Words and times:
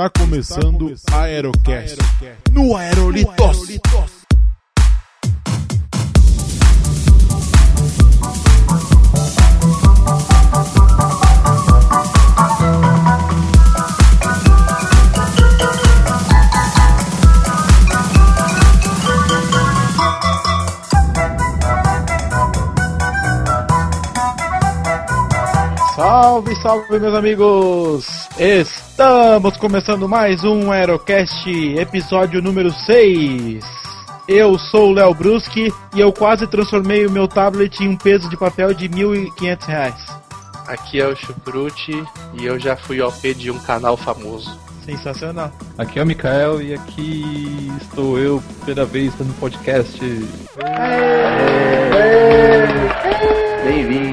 Está 0.00 0.18
começando 0.18 0.94
Aerocast 1.12 1.98
no 2.52 2.74
Aerolitos. 2.74 3.78
Salve, 25.94 26.56
salve, 26.62 26.98
meus 26.98 27.14
amigos! 27.14 28.06
Estamos 29.00 29.56
começando 29.56 30.06
mais 30.06 30.44
um 30.44 30.70
Aerocast, 30.70 31.48
episódio 31.48 32.42
número 32.42 32.70
6. 32.70 33.64
Eu 34.28 34.58
sou 34.58 34.90
o 34.90 34.92
Léo 34.92 35.14
Bruschi 35.14 35.72
e 35.94 36.00
eu 36.00 36.12
quase 36.12 36.46
transformei 36.46 37.06
o 37.06 37.10
meu 37.10 37.26
tablet 37.26 37.80
em 37.80 37.88
um 37.88 37.96
peso 37.96 38.28
de 38.28 38.36
papel 38.36 38.74
de 38.74 38.88
R$ 38.88 39.02
1.500. 39.02 39.94
Aqui 40.66 41.00
é 41.00 41.06
o 41.06 41.16
Chucrute 41.16 42.04
e 42.34 42.44
eu 42.44 42.58
já 42.58 42.76
fui 42.76 43.00
OP 43.00 43.32
de 43.32 43.50
um 43.50 43.58
canal 43.60 43.96
famoso. 43.96 44.54
Sensacional. 44.84 45.50
Aqui 45.78 45.98
é 45.98 46.02
o 46.02 46.06
Mikael 46.06 46.60
e 46.60 46.74
aqui 46.74 47.72
estou 47.80 48.18
eu 48.18 48.42
pela 48.66 48.84
vez 48.84 49.18
no 49.18 49.32
podcast. 49.32 49.98
Bem-vindo. 53.64 54.09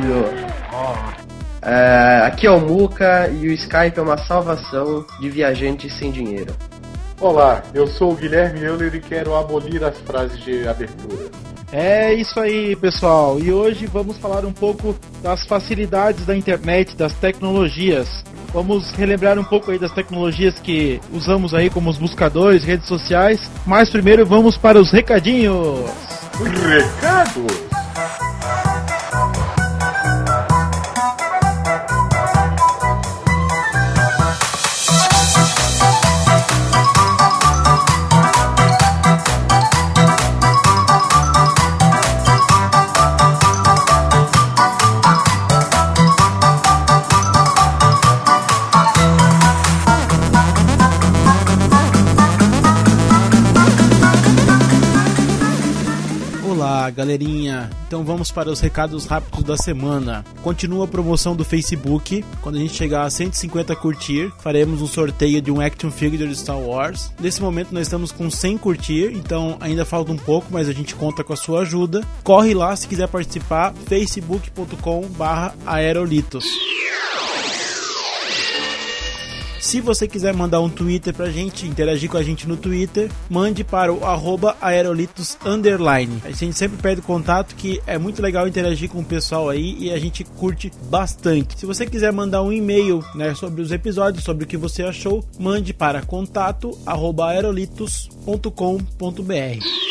É, 1.70 2.22
aqui 2.26 2.48
é 2.48 2.52
o 2.52 2.62
Muka 2.62 3.28
e 3.28 3.50
o 3.50 3.52
Skype 3.52 4.00
é 4.00 4.02
uma 4.02 4.18
salvação 4.18 5.06
de 5.20 5.30
viajantes 5.30 5.94
sem 5.96 6.12
dinheiro. 6.12 6.56
Olá, 7.20 7.62
eu 7.74 7.86
sou 7.86 8.14
o 8.14 8.16
Guilherme 8.16 8.64
Euler 8.64 8.96
e 8.96 9.02
quero 9.02 9.36
abolir 9.36 9.84
as 9.84 9.98
frases 9.98 10.40
de 10.46 10.66
abertura. 10.66 11.30
É 11.70 12.14
isso 12.14 12.40
aí, 12.40 12.74
pessoal. 12.78 13.38
E 13.38 13.52
hoje 13.52 13.86
vamos 13.86 14.18
falar 14.18 14.46
um 14.46 14.54
pouco 14.54 14.96
das 15.22 15.46
facilidades 15.46 16.26
da 16.26 16.38
internet, 16.38 16.96
das 16.96 17.14
tecnologias. 17.16 18.24
Vamos 18.54 18.92
relembrar 18.92 19.38
um 19.38 19.44
pouco 19.44 19.70
aí 19.70 19.78
das 19.78 19.92
tecnologias 19.92 20.58
que 20.60 21.02
usamos 21.12 21.54
aí 21.54 21.70
como 21.70 21.90
os 21.90 21.98
buscadores, 21.98 22.64
redes 22.64 22.88
sociais. 22.88 23.52
Mas 23.66 23.90
primeiro 23.90 24.26
vamos 24.26 24.58
para 24.58 24.80
os 24.80 24.90
recadinhos. 24.90 25.82
Recados! 26.66 28.27
Galerinha. 56.90 57.70
Então 57.88 58.04
vamos 58.04 58.32
para 58.32 58.50
os 58.50 58.60
recados 58.60 59.06
rápidos 59.06 59.44
da 59.44 59.56
semana. 59.58 60.26
Continua 60.42 60.86
a 60.86 60.88
promoção 60.88 61.36
do 61.36 61.44
Facebook. 61.44 62.26
Quando 62.42 62.56
a 62.56 62.60
gente 62.60 62.74
chegar 62.74 63.04
a 63.04 63.10
150 63.10 63.76
curtir, 63.76 64.32
faremos 64.40 64.82
um 64.82 64.88
sorteio 64.88 65.42
de 65.42 65.52
um 65.52 65.60
action 65.62 65.92
figure 65.92 66.28
de 66.28 66.36
Star 66.36 66.60
Wars. 66.60 67.12
Nesse 67.20 67.42
momento 67.42 67.74
nós 67.74 67.88
estamos 67.88 68.12
com 68.12 68.30
100 68.30 68.58
curtir, 68.58 69.12
então 69.14 69.58
ainda 69.60 69.86
falta 69.86 70.12
um 70.12 70.18
pouco, 70.18 70.48
mas 70.52 70.70
a 70.70 70.74
gente 70.74 70.96
conta 70.96 71.24
com 71.24 71.34
a 71.34 71.38
sua 71.38 71.62
ajuda. 71.62 72.06
Corre 72.24 72.54
lá 72.54 72.76
se 72.76 72.88
quiser 72.88 73.08
participar, 73.08 73.74
facebook.com/aerolitos. 73.88 76.46
Se 79.68 79.82
você 79.82 80.08
quiser 80.08 80.34
mandar 80.34 80.62
um 80.62 80.70
Twitter 80.70 81.14
pra 81.14 81.30
gente, 81.30 81.68
interagir 81.68 82.10
com 82.10 82.16
a 82.16 82.24
gente 82.24 82.48
no 82.48 82.56
Twitter, 82.56 83.12
mande 83.30 83.66
para 83.66 83.92
o 83.92 84.06
arroba 84.06 84.56
aerolitos 84.62 85.38
underline. 85.46 86.22
A 86.24 86.32
gente 86.32 86.58
sempre 86.58 86.82
pede 86.82 87.02
contato 87.02 87.54
que 87.54 87.82
é 87.86 87.98
muito 87.98 88.22
legal 88.22 88.48
interagir 88.48 88.90
com 88.90 89.00
o 89.00 89.04
pessoal 89.04 89.50
aí 89.50 89.76
e 89.78 89.92
a 89.92 90.00
gente 90.00 90.24
curte 90.24 90.72
bastante. 90.90 91.60
Se 91.60 91.66
você 91.66 91.86
quiser 91.86 92.14
mandar 92.14 92.44
um 92.44 92.54
e-mail 92.54 93.04
né, 93.14 93.36
sobre 93.36 93.62
os 93.62 93.74
episódios, 93.74 94.24
sobre 94.24 94.46
o 94.46 94.48
que 94.48 94.56
você 94.56 94.84
achou, 94.84 95.22
mande 95.38 95.74
para 95.74 96.02
contato 96.02 96.80
arroba 96.86 97.28
aerolitos.com.br. 97.28 99.87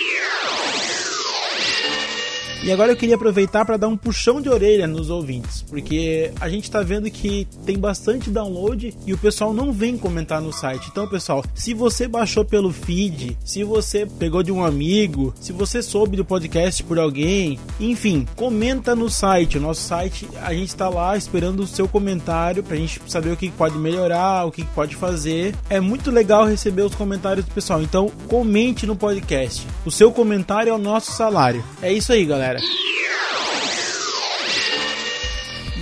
E 2.66 2.72
agora 2.72 2.90
eu 2.90 2.96
queria 2.96 3.14
aproveitar 3.14 3.64
para 3.64 3.76
dar 3.76 3.86
um 3.86 3.96
puxão 3.96 4.40
de 4.40 4.48
orelha 4.48 4.88
nos 4.88 5.08
ouvintes, 5.08 5.62
porque 5.62 6.32
a 6.40 6.48
gente 6.48 6.64
está 6.64 6.82
vendo 6.82 7.08
que 7.08 7.46
tem 7.64 7.78
bastante 7.78 8.28
download 8.28 8.92
e 9.06 9.14
o 9.14 9.18
pessoal 9.18 9.54
não 9.54 9.72
vem 9.72 9.96
comentar 9.96 10.42
no 10.42 10.52
site. 10.52 10.88
Então, 10.90 11.06
pessoal, 11.06 11.44
se 11.54 11.72
você 11.72 12.08
baixou 12.08 12.44
pelo 12.44 12.72
feed, 12.72 13.38
se 13.44 13.62
você 13.62 14.04
pegou 14.04 14.42
de 14.42 14.50
um 14.50 14.64
amigo, 14.64 15.32
se 15.40 15.52
você 15.52 15.80
soube 15.80 16.16
do 16.16 16.24
podcast 16.24 16.82
por 16.82 16.98
alguém, 16.98 17.56
enfim, 17.78 18.26
comenta 18.34 18.96
no 18.96 19.08
site. 19.08 19.58
O 19.58 19.60
nosso 19.60 19.82
site, 19.82 20.28
a 20.42 20.52
gente 20.52 20.70
está 20.70 20.88
lá 20.88 21.16
esperando 21.16 21.60
o 21.60 21.68
seu 21.68 21.86
comentário 21.86 22.64
para 22.64 22.74
a 22.74 22.78
gente 22.78 23.00
saber 23.06 23.30
o 23.30 23.36
que 23.36 23.48
pode 23.48 23.78
melhorar, 23.78 24.44
o 24.44 24.50
que 24.50 24.64
pode 24.64 24.96
fazer. 24.96 25.54
É 25.70 25.78
muito 25.78 26.10
legal 26.10 26.44
receber 26.44 26.82
os 26.82 26.96
comentários 26.96 27.46
do 27.46 27.52
pessoal. 27.52 27.80
Então, 27.80 28.10
comente 28.26 28.86
no 28.86 28.96
podcast. 28.96 29.64
O 29.84 29.90
seu 29.92 30.10
comentário 30.10 30.70
é 30.70 30.74
o 30.74 30.78
nosso 30.78 31.12
salário. 31.12 31.62
É 31.80 31.92
isso 31.92 32.12
aí, 32.12 32.24
galera. 32.24 32.55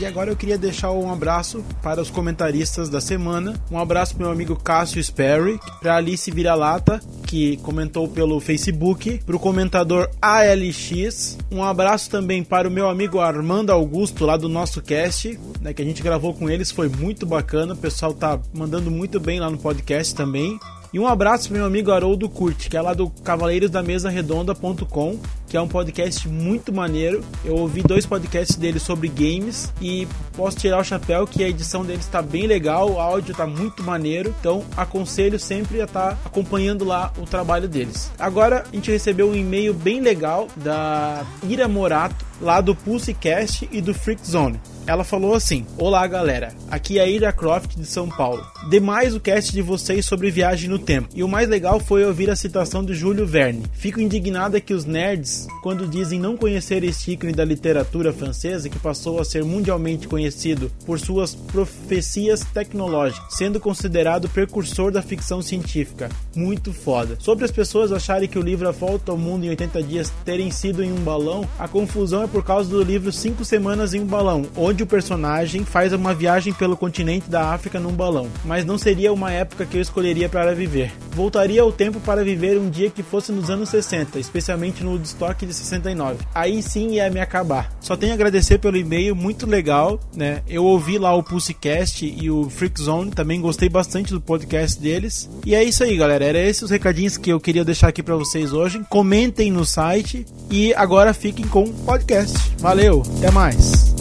E 0.01 0.05
agora 0.05 0.29
eu 0.29 0.37
queria 0.37 0.59
deixar 0.59 0.91
um 0.91 1.11
abraço 1.11 1.65
para 1.81 2.03
os 2.03 2.11
comentaristas 2.11 2.89
da 2.89 3.01
semana. 3.01 3.55
Um 3.71 3.79
abraço 3.79 4.15
para 4.15 4.25
meu 4.25 4.33
amigo 4.33 4.57
Cássio 4.57 5.03
Sperry, 5.03 5.59
para 5.81 5.97
Alice 5.97 6.31
Vira-Lata, 6.31 7.01
que 7.27 7.57
comentou 7.59 8.09
pelo 8.09 8.41
Facebook, 8.41 9.21
para 9.25 9.37
o 9.37 9.39
comentador 9.39 10.11
ALX. 10.21 11.39
Um 11.51 11.63
abraço 11.63 12.11
também 12.11 12.43
para 12.43 12.69
o 12.69 12.71
meu 12.71 12.89
amigo 12.89 13.21
Armando 13.21 13.71
Augusto, 13.71 14.27
lá 14.27 14.37
do 14.37 14.49
nosso 14.49 14.83
cast, 14.83 15.39
né, 15.61 15.73
que 15.73 15.81
a 15.81 15.85
gente 15.85 16.03
gravou 16.03 16.35
com 16.35 16.51
eles, 16.51 16.73
foi 16.73 16.89
muito 16.89 17.25
bacana. 17.25 17.75
O 17.75 17.79
pessoal 17.79 18.13
tá 18.13 18.41
mandando 18.53 18.91
muito 18.91 19.21
bem 19.21 19.39
lá 19.39 19.49
no 19.49 19.59
podcast 19.59 20.15
também. 20.15 20.59
E 20.93 20.99
um 20.99 21.09
abraço 21.09 21.49
pro 21.49 21.57
meu 21.57 21.67
amigo 21.67 21.91
Haroldo 21.91 22.29
Curti, 22.29 22.69
que 22.69 22.77
é 22.77 22.81
lá 22.81 22.95
do 22.95 23.11
cavaleirosdamesarredonda.com, 23.11 25.19
que 25.55 25.59
é 25.59 25.63
um 25.63 25.69
podcast 25.69 26.29
muito 26.29 26.73
maneiro. 26.73 27.23
Eu 27.45 27.55
ouvi 27.55 27.81
dois 27.81 28.05
podcasts 28.05 28.57
dele 28.57 28.81
sobre 28.81 29.07
games 29.07 29.73
e 29.81 30.09
posso 30.37 30.57
tirar 30.57 30.81
o 30.81 30.85
chapéu 30.85 31.29
que 31.29 31.45
a 31.45 31.49
edição 31.49 31.85
deles 31.85 32.05
está 32.05 32.21
bem 32.21 32.49
legal, 32.49 32.91
o 32.91 32.99
áudio 32.99 33.31
está 33.31 33.47
muito 33.47 33.81
maneiro. 33.81 34.35
Então 34.41 34.65
aconselho 34.77 35.39
sempre 35.39 35.81
a 35.81 35.85
estar 35.85 36.17
tá 36.17 36.19
acompanhando 36.25 36.85
lá 36.85 37.13
o 37.17 37.23
trabalho 37.23 37.69
deles. 37.69 38.11
Agora 38.19 38.65
a 38.69 38.75
gente 38.75 38.91
recebeu 38.91 39.31
um 39.31 39.35
e-mail 39.37 39.73
bem 39.73 40.01
legal 40.01 40.49
da 40.57 41.25
Ira 41.49 41.69
Morato, 41.69 42.27
lá 42.41 42.61
do 42.61 42.75
Pulsecast 42.75 43.69
e 43.71 43.81
do 43.81 43.95
Freak 43.95 44.29
Zone. 44.29 44.61
Ela 44.87 45.03
falou 45.03 45.35
assim: 45.35 45.65
Olá 45.79 46.07
galera, 46.07 46.53
aqui 46.71 46.99
é 46.99 47.03
a 47.03 47.07
Ira 47.07 47.33
Croft 47.33 47.75
de 47.77 47.87
São 47.87 48.09
Paulo. 48.09 48.45
Demais 48.69 49.15
o 49.15 49.21
cast 49.21 49.51
de 49.53 49.63
vocês 49.63 50.05
sobre 50.05 50.31
viagem 50.31 50.69
no 50.69 50.79
tempo. 50.79 51.09
E 51.15 51.23
o 51.23 51.29
mais 51.29 51.49
legal 51.49 51.81
foi 51.81 52.05
ouvir 52.05 52.29
a 52.31 52.37
citação 52.37 52.85
de 52.85 52.95
Júlio 52.95 53.27
Verne. 53.27 53.65
Fico 53.73 54.01
indignada 54.01 54.61
que 54.61 54.75
os 54.75 54.85
nerds, 54.85 55.44
quando 55.63 55.87
dizem 55.87 56.19
não 56.19 56.37
conhecer 56.37 56.85
este 56.85 57.13
ícone 57.13 57.33
da 57.33 57.45
literatura 57.45 58.13
francesa, 58.13 58.69
que 58.69 58.79
passou 58.79 59.21
a 59.21 59.25
ser 59.25 59.45
mundialmente 59.45 60.09
conhecido 60.09 60.71
por 60.85 60.99
suas 60.99 61.35
profecias 61.35 62.41
tecnológicas, 62.53 63.37
sendo 63.37 63.61
considerado 63.61 64.29
precursor 64.29 64.91
da 64.91 65.03
ficção 65.03 65.41
científica. 65.41 66.09
Muito 66.35 66.73
foda. 66.73 67.17
Sobre 67.19 67.45
as 67.45 67.51
pessoas 67.51 67.93
acharem 67.93 68.29
que 68.29 68.39
o 68.39 68.43
livro 68.43 68.69
A 68.69 68.73
Volta 68.73 69.13
ao 69.13 69.19
Mundo 69.19 69.45
em 69.45 69.51
80 69.51 69.83
Dias 69.83 70.13
terem 70.25 70.51
sido 70.51 70.83
em 70.83 70.93
um 70.93 71.01
balão, 71.01 71.49
a 71.59 71.67
confusão 71.67 72.23
é 72.23 72.27
por 72.27 72.45
causa 72.45 72.69
do 72.69 72.83
livro 72.83 73.11
Cinco 73.11 73.45
Semanas 73.45 73.95
em 73.95 74.01
um 74.01 74.07
Balão, 74.07 74.47
onde 74.57 74.83
o 74.83 74.87
personagem 74.87 75.65
faz 75.65 75.93
uma 75.93 76.15
viagem 76.15 76.53
pelo 76.53 76.77
continente 76.77 77.31
da 77.31 77.53
África 77.53 77.81
num 77.81 77.93
balão. 77.93 78.29
Mas 78.45 78.65
não 78.65 78.77
seria 78.77 79.13
uma 79.13 79.33
época 79.33 79.65
que 79.65 79.77
eu 79.77 79.81
escolheria 79.81 80.29
para 80.29 80.55
viver. 80.55 80.93
Voltaria 81.13 81.63
ao 81.63 81.73
tempo 81.73 82.01
para 82.01 82.23
viver 82.23 82.59
um 82.59 82.69
dia 82.69 82.91
que 82.91 83.03
fosse 83.03 83.33
nos 83.33 83.49
anos 83.49 83.69
60, 83.69 84.19
especialmente 84.19 84.83
no 84.85 84.91
Woodstock 84.93 85.34
de 85.47 85.55
69. 85.55 86.19
Aí 86.35 86.63
sim 86.63 86.93
ia 86.93 87.11
me 87.11 87.21
acabar. 87.21 87.73
Só 87.81 87.97
tenho 87.97 88.13
a 88.13 88.15
agradecer 88.15 88.59
pelo 88.59 88.77
e-mail, 88.77 89.15
muito 89.15 89.47
legal, 89.47 90.01
né? 90.15 90.43
Eu 90.49 90.65
ouvi 90.65 90.99
lá 90.99 91.15
o 91.15 91.23
Pulsecast 91.23 92.05
e 92.05 92.31
o 92.31 92.51
Freak 92.51 92.81
Zone, 92.81 93.11
também 93.11 93.41
gostei 93.41 93.69
bastante 93.69 94.13
do 94.13 94.21
podcast 94.21 94.81
deles. 94.81 95.29
E 95.45 95.55
é 95.55 95.63
isso 95.63 95.83
aí, 95.85 95.97
galera. 95.97 96.25
Era 96.25 96.39
esses 96.39 96.65
os 96.65 96.71
recadinhos 96.71 97.17
que 97.17 97.31
eu 97.31 97.39
queria 97.39 97.65
deixar 97.65 97.89
aqui 97.89 98.03
para 98.03 98.17
vocês 98.17 98.53
hoje. 98.53 98.85
Comentem 98.89 99.51
no 99.51 99.65
site 99.65 100.27
e 100.51 100.75
agora 100.75 101.15
fiquem 101.15 101.47
com 101.47 101.65
o 101.65 101.73
podcast. 101.73 102.37
Valeu, 102.59 103.03
até 103.19 103.31
mais. 103.31 103.95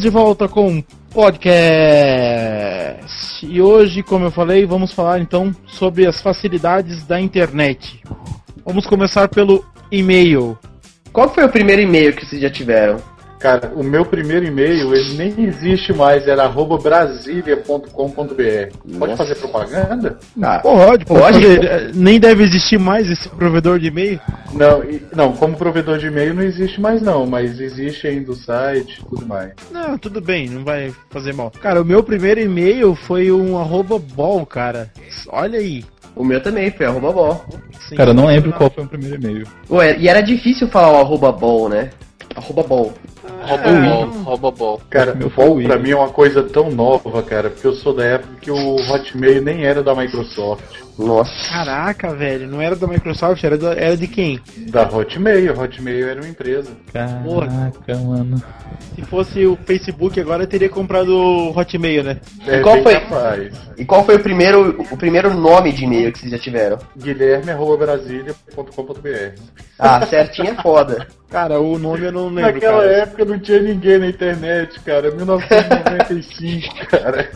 Estamos 0.00 0.02
de 0.02 0.08
volta 0.10 0.48
com 0.48 0.66
um 0.66 0.82
podcast. 1.12 1.46
E 3.46 3.60
hoje, 3.60 4.02
como 4.02 4.24
eu 4.24 4.30
falei, 4.30 4.64
vamos 4.64 4.92
falar 4.92 5.20
então 5.20 5.54
sobre 5.66 6.06
as 6.06 6.22
facilidades 6.22 7.04
da 7.04 7.20
internet. 7.20 8.00
Vamos 8.64 8.86
começar 8.86 9.28
pelo 9.28 9.62
e-mail. 9.92 10.58
Qual 11.12 11.28
foi 11.28 11.44
o 11.44 11.50
primeiro 11.50 11.82
e-mail 11.82 12.14
que 12.14 12.24
vocês 12.24 12.40
já 12.40 12.48
tiveram? 12.48 12.96
Cara, 13.40 13.72
o 13.74 13.82
meu 13.82 14.04
primeiro 14.04 14.44
e-mail, 14.44 14.94
ele 14.94 15.14
nem 15.16 15.46
existe 15.46 15.94
mais, 15.94 16.28
era 16.28 16.42
arroba 16.44 16.76
brasilia.com.br. 16.76 17.88
Pode 18.98 18.98
Nossa. 18.98 19.16
fazer 19.16 19.34
propaganda? 19.36 20.18
Ah, 20.42 20.58
Pode, 20.58 21.06
pode. 21.06 21.40
Nem 21.96 22.20
deve 22.20 22.42
existir 22.42 22.78
mais 22.78 23.10
esse 23.10 23.28
provedor 23.30 23.78
de 23.78 23.86
e-mail. 23.86 24.20
Não, 24.52 24.82
não, 25.16 25.32
como 25.32 25.56
provedor 25.56 25.96
de 25.96 26.08
e-mail 26.08 26.34
não 26.34 26.42
existe 26.42 26.78
mais 26.80 27.00
não, 27.00 27.24
mas 27.24 27.58
existe 27.58 28.06
ainda 28.06 28.30
o 28.32 28.34
site 28.34 29.00
e 29.00 29.04
tudo 29.08 29.26
mais. 29.26 29.52
Não, 29.70 29.96
tudo 29.96 30.20
bem, 30.20 30.46
não 30.50 30.62
vai 30.62 30.92
fazer 31.08 31.32
mal. 31.32 31.50
Cara, 31.62 31.80
o 31.80 31.84
meu 31.84 32.02
primeiro 32.02 32.40
e-mail 32.40 32.94
foi 32.94 33.32
um 33.32 33.58
arroba 33.58 33.98
bol, 33.98 34.44
cara. 34.44 34.90
Olha 35.28 35.58
aí. 35.58 35.82
o 36.14 36.22
meu 36.22 36.42
também 36.42 36.70
foi 36.70 36.84
arroba 36.84 37.10
bol. 37.10 37.44
Sim. 37.88 37.94
Cara, 37.96 38.10
eu 38.10 38.14
não 38.14 38.26
lembro 38.26 38.52
qual 38.52 38.70
foi 38.70 38.84
o 38.84 38.88
primeiro 38.88 39.16
e-mail. 39.16 39.46
Ué, 39.70 39.96
e 39.98 40.08
era 40.08 40.20
difícil 40.20 40.68
falar 40.68 40.92
o 40.92 41.00
arroba 41.00 41.32
bol, 41.32 41.68
né? 41.70 41.88
Arroba 42.36 42.62
bol. 42.62 42.92
Robobol, 43.42 44.22
Robobol. 44.22 44.80
Cara, 44.88 45.14
Meu 45.14 45.28
o 45.28 45.62
pra 45.62 45.78
mim 45.78 45.90
é 45.90 45.96
uma 45.96 46.08
coisa 46.08 46.42
tão 46.42 46.70
nova, 46.70 47.22
cara, 47.22 47.50
porque 47.50 47.66
eu 47.66 47.72
sou 47.74 47.94
da 47.94 48.04
época 48.04 48.34
que 48.40 48.50
o 48.50 48.76
Hotmail 48.76 49.42
nem 49.42 49.64
era 49.64 49.82
da 49.82 49.94
Microsoft. 49.94 50.79
Nossa. 51.06 51.48
Caraca, 51.48 52.14
velho, 52.14 52.46
não 52.48 52.60
era 52.60 52.76
da 52.76 52.86
Microsoft, 52.86 53.42
era, 53.42 53.56
da- 53.56 53.72
era 53.74 53.96
de 53.96 54.06
quem? 54.06 54.38
Da 54.68 54.82
Hotmail, 54.82 55.58
Hotmail 55.58 56.06
era 56.08 56.20
uma 56.20 56.28
empresa. 56.28 56.70
Caraca, 56.92 57.96
mano. 57.96 58.42
Se 58.94 59.00
fosse 59.02 59.46
o 59.46 59.56
Facebook 59.64 60.20
agora, 60.20 60.42
eu 60.42 60.46
teria 60.46 60.68
comprado 60.68 61.16
o 61.16 61.58
Hotmail, 61.58 62.04
né? 62.04 62.18
É 62.46 62.60
qual 62.60 62.74
bem 62.74 62.82
foi? 62.84 63.00
capaz. 63.00 63.54
E 63.78 63.84
qual 63.84 64.04
foi 64.04 64.16
o 64.16 64.20
primeiro, 64.20 64.82
o 64.90 64.96
primeiro 64.96 65.32
nome 65.34 65.72
de 65.72 65.84
e-mail 65.84 66.12
que 66.12 66.18
vocês 66.18 66.30
já 66.32 66.38
tiveram? 66.38 66.78
Guilherme.brasilia.com.br 66.98 69.40
Ah, 69.78 70.04
certinho 70.06 70.50
é 70.50 70.54
foda. 70.62 71.06
Cara, 71.30 71.60
o 71.60 71.78
nome 71.78 72.06
eu 72.06 72.12
não 72.12 72.26
lembro, 72.28 72.52
Naquela 72.54 72.80
cara. 72.80 72.92
época 72.92 73.24
não 73.24 73.38
tinha 73.38 73.62
ninguém 73.62 73.98
na 74.00 74.08
internet, 74.08 74.80
cara. 74.80 75.10
1995, 75.12 76.86
cara. 76.88 77.30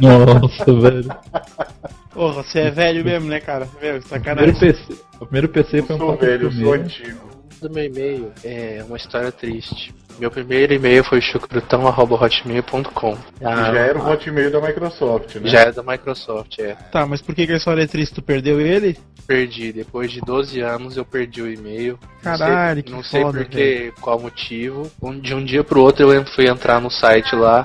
Nossa, 0.00 0.64
velho. 0.64 1.08
Porra, 2.18 2.42
você 2.42 2.58
é 2.62 2.70
velho 2.72 3.04
mesmo, 3.04 3.28
né, 3.28 3.38
cara? 3.38 3.64
Velho, 3.80 3.98
O 3.98 4.02
sacanagem. 4.02 4.52
primeiro 4.52 4.76
PC, 4.76 5.00
o 5.20 5.24
primeiro 5.26 5.48
PC 5.50 5.82
foi 5.82 5.94
um 5.94 5.98
sou 6.00 6.16
velho, 6.16 6.46
eu 6.46 6.50
sou 6.52 6.62
486. 6.64 7.12
antigo. 7.14 7.28
Do 7.62 7.70
meu 7.70 7.84
e-mail 7.84 8.32
é 8.44 8.84
uma 8.86 8.96
história 8.96 9.30
triste. 9.30 9.94
Meu 10.18 10.28
primeiro 10.30 10.74
e-mail 10.74 11.04
foi 11.04 11.20
chucrutão.hotmail.com. 11.20 13.14
Que 13.16 13.44
já 13.44 13.78
era 13.78 13.98
o 14.00 14.10
Hotmail 14.10 14.50
da 14.50 14.60
Microsoft, 14.60 15.36
né? 15.36 15.48
Já 15.48 15.60
é 15.60 15.72
da 15.72 15.80
Microsoft, 15.82 16.58
é. 16.58 16.74
Tá, 16.90 17.06
mas 17.06 17.22
por 17.22 17.34
que, 17.36 17.46
que 17.46 17.52
a 17.52 17.56
história 17.56 17.82
é 17.82 17.86
triste? 17.86 18.14
Tu 18.16 18.22
perdeu 18.22 18.60
ele? 18.60 18.98
Perdi. 19.28 19.72
Depois 19.72 20.10
de 20.10 20.20
12 20.20 20.60
anos 20.60 20.96
eu 20.96 21.04
perdi 21.04 21.40
o 21.42 21.52
e-mail. 21.52 21.98
Caralho, 22.22 22.82
não 22.90 23.00
que 23.02 23.08
sei, 23.08 23.22
Não 23.24 23.32
sei 23.32 23.44
por 23.44 23.50
que, 23.50 23.92
qual 24.00 24.18
motivo. 24.20 24.90
Um- 25.00 25.18
De 25.20 25.34
um 25.34 25.44
dia 25.44 25.62
pro 25.62 25.82
outro 25.82 26.12
eu 26.12 26.24
fui 26.26 26.48
entrar 26.48 26.80
no 26.80 26.90
site 26.90 27.34
lá. 27.36 27.64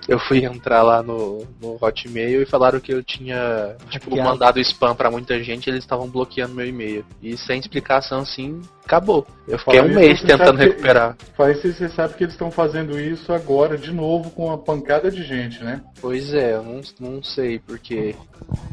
eu 0.09 0.19
fui 0.19 0.45
entrar 0.45 0.83
lá 0.83 1.03
no, 1.03 1.47
no 1.61 1.77
Hotmail 1.81 2.43
e 2.43 2.47
falaram 2.47 2.79
que 2.79 2.93
eu 2.93 3.03
tinha 3.03 3.77
tipo, 3.91 4.11
Hackeado. 4.11 4.31
mandado 4.31 4.61
spam 4.61 4.95
pra 4.95 5.11
muita 5.11 5.43
gente 5.43 5.67
e 5.67 5.71
eles 5.71 5.83
estavam 5.83 6.09
bloqueando 6.09 6.55
meu 6.55 6.67
e-mail. 6.67 7.05
E 7.23 7.37
sem 7.37 7.59
explicação 7.59 8.21
assim, 8.21 8.61
acabou. 8.85 9.27
Eu 9.49 9.59
fiquei 9.59 9.81
Falando 9.81 9.93
um 9.93 10.01
mês 10.01 10.23
tentando 10.23 10.59
recuperar. 10.59 11.17
Faz 11.37 11.65
isso, 11.65 11.79
você 11.79 11.89
sabe 11.89 12.15
que 12.15 12.25
eles 12.25 12.35
estão 12.35 12.51
fazendo 12.51 12.99
isso 12.99 13.33
agora 13.33 13.77
de 13.77 13.93
novo 13.93 14.31
com 14.31 14.47
uma 14.47 14.59
pancada 14.59 15.11
de 15.11 15.23
gente, 15.25 15.63
né? 15.63 15.83
Pois 16.01 16.33
é, 16.33 16.55
eu 16.55 16.63
não, 16.63 16.81
não 17.01 17.23
sei 17.23 17.59
porque. 17.59 18.15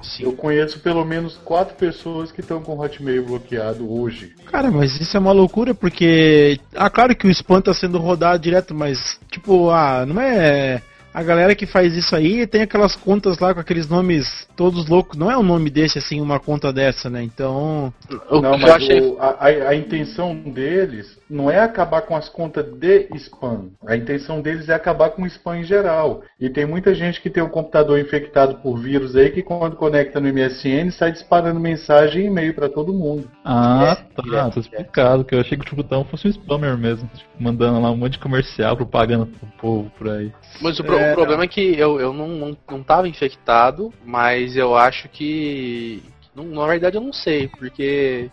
Sim, 0.03 0.23
Eu 0.23 0.33
conheço 0.33 0.79
pelo 0.79 1.03
menos 1.03 1.37
quatro 1.43 1.75
pessoas 1.75 2.31
que 2.31 2.41
estão 2.41 2.61
com 2.61 2.73
o 2.73 2.81
Hotmail 2.81 3.25
bloqueado 3.25 3.91
hoje. 3.91 4.35
Cara, 4.45 4.69
mas 4.69 4.99
isso 4.99 5.17
é 5.17 5.19
uma 5.19 5.31
loucura 5.31 5.73
porque. 5.73 6.59
Ah, 6.75 6.89
claro 6.89 7.15
que 7.15 7.25
o 7.25 7.31
spam 7.31 7.61
tá 7.61 7.73
sendo 7.73 7.97
rodado 7.97 8.43
direto, 8.43 8.75
mas, 8.75 9.19
tipo, 9.31 9.69
ah, 9.71 10.05
não 10.05 10.21
é. 10.21 10.81
A 11.13 11.21
galera 11.21 11.53
que 11.53 11.67
faz 11.67 11.95
isso 11.95 12.15
aí 12.15 12.47
tem 12.47 12.63
aquelas 12.63 12.95
contas 12.95 13.37
lá 13.37 13.53
com 13.53 13.59
aqueles 13.59 13.87
nomes 13.87 14.47
todos 14.55 14.87
loucos. 14.87 15.17
Não 15.17 15.29
é 15.31 15.37
um 15.37 15.43
nome 15.43 15.69
desse, 15.69 15.97
assim, 15.97 16.21
uma 16.21 16.39
conta 16.39 16.71
dessa, 16.71 17.09
né? 17.09 17.23
Então. 17.23 17.93
o 18.29 18.41
não, 18.41 18.57
mas 18.57 18.71
achei. 18.71 19.01
o- 19.01 19.17
a, 19.19 19.37
a- 19.69 19.75
intenção 19.75 20.35
deles 20.35 21.19
não 21.29 21.49
é 21.49 21.59
acabar 21.59 22.01
com 22.03 22.15
as 22.15 22.29
contas 22.29 22.65
de 22.65 23.07
spam. 23.15 23.69
A 23.85 23.95
intenção 23.95 24.41
deles 24.41 24.69
é 24.69 24.73
acabar 24.73 25.09
com 25.09 25.23
o 25.23 25.27
spam 25.27 25.57
em 25.59 25.63
geral. 25.63 26.21
E 26.39 26.49
tem 26.49 26.65
muita 26.65 26.93
gente 26.93 27.21
que 27.21 27.29
tem 27.29 27.41
um 27.43 27.49
computador 27.49 27.99
infectado 27.99 28.55
por 28.55 28.77
vírus 28.77 29.15
aí 29.15 29.29
que 29.31 29.41
quando 29.41 29.75
conecta 29.75 30.19
no 30.19 30.27
MSN 30.31 30.91
sai 30.91 31.11
disparando 31.11 31.59
mensagem 31.59 32.23
e 32.23 32.27
e-mail 32.27 32.53
pra 32.53 32.69
todo 32.69 32.93
mundo. 32.93 33.29
Ah, 33.43 33.97
É, 33.99 34.15
tá, 34.15 34.21
direto, 34.23 34.53
tô 34.53 34.59
explicado. 34.59 35.25
Que 35.25 35.35
eu 35.35 35.39
achei 35.39 35.57
que 35.57 35.65
o 35.65 35.69
Chuputão 35.69 36.03
fosse 36.05 36.27
um 36.27 36.31
spammer 36.31 36.77
mesmo. 36.77 37.09
Tipo, 37.13 37.29
mandando 37.39 37.79
lá 37.81 37.91
um 37.91 37.97
monte 37.97 38.13
de 38.13 38.19
comercial, 38.19 38.75
propaganda 38.77 39.25
pro 39.25 39.47
povo 39.59 39.91
por 39.97 40.09
aí. 40.09 40.31
Mas 40.61 40.79
o, 40.79 40.83
pro- 40.83 40.97
É, 40.97 41.11
o 41.11 41.15
problema 41.15 41.43
é 41.43 41.47
que 41.47 41.61
eu, 41.77 41.99
eu 41.99 42.13
não, 42.13 42.27
não, 42.27 42.57
não 42.69 42.83
tava 42.83 43.07
infectado, 43.07 43.91
mas 44.05 44.42
eu 44.55 44.75
acho 44.75 45.07
que. 45.09 46.01
não- 46.35 46.45
na 46.45 46.65
verdade 46.67 46.97
eu 46.97 47.01
não 47.01 47.13
sei, 47.13 47.47
porque 47.47 48.29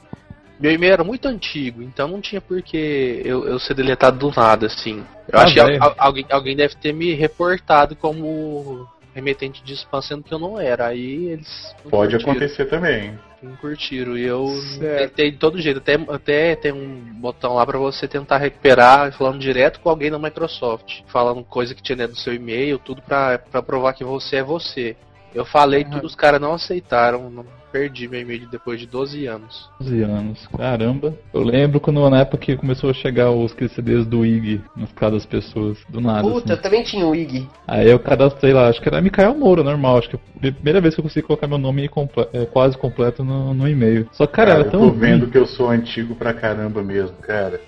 meu 0.58 0.72
e-mail 0.72 0.92
era 0.92 1.04
muito 1.04 1.26
antigo, 1.28 1.82
então 1.82 2.06
não 2.08 2.20
tinha 2.20 2.40
por 2.40 2.60
que 2.62 3.22
eu, 3.24 3.46
eu 3.46 3.58
ser 3.58 3.74
deletado 3.74 4.18
do 4.18 4.30
nada, 4.38 4.66
assim. 4.66 5.04
Eu 5.28 5.38
Ah, 5.38 5.42
acho 5.44 5.54
que 5.54 5.60
al- 5.60 5.94
alguém, 5.98 6.26
alguém 6.30 6.56
deve 6.56 6.74
ter 6.76 6.92
me 6.92 7.12
reportado 7.14 7.94
como 7.96 8.86
remetente 9.14 9.62
de 9.64 9.72
spam, 9.74 10.00
sendo 10.02 10.22
que 10.22 10.32
eu 10.32 10.38
não 10.38 10.60
era. 10.60 10.86
Aí 10.88 11.26
eles. 11.30 11.74
não 11.84 11.90
Pode 11.90 12.12
curtiram, 12.12 12.32
acontecer 12.32 12.64
também. 12.66 13.18
Não 13.42 13.56
curtiram. 13.56 14.16
E 14.18 14.22
eu 14.24 14.46
Certo. 14.78 15.08
tentei 15.08 15.30
de 15.30 15.38
todo 15.38 15.58
jeito. 15.60 15.78
Até, 15.78 15.94
até 16.08 16.54
tem 16.56 16.72
um 16.72 16.96
botão 17.14 17.54
lá 17.54 17.64
pra 17.66 17.78
você 17.78 18.06
tentar 18.06 18.36
recuperar, 18.36 19.10
falando 19.12 19.38
direto 19.40 19.80
com 19.80 19.88
alguém 19.88 20.10
da 20.10 20.18
Microsoft. 20.18 21.00
Falando 21.06 21.42
coisa 21.42 21.74
que 21.74 21.82
tinha 21.82 21.96
dentro 21.96 22.12
do 22.14 22.18
seu 22.20 22.34
e-mail, 22.34 22.78
tudo 22.78 23.00
pra, 23.02 23.38
pra 23.38 23.62
provar 23.62 23.94
que 23.94 24.04
você 24.04 24.36
é 24.36 24.42
você. 24.42 24.94
Eu 25.34 25.44
falei 25.44 25.84
tudo, 25.84 26.06
os 26.06 26.14
caras 26.14 26.40
não 26.40 26.52
aceitaram. 26.54 27.30
Não, 27.30 27.44
perdi 27.72 28.08
meu 28.08 28.20
e-mail 28.20 28.48
depois 28.48 28.80
de 28.80 28.86
12 28.86 29.26
anos. 29.26 29.70
12 29.80 30.02
anos, 30.02 30.48
caramba. 30.56 31.14
Eu 31.32 31.42
lembro 31.42 31.78
quando 31.78 32.08
na 32.10 32.20
época 32.20 32.38
que 32.38 32.56
começou 32.56 32.90
a 32.90 32.92
chegar 32.92 33.30
os 33.30 33.52
CDs 33.52 34.04
do 34.06 34.26
IG 34.26 34.60
nas 34.76 34.90
casas 34.92 35.22
das 35.22 35.26
pessoas, 35.26 35.78
do 35.88 36.00
nada. 36.00 36.22
Puta, 36.22 36.46
assim. 36.46 36.52
eu 36.54 36.62
também 36.62 36.82
tinha 36.82 37.06
o 37.06 37.14
IG. 37.14 37.46
Aí 37.68 37.88
eu 37.88 37.98
cadastrei 38.00 38.52
lá, 38.52 38.68
acho 38.68 38.80
que 38.80 38.88
era 38.88 39.00
Micael 39.00 39.34
Moura, 39.36 39.62
normal. 39.62 39.98
Acho 39.98 40.10
que 40.10 40.16
foi 40.40 40.48
a 40.48 40.52
primeira 40.52 40.80
vez 40.80 40.94
que 40.94 41.00
eu 41.00 41.04
consegui 41.04 41.26
colocar 41.26 41.46
meu 41.46 41.58
nome 41.58 41.88
comple- 41.88 42.28
é, 42.32 42.44
quase 42.46 42.76
completo 42.76 43.22
no, 43.24 43.54
no 43.54 43.68
e-mail. 43.68 44.08
Só 44.12 44.26
que, 44.26 44.32
cara, 44.32 44.50
Cara, 44.50 44.60
era 44.60 44.68
eu 44.68 44.72
tão. 44.72 44.80
tô 44.80 44.88
ruim. 44.88 44.98
vendo 44.98 45.28
que 45.30 45.38
eu 45.38 45.46
sou 45.46 45.70
antigo 45.70 46.16
pra 46.16 46.34
caramba 46.34 46.82
mesmo, 46.82 47.16
cara. 47.18 47.60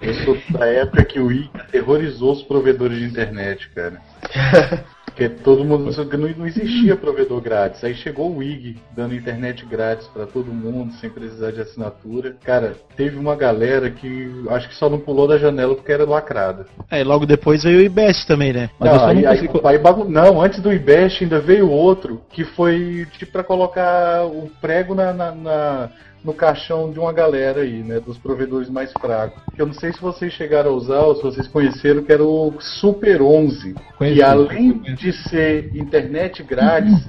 Eu 0.00 0.12
sou 0.24 0.36
da 0.50 0.66
época 0.66 1.04
que 1.04 1.20
o 1.20 1.30
IG 1.30 1.50
terrorizou 1.70 2.32
os 2.32 2.42
provedores 2.42 2.98
de 2.98 3.04
internet, 3.06 3.68
cara. 3.74 4.00
Porque 5.18 5.28
todo 5.28 5.64
mundo. 5.64 5.90
Não, 5.90 6.28
não 6.36 6.46
existia 6.46 6.94
provedor 6.94 7.40
grátis. 7.40 7.82
Aí 7.82 7.92
chegou 7.92 8.32
o 8.36 8.40
IG 8.40 8.76
dando 8.94 9.16
internet 9.16 9.66
grátis 9.66 10.06
pra 10.06 10.26
todo 10.26 10.54
mundo, 10.54 10.92
sem 11.00 11.10
precisar 11.10 11.50
de 11.50 11.60
assinatura. 11.60 12.36
Cara, 12.44 12.76
teve 12.96 13.16
uma 13.16 13.34
galera 13.34 13.90
que 13.90 14.30
acho 14.50 14.68
que 14.68 14.76
só 14.76 14.88
não 14.88 15.00
pulou 15.00 15.26
da 15.26 15.36
janela 15.36 15.74
porque 15.74 15.90
era 15.90 16.04
lacrada. 16.04 16.66
Aí 16.88 17.02
logo 17.02 17.26
depois 17.26 17.64
veio 17.64 17.80
o 17.80 17.82
IBEST 17.82 18.28
também, 18.28 18.52
né? 18.52 18.70
Mas 18.78 18.92
não, 18.92 19.06
aí, 19.08 19.26
aí- 19.26 19.48
consigo. 19.48 19.66
aí 19.66 19.80
não, 20.08 20.40
antes 20.40 20.60
do 20.60 20.72
IBEST 20.72 21.24
ainda 21.24 21.40
veio 21.40 21.68
outro 21.68 22.22
que 22.30 22.44
foi 22.44 23.04
tipo 23.18 23.32
pra 23.32 23.42
colocar 23.42 24.24
o 24.24 24.48
prego 24.60 24.94
na, 24.94 25.12
na- 25.12 25.34
na- 25.34 25.90
no 26.24 26.32
caixão 26.32 26.90
de 26.90 26.98
uma 26.98 27.12
galera 27.12 27.62
aí, 27.62 27.82
né? 27.82 28.00
Dos 28.00 28.18
provedores 28.18 28.68
mais 28.68 28.92
fracos. 28.92 29.40
Eu 29.56 29.66
não 29.66 29.74
sei 29.74 29.92
se 29.92 30.00
vocês 30.00 30.32
chegaram 30.32 30.70
a 30.70 30.74
usar 30.74 31.00
ou 31.00 31.16
se 31.16 31.22
vocês 31.22 31.48
conheceram, 31.48 32.02
que 32.02 32.12
era 32.12 32.24
o 32.24 32.54
Super 32.60 33.22
11. 33.22 33.74
Conheci, 33.96 34.18
E 34.18 34.22
além 34.22 34.80
de 34.80 35.12
ser 35.12 35.74
internet 35.74 36.42
grátis, 36.42 37.08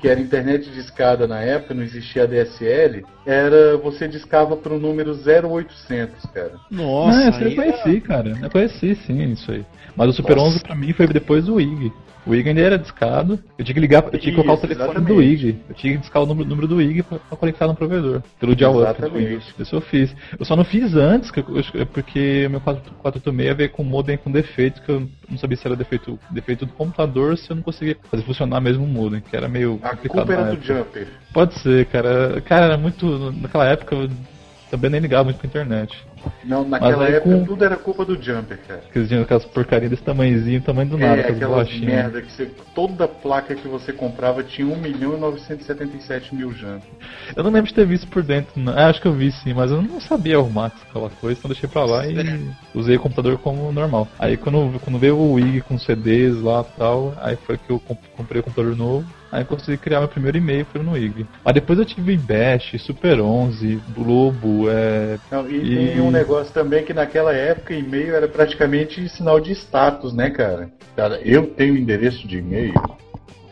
que 0.00 0.08
era 0.08 0.20
internet 0.20 0.70
de 0.70 0.78
escada 0.80 1.26
na 1.26 1.40
época, 1.40 1.74
não 1.74 1.82
existia 1.82 2.24
ADSL, 2.24 3.04
era 3.26 3.76
você 3.78 4.06
discava 4.06 4.56
para 4.56 4.72
o 4.72 4.78
número 4.78 5.12
0800, 5.12 6.24
cara. 6.32 6.52
Nossa, 6.70 7.18
Não, 7.18 7.28
essa 7.28 7.42
eu 7.42 7.54
conheci, 7.54 8.00
cara. 8.00 8.32
Eu 8.40 8.50
conheci 8.50 8.94
sim, 9.06 9.32
isso 9.32 9.50
aí. 9.50 9.64
Mas 9.96 10.10
o 10.10 10.12
Super 10.12 10.36
Nossa. 10.36 10.50
11 10.50 10.62
pra 10.62 10.74
mim 10.76 10.92
foi 10.92 11.06
depois 11.08 11.46
do 11.46 11.60
IG. 11.60 11.92
O 12.28 12.34
IG 12.34 12.48
ainda 12.50 12.60
era 12.60 12.78
discado. 12.78 13.40
Eu 13.58 13.64
tinha 13.64 13.74
que 13.74 13.80
ligar, 13.80 14.04
eu 14.04 14.18
tinha 14.18 14.20
que 14.20 14.32
colocar 14.32 14.52
Isso, 14.54 14.64
o 14.64 14.68
telefone 14.68 14.90
exatamente. 14.90 15.14
do 15.14 15.22
IG. 15.22 15.56
Eu 15.68 15.74
tinha 15.74 15.92
que 15.94 15.98
discar 16.00 16.22
o 16.22 16.26
número, 16.26 16.48
número 16.48 16.68
do 16.68 16.80
IG 16.82 17.02
pra, 17.02 17.18
pra 17.18 17.38
conectar 17.38 17.66
no 17.66 17.74
provedor. 17.74 18.22
Pelo 18.38 18.54
dial 18.54 18.82
up. 18.82 18.98
Isso 19.58 19.74
eu 19.74 19.80
fiz. 19.80 20.14
Eu 20.38 20.44
só 20.44 20.54
não 20.54 20.64
fiz 20.64 20.94
antes, 20.94 21.30
que 21.30 21.40
eu- 21.40 21.62
eu- 21.74 21.86
porque 21.86 22.44
o 22.46 22.50
meu 22.50 22.60
486 22.60 23.56
veio 23.56 23.70
com 23.70 23.82
modem 23.82 24.16
com 24.18 24.30
defeitos, 24.30 24.80
que 24.80 24.90
eu 24.90 25.08
não 25.28 25.38
sabia 25.38 25.56
se 25.56 25.66
era 25.66 25.74
defeito, 25.74 26.18
defeito 26.30 26.66
do 26.66 26.72
computador, 26.74 27.36
se 27.38 27.50
eu 27.50 27.56
não 27.56 27.62
conseguia 27.62 27.96
fazer 28.10 28.22
funcionar 28.24 28.60
mesmo 28.60 28.84
o 28.84 28.88
modem, 28.88 29.20
que 29.20 29.34
era 29.34 29.48
meio 29.48 29.80
A 29.82 29.90
complicado. 29.90 30.08
culpa 30.26 30.32
era 30.34 30.54
do. 30.54 30.62
Jumper. 30.64 31.08
Pode 31.32 31.54
ser, 31.60 31.86
cara. 31.86 32.40
Cara, 32.42 32.66
era 32.66 32.76
muito. 32.76 33.32
Naquela 33.32 33.66
época 33.66 33.94
eu 33.94 34.08
também 34.70 34.90
nem 34.90 35.00
ligava 35.00 35.24
muito 35.24 35.38
pra 35.38 35.46
internet. 35.46 35.96
Não, 36.44 36.66
naquela 36.68 37.04
aí 37.06 37.14
época 37.14 37.36
com- 37.38 37.44
tudo 37.44 37.64
era 37.64 37.76
culpa 37.76 38.04
do 38.04 38.20
Jumper, 38.20 38.58
cara. 38.66 38.82
Que 38.92 38.98
eles 38.98 39.08
tinham 39.08 39.22
aquelas 39.22 39.44
porcarias 39.44 39.90
desse 39.90 40.02
tamanhozinho, 40.02 40.60
tamanho 40.60 40.88
do 40.90 40.98
nada, 40.98 41.22
é, 41.22 41.30
aquela 41.30 41.64
merda 41.64 42.20
que 42.20 42.30
você, 42.32 42.46
toda 42.74 43.06
placa 43.06 43.54
que 43.54 43.66
você 43.68 43.92
comprava 43.92 44.42
tinha 44.42 44.66
1 44.66 44.76
milhão 44.76 45.16
e 45.16 45.20
977 45.20 46.34
mil 46.34 46.52
Jumper. 46.52 46.88
Eu 47.36 47.42
não 47.44 47.50
lembro 47.50 47.68
de 47.68 47.74
ter 47.74 47.86
visto 47.86 48.06
por 48.08 48.22
dentro, 48.22 48.50
não. 48.60 48.76
É, 48.76 48.84
acho 48.84 49.00
que 49.00 49.08
eu 49.08 49.12
vi 49.12 49.30
sim, 49.30 49.54
mas 49.54 49.70
eu 49.70 49.80
não 49.80 50.00
sabia 50.00 50.36
arrumar 50.36 50.72
aquela 50.88 51.10
coisa, 51.10 51.38
então 51.38 51.48
deixei 51.50 51.68
pra 51.68 51.84
lá 51.84 52.06
e 52.06 52.14
usei 52.74 52.96
o 52.96 53.00
computador 53.00 53.38
como 53.38 53.70
normal. 53.72 54.08
Aí 54.18 54.36
quando, 54.36 54.78
quando 54.80 54.98
veio 54.98 55.16
o 55.16 55.32
Wig 55.34 55.60
com 55.62 55.78
CDs 55.78 56.40
lá 56.42 56.62
e 56.62 56.78
tal, 56.78 57.14
aí 57.20 57.36
foi 57.36 57.56
que 57.56 57.70
eu 57.70 57.78
comp- 57.80 57.98
comprei 58.16 58.40
o 58.40 58.44
computador 58.44 58.76
novo. 58.76 59.06
Aí 59.30 59.42
eu 59.42 59.46
consegui 59.46 59.76
criar 59.76 60.00
meu 60.00 60.08
primeiro 60.08 60.38
e-mail, 60.38 60.66
foi 60.72 60.82
no 60.82 60.96
IG. 60.96 61.26
Mas 61.44 61.54
depois 61.54 61.78
eu 61.78 61.84
tive 61.84 62.16
Bash, 62.16 62.74
Super 62.78 63.20
11, 63.20 63.80
Globo, 63.94 64.70
é... 64.70 65.18
Não, 65.30 65.48
e, 65.48 65.56
E- 65.56 65.76
tem 65.76 66.00
um 66.00 66.10
negócio 66.10 66.52
também 66.52 66.84
que 66.84 66.94
naquela 66.94 67.32
época 67.34 67.74
e-mail 67.74 68.14
era 68.14 68.26
praticamente 68.26 69.06
sinal 69.08 69.38
de 69.38 69.52
status, 69.52 70.14
né, 70.14 70.30
cara? 70.30 70.70
Cara, 70.96 71.20
eu 71.22 71.46
tenho 71.46 71.76
endereço 71.76 72.26
de 72.26 72.38
e-mail. 72.38 72.74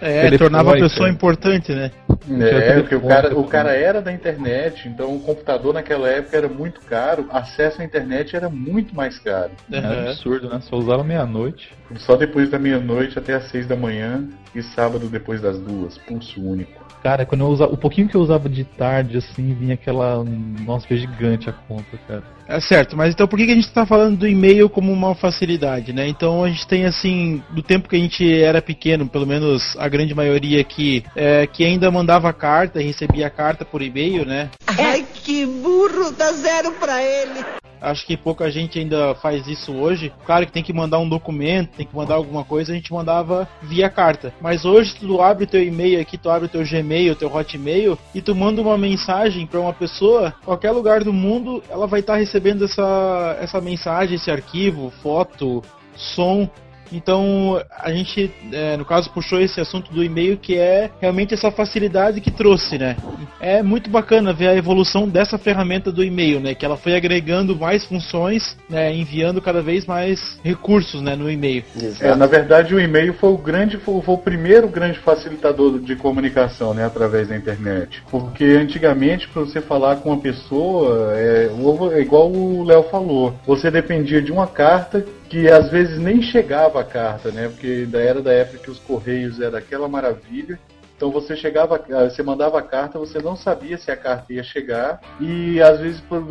É, 0.01 0.37
tornava 0.37 0.73
a 0.73 0.79
pessoa 0.79 1.09
importante, 1.09 1.73
né? 1.73 1.91
É, 2.29 2.75
porque 2.81 2.95
o 2.95 3.01
cara, 3.01 3.39
o 3.39 3.45
cara 3.47 3.73
era 3.73 4.03
da 4.03 4.13
internet, 4.13 4.89
então 4.89 5.15
o 5.15 5.21
computador 5.21 5.73
naquela 5.73 6.09
época 6.09 6.37
era 6.37 6.49
muito 6.49 6.81
caro, 6.81 7.27
acesso 7.31 7.81
à 7.81 7.85
internet 7.85 8.35
era 8.35 8.49
muito 8.49 8.95
mais 8.95 9.19
caro. 9.19 9.53
Era 9.71 9.89
Aham. 9.89 10.11
absurdo, 10.11 10.49
né? 10.49 10.61
Só 10.61 10.77
usava 10.77 11.05
meia-noite. 11.05 11.73
Só 11.97 12.17
depois 12.17 12.51
da 12.51 12.59
meia-noite 12.59 13.19
até 13.19 13.35
às 13.35 13.45
seis 13.45 13.67
da 13.67 13.77
manhã 13.77 14.29
e 14.55 14.63
sábado 14.63 15.09
depois 15.09 15.41
das 15.41 15.59
duas, 15.61 15.97
pulso 15.99 16.41
único. 16.41 16.85
Cara, 17.03 17.25
quando 17.25 17.43
eu 17.43 17.49
usava, 17.49 17.73
o 17.73 17.77
pouquinho 17.77 18.09
que 18.09 18.17
eu 18.17 18.21
usava 18.21 18.49
de 18.49 18.65
tarde, 18.65 19.19
assim, 19.19 19.55
vinha 19.55 19.75
aquela. 19.75 20.25
Nossa, 20.25 20.89
foi 20.89 20.97
gigante 20.97 21.49
a 21.49 21.53
conta, 21.53 21.97
cara. 22.09 22.25
É 22.49 22.61
certo, 22.61 22.97
mas 22.97 23.13
então 23.13 23.27
por 23.27 23.37
que, 23.37 23.45
a 23.45 23.55
gente 23.55 23.67
está 23.67 23.85
falando 23.85 24.19
do 24.19 24.29
e-mail 24.29 24.69
como 24.69 24.93
uma 24.93 25.15
facilidade, 25.15 25.93
né? 25.93 26.07
Então 26.07 26.45
a 26.45 26.49
gente 26.49 26.67
tem 26.67 26.85
assim, 26.85 27.43
do 27.51 27.63
tempo 27.63 27.89
que 27.89 27.97
a 27.97 27.99
gente 27.99 28.41
era 28.41 28.63
pequeno, 28.63 29.09
pelo 29.09 29.27
menos 29.27 29.77
a 29.79 29.89
grande 29.89 30.15
maioria 30.15 30.61
aqui, 30.61 31.05
é, 31.15 31.47
que 31.47 31.65
ainda 31.65 31.91
mandava 31.91 32.33
carta 32.33 32.81
e 32.81 32.87
recebia 32.87 33.29
carta 33.29 33.65
por 33.65 33.83
e-mail, 33.83 34.25
né? 34.25 34.51
Ai, 34.67 35.05
que 35.13 35.45
burro, 35.45 36.13
dá 36.13 36.33
zero 36.33 36.73
pra 36.73 37.03
ele. 37.03 37.45
Acho 37.87 38.05
que 38.05 38.17
pouca 38.17 38.51
gente 38.51 38.81
ainda 38.81 39.15
faz 39.15 39.47
isso 39.47 39.73
hoje. 39.73 40.13
Claro 40.25 40.45
que 40.45 40.51
tem 40.51 40.63
que 40.63 40.73
mandar 40.73 40.99
um 40.99 41.09
documento, 41.09 41.77
tem 41.77 41.87
que 41.87 41.95
mandar 41.95 42.17
alguma 42.17 42.45
coisa, 42.45 42.73
a 42.73 42.75
gente 42.75 42.93
mandava 42.93 43.49
via 43.63 43.89
carta. 43.89 44.35
Mas 44.41 44.65
hoje 44.65 44.97
tu 44.97 45.21
abre 45.21 45.47
teu 45.47 45.63
e-mail 45.63 46.01
aqui, 46.01 46.19
tu 46.19 46.29
abre 46.29 46.49
teu 46.49 46.65
Gmail, 46.65 47.15
teu 47.15 47.33
Hotmail 47.33 47.97
e 48.13 48.21
tu 48.21 48.35
manda 48.35 48.61
uma 48.61 48.77
mensagem 48.77 49.47
para 49.47 49.61
uma 49.61 49.73
pessoa, 49.73 50.35
qualquer 50.45 50.73
lugar 50.73 51.05
do 51.05 51.13
mundo, 51.13 51.63
ela 51.71 51.87
vai 51.87 52.01
estar 52.01 52.17
recebendo 52.17 52.65
essa 52.65 53.37
essa 53.41 53.61
mensagem, 53.61 54.17
esse 54.17 54.33
arquivo, 54.33 54.93
foto, 55.01 55.63
som. 55.95 56.51
Então 56.93 57.63
a 57.79 57.91
gente, 57.93 58.31
é, 58.53 58.77
no 58.77 58.85
caso, 58.85 59.11
puxou 59.11 59.41
esse 59.41 59.61
assunto 59.61 59.93
do 59.93 60.03
e-mail 60.03 60.37
que 60.37 60.57
é 60.57 60.91
realmente 61.01 61.35
essa 61.35 61.51
facilidade 61.51 62.21
que 62.21 62.31
trouxe, 62.31 62.79
né? 62.79 62.97
É 63.41 63.63
muito 63.63 63.91
bacana 63.91 64.33
ver 64.33 64.49
a 64.49 64.55
evolução 64.55 65.09
dessa 65.09 65.39
ferramenta 65.39 65.91
do 65.93 66.05
e-mail, 66.05 66.41
né? 66.41 66.55
Que 66.55 66.65
ela 66.65 66.77
foi 66.77 66.95
agregando 66.95 67.57
mais 67.57 67.85
funções, 67.85 68.57
né? 68.69 68.95
Enviando 68.95 69.41
cada 69.41 69.63
vez 69.63 69.87
mais 69.87 70.39
recursos, 70.43 71.01
né? 71.01 71.17
No 71.17 71.31
e-mail. 71.31 71.65
É, 72.01 72.15
na 72.15 72.27
verdade, 72.27 72.75
o 72.75 72.81
e-mail 72.81 73.15
foi 73.15 73.31
o 73.31 73.39
grande, 73.39 73.77
foi, 73.79 74.01
foi 74.03 74.15
o 74.15 74.19
primeiro 74.19 74.69
grande 74.69 74.99
facilitador 74.99 75.79
de 75.79 75.97
comunicação, 75.97 76.75
né, 76.75 76.85
através 76.85 77.29
da 77.29 77.37
internet. 77.37 78.03
Porque 78.11 78.45
antigamente, 78.45 79.29
para 79.29 79.43
você 79.43 79.61
falar 79.61 79.97
com 79.97 80.11
uma 80.11 80.21
pessoa, 80.21 81.13
é, 81.15 81.51
é 81.93 82.01
igual 82.01 82.31
o 82.31 82.65
Léo 82.65 82.85
falou, 82.85 83.35
você 83.47 83.71
dependia 83.71 84.21
de 84.23 84.33
uma 84.33 84.47
carta 84.47 85.05
que 85.29 85.49
às 85.49 85.71
vezes 85.71 85.99
nem 85.99 86.23
chegava 86.23 86.81
a 86.81 86.85
carta, 86.85 87.31
né? 87.31 87.49
Porque 87.49 87.85
da 87.87 88.01
era 88.01 88.23
da 88.23 88.33
época 88.33 88.59
que 88.59 88.71
os 88.71 88.79
correios 88.79 89.41
era 89.41 89.59
aquela 89.59 89.89
maravilha. 89.89 90.59
Então 90.97 91.11
você 91.11 91.37
chegava, 91.37 91.85
ah, 91.91 92.09
você 92.09 92.23
mandava 92.23 92.59
a 92.59 92.63
carta, 92.63 92.99
você 92.99 93.19
não 93.19 93.37
sabia 93.37 93.77
se 93.77 93.91
a 93.91 93.97
carta 93.97 94.33
ia 94.33 94.43
chegar 94.43 94.99
e 95.21 95.61
às 95.61 95.79
vezes, 95.79 96.01
por, 96.01 96.23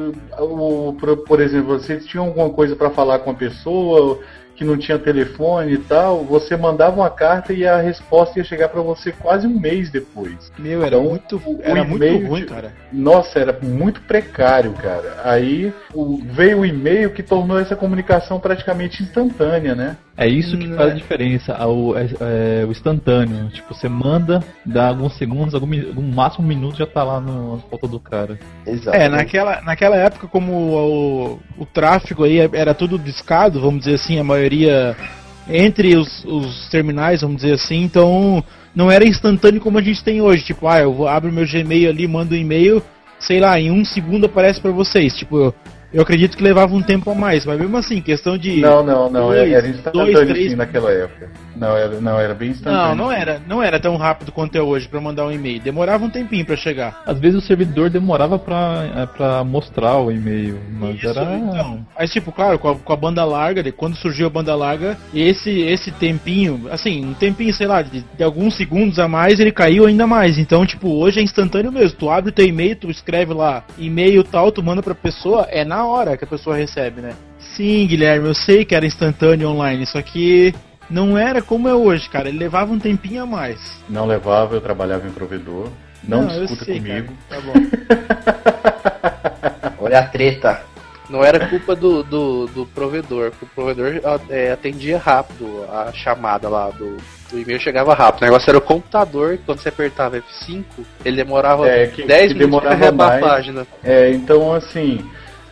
por, 0.99 1.17
por 1.17 1.39
exemplo, 1.39 1.79
você 1.79 1.97
tinha 1.97 2.21
alguma 2.21 2.49
coisa 2.49 2.75
para 2.75 2.89
falar 2.89 3.19
com 3.19 3.29
a 3.29 3.35
pessoa 3.35 4.19
que 4.55 4.63
não 4.63 4.77
tinha 4.77 4.97
telefone 4.97 5.73
e 5.73 5.77
tal, 5.77 6.23
você 6.23 6.55
mandava 6.55 6.95
uma 6.95 7.09
carta 7.09 7.51
e 7.53 7.67
a 7.67 7.77
resposta 7.81 8.39
ia 8.39 8.45
chegar 8.45 8.69
para 8.69 8.81
você 8.81 9.11
quase 9.11 9.45
um 9.45 9.59
mês 9.59 9.89
depois. 9.89 10.51
Meu, 10.57 10.79
era 10.83 10.95
Então, 10.95 11.03
muito, 11.09 11.41
era 11.61 11.83
muito 11.83 12.27
ruim, 12.27 12.41
de- 12.41 12.47
cara. 12.47 12.71
Nossa, 12.91 13.37
era 13.39 13.57
muito 13.61 14.01
precário, 14.01 14.71
cara. 14.73 15.17
Aí 15.23 15.73
o- 15.93 16.19
veio 16.23 16.59
o 16.59 16.65
e-mail 16.65 17.09
que 17.11 17.21
tornou 17.21 17.59
essa 17.59 17.75
comunicação 17.75 18.39
praticamente 18.39 19.03
instantânea, 19.03 19.75
né? 19.75 19.97
É 20.17 20.27
isso 20.27 20.57
que 20.57 20.65
Hum, 20.67 20.75
faz 20.77 20.89
é. 20.89 20.91
a 20.93 20.95
diferença, 20.95 21.53
a- 21.55 21.67
o, 21.67 21.93
é- 21.97 22.07
é 22.61 22.65
o 22.65 22.71
instantâneo. 22.71 23.49
Tipo, 23.49 23.73
você 23.73 23.89
manda, 23.89 24.41
dá 24.65 24.87
alguns 24.87 25.17
segundos, 25.17 25.53
algum, 25.53 25.67
máximo 26.13 26.45
um 26.45 26.47
minuto 26.47 26.77
já 26.77 26.85
tá 26.87 27.03
lá 27.03 27.19
no, 27.19 27.57
na 27.57 27.61
foto 27.63 27.87
do 27.87 27.99
cara. 27.99 28.39
Exato. 28.65 28.95
É, 28.95 29.09
naquela, 29.09 29.61
naquela 29.61 29.97
época, 29.97 30.27
como 30.27 30.53
o, 30.53 31.39
o 31.57 31.65
tráfego 31.65 32.23
aí 32.23 32.37
era 32.53 32.73
tudo 32.73 32.97
discado, 32.97 33.59
vamos 33.59 33.79
dizer 33.79 33.95
assim, 33.95 34.17
a 34.17 34.23
maioria 34.23 34.95
entre 35.49 35.95
os, 35.97 36.23
os 36.25 36.69
terminais, 36.69 37.21
vamos 37.21 37.37
dizer 37.41 37.53
assim, 37.55 37.83
então 37.83 38.43
não 38.73 38.89
era 38.89 39.05
instantâneo 39.05 39.59
como 39.61 39.77
a 39.77 39.81
gente 39.81 40.03
tem 40.03 40.21
hoje. 40.21 40.45
Tipo, 40.45 40.67
ah, 40.67 40.79
eu 40.79 40.93
vou, 40.93 41.07
abro 41.09 41.31
meu 41.31 41.45
Gmail 41.45 41.89
ali, 41.89 42.07
mando 42.07 42.33
um 42.33 42.37
e-mail, 42.37 42.81
sei 43.19 43.39
lá, 43.41 43.59
em 43.59 43.69
um 43.69 43.83
segundo 43.83 44.25
aparece 44.27 44.61
pra 44.61 44.71
vocês. 44.71 45.13
Tipo, 45.15 45.53
eu, 45.95 46.01
acredito 46.01 46.35
que 46.35 46.43
levava 46.43 46.75
um 46.75 46.81
tempo 46.81 47.09
a 47.09 47.15
mais, 47.15 47.45
mas 47.45 47.57
mesmo 47.57 47.77
assim, 47.77 48.01
questão 48.01 48.37
de. 48.37 48.59
Não, 48.59 48.83
não, 48.83 49.09
não. 49.09 49.27
dois, 49.27 49.53
era 49.53 49.67
instantâneo 49.67 50.13
dois, 50.13 50.27
três 50.27 50.55
naquela 50.55 50.91
época. 50.91 51.29
Não, 51.55 51.75
era, 51.75 52.01
não, 52.01 52.19
era 52.19 52.33
bem 52.33 52.49
instantâneo. 52.49 52.95
Não, 52.95 52.95
não 52.95 53.11
era, 53.11 53.41
não 53.47 53.63
era 53.63 53.79
tão 53.79 53.95
rápido 53.95 54.31
quanto 54.31 54.55
é 54.55 54.61
hoje 54.61 54.87
pra 54.87 54.99
mandar 54.99 55.25
um 55.25 55.31
e-mail. 55.31 55.59
Demorava 55.59 56.03
um 56.03 56.09
tempinho 56.09 56.45
pra 56.45 56.55
chegar. 56.55 57.01
Às 57.05 57.19
vezes 57.19 57.43
o 57.43 57.45
servidor 57.45 57.89
demorava 57.89 58.37
pra, 58.37 59.07
é, 59.19 59.43
mostrar 59.43 59.97
o 59.97 60.11
e-mail, 60.11 60.59
mas 60.79 60.95
Isso, 60.95 61.07
era. 61.07 61.35
então. 61.35 61.85
Mas, 61.97 62.11
tipo, 62.11 62.31
claro, 62.31 62.59
com 62.59 62.69
a, 62.69 62.75
com 62.75 62.93
a 62.93 62.95
banda 62.95 63.23
larga, 63.23 63.63
de 63.63 63.71
quando 63.71 63.95
surgiu 63.95 64.27
a 64.27 64.29
banda 64.29 64.55
larga, 64.55 64.97
esse, 65.13 65.49
esse 65.61 65.91
tempinho, 65.91 66.67
assim, 66.71 67.05
um 67.05 67.13
tempinho, 67.13 67.53
sei 67.53 67.67
lá, 67.67 67.81
de, 67.81 68.01
de 68.01 68.23
alguns 68.23 68.55
segundos 68.55 68.99
a 68.99 69.07
mais, 69.07 69.39
ele 69.39 69.51
caiu 69.51 69.85
ainda 69.85 70.05
mais. 70.05 70.37
Então, 70.37 70.65
tipo, 70.65 70.89
hoje 70.89 71.19
é 71.19 71.23
instantâneo 71.23 71.71
mesmo. 71.71 71.97
Tu 71.97 72.09
abre 72.09 72.29
o 72.29 72.33
teu 72.33 72.45
e-mail, 72.45 72.75
tu 72.75 72.89
escreve 72.91 73.33
lá, 73.33 73.63
e-mail 73.77 74.23
tal, 74.23 74.51
tu 74.51 74.61
manda 74.63 74.81
pra 74.83 74.95
pessoa, 74.95 75.47
é 75.49 75.63
na 75.63 75.85
hora 75.85 76.17
que 76.17 76.23
a 76.23 76.27
pessoa 76.27 76.55
recebe, 76.55 77.01
né? 77.01 77.13
Sim, 77.55 77.87
Guilherme, 77.87 78.27
eu 78.27 78.33
sei 78.33 78.65
que 78.65 78.75
era 78.75 78.85
instantâneo 78.85 79.49
online, 79.49 79.85
só 79.85 80.01
que 80.01 80.53
não 80.89 81.17
era 81.17 81.41
como 81.41 81.67
é 81.67 81.73
hoje, 81.73 82.09
cara. 82.09 82.29
Ele 82.29 82.37
levava 82.39 82.71
um 82.73 82.79
tempinho 82.79 83.23
a 83.23 83.25
mais. 83.25 83.59
Não 83.89 84.05
levava, 84.05 84.55
eu 84.55 84.61
trabalhava 84.61 85.07
em 85.07 85.11
provedor. 85.11 85.69
Não, 86.03 86.29
eu 86.29 86.41
discuta 86.45 86.65
sei, 86.65 86.79
comigo. 86.79 87.13
cara. 87.29 87.41
Tá 87.41 87.47
bom. 87.47 87.53
Olha 89.85 89.99
a 89.99 90.03
treta. 90.07 90.61
Não 91.09 91.23
era 91.23 91.47
culpa 91.47 91.75
do, 91.75 92.01
do, 92.03 92.47
do 92.47 92.65
provedor, 92.65 93.29
porque 93.29 93.45
o 93.45 93.49
provedor 93.49 94.01
é, 94.27 94.51
atendia 94.51 94.97
rápido 94.97 95.63
a 95.71 95.91
chamada 95.93 96.49
lá 96.49 96.71
do, 96.71 96.97
do 97.29 97.39
e-mail, 97.39 97.59
chegava 97.59 97.93
rápido. 97.93 98.23
O 98.23 98.25
negócio 98.25 98.49
era 98.49 98.57
o 98.57 98.61
computador, 98.61 99.37
quando 99.45 99.59
você 99.59 99.69
apertava 99.69 100.17
F5, 100.17 100.63
ele 101.03 101.17
demorava 101.17 101.69
É, 101.69 101.85
que- 101.87 102.07
10 102.07 102.33
que 102.33 102.39
minutos 102.39 102.61
pra 102.67 102.75
demorava 102.75 102.97
carregar 102.97 103.05
a 103.05 103.07
mais. 103.07 103.21
página. 103.23 103.67
É, 103.83 104.09
então, 104.11 104.51
assim, 104.51 105.05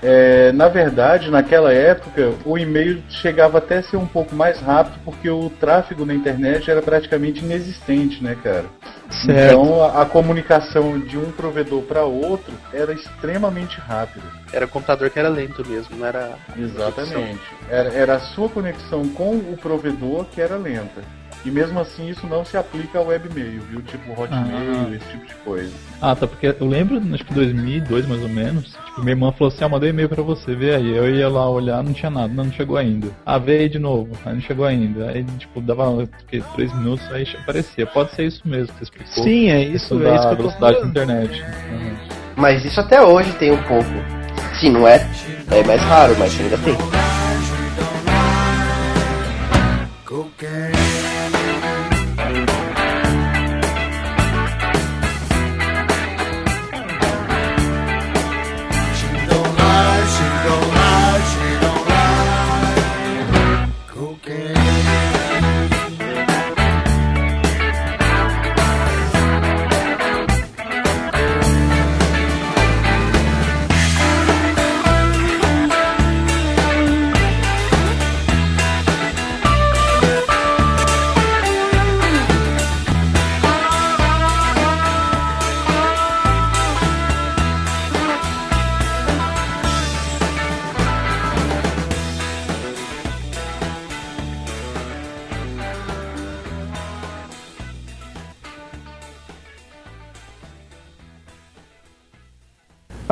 é, 0.03 0.51
na 0.51 0.67
verdade, 0.67 1.31
naquela 1.31 1.71
época, 1.71 2.33
o 2.45 2.57
e-mail 2.57 3.01
chegava 3.09 3.57
até 3.57 3.77
a 3.77 3.83
ser 3.83 3.95
um 3.95 4.05
pouco 4.05 4.35
mais 4.35 4.59
rápido, 4.59 4.99
porque 5.05 5.29
o 5.29 5.49
tráfego 5.49 6.05
na 6.05 6.13
internet 6.13 6.69
era 6.69 6.81
praticamente 6.81 7.43
inexistente, 7.43 8.21
né, 8.21 8.37
cara? 8.43 8.65
Certo. 9.25 9.53
Então, 9.53 9.83
a, 9.83 10.01
a 10.01 10.05
comunicação 10.05 10.99
de 10.99 11.17
um 11.17 11.31
provedor 11.31 11.83
para 11.83 12.03
outro 12.03 12.53
era 12.73 12.91
extremamente 12.91 13.79
rápida. 13.79 14.25
Era 14.51 14.65
o 14.65 14.69
computador 14.69 15.09
que 15.09 15.19
era 15.19 15.29
lento 15.29 15.65
mesmo, 15.67 15.95
não 15.95 16.05
era. 16.05 16.33
Exatamente. 16.57 17.41
Era, 17.69 17.89
era 17.93 18.15
a 18.15 18.19
sua 18.19 18.49
conexão 18.49 19.07
com 19.09 19.37
o 19.37 19.57
provedor 19.57 20.25
que 20.25 20.41
era 20.41 20.57
lenta. 20.57 21.01
E 21.45 21.51
mesmo 21.51 21.77
assim, 21.77 22.07
isso 22.07 22.25
não 22.25 22.45
se 22.45 22.55
aplica 22.55 22.99
ao 22.99 23.07
webmail, 23.07 23.61
viu? 23.69 23.81
Tipo 23.81 24.11
Hotmail, 24.13 24.45
Ah. 24.45 24.95
esse 24.95 25.05
tipo 25.09 25.25
de 25.25 25.33
coisa. 25.43 25.71
Ah, 26.01 26.15
tá, 26.15 26.25
porque 26.25 26.55
eu 26.57 26.67
lembro, 26.67 27.01
acho 27.13 27.25
que 27.25 27.31
em 27.33 27.35
2002 27.35 28.07
mais 28.07 28.21
ou 28.21 28.29
menos, 28.29 28.71
tipo, 28.85 29.01
minha 29.01 29.11
irmã 29.11 29.31
falou 29.33 29.53
assim, 29.53 29.65
ah, 29.65 29.67
mandei 29.69 29.89
e-mail 29.89 30.07
pra 30.07 30.23
você, 30.23 30.55
vê 30.55 30.73
aí. 30.75 30.95
Eu 30.95 31.13
ia 31.13 31.27
lá 31.27 31.49
olhar, 31.49 31.83
não 31.83 31.91
tinha 31.91 32.09
nada, 32.09 32.33
não, 32.33 32.45
não 32.45 32.51
chegou 32.53 32.77
ainda. 32.77 33.09
Ah, 33.25 33.37
veio 33.37 33.59
aí 33.59 33.69
de 33.69 33.77
novo, 33.77 34.09
aí 34.25 34.33
não 34.33 34.41
chegou 34.41 34.65
ainda. 34.65 35.09
Aí, 35.09 35.25
tipo, 35.37 35.59
dava, 35.59 36.07
que, 36.29 36.41
três 36.55 36.73
minutos, 36.73 37.05
aí 37.11 37.27
aparecia. 37.41 37.85
Pode 37.87 38.11
ser 38.15 38.23
isso 38.25 38.41
mesmo 38.45 38.67
que 38.67 38.79
você 38.79 38.83
explicou. 38.83 39.23
Sim, 39.25 39.49
é 39.49 39.63
Isso 39.63 40.01
é 40.01 40.15
isso 40.15 40.27
que 40.27 40.33
eu 40.33 40.37
tô 40.37 40.43
velocidade 40.43 40.79
da 40.79 40.87
internet. 40.87 41.41
Uhum. 41.41 41.95
Mas 42.37 42.63
isso 42.63 42.79
até 42.79 43.01
hoje 43.01 43.31
tem 43.33 43.51
um 43.51 43.61
pouco. 43.63 43.89
Sim, 44.61 44.69
não 44.71 44.87
é, 44.87 45.05
é 45.51 45.63
mais 45.65 45.81
raro, 45.81 46.15
mas 46.17 46.39
ainda 46.39 46.57
tem. 46.59 46.73
She 50.43 50.72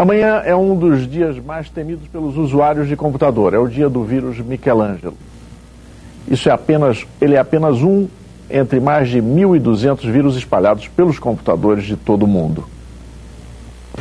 Amanhã 0.01 0.41
é 0.43 0.55
um 0.55 0.75
dos 0.75 1.07
dias 1.07 1.37
mais 1.37 1.69
temidos 1.69 2.07
pelos 2.07 2.35
usuários 2.35 2.87
de 2.87 2.95
computador. 2.95 3.53
É 3.53 3.59
o 3.59 3.67
dia 3.67 3.87
do 3.87 4.03
vírus 4.03 4.39
Michelangelo. 4.39 5.13
Isso 6.27 6.49
é 6.49 6.51
apenas, 6.51 7.05
ele 7.21 7.35
é 7.35 7.37
apenas 7.37 7.83
um 7.83 8.07
entre 8.49 8.79
mais 8.79 9.09
de 9.09 9.21
1.200 9.21 10.11
vírus 10.11 10.35
espalhados 10.35 10.87
pelos 10.87 11.19
computadores 11.19 11.83
de 11.83 11.95
todo 11.95 12.23
o 12.23 12.27
mundo. 12.27 12.65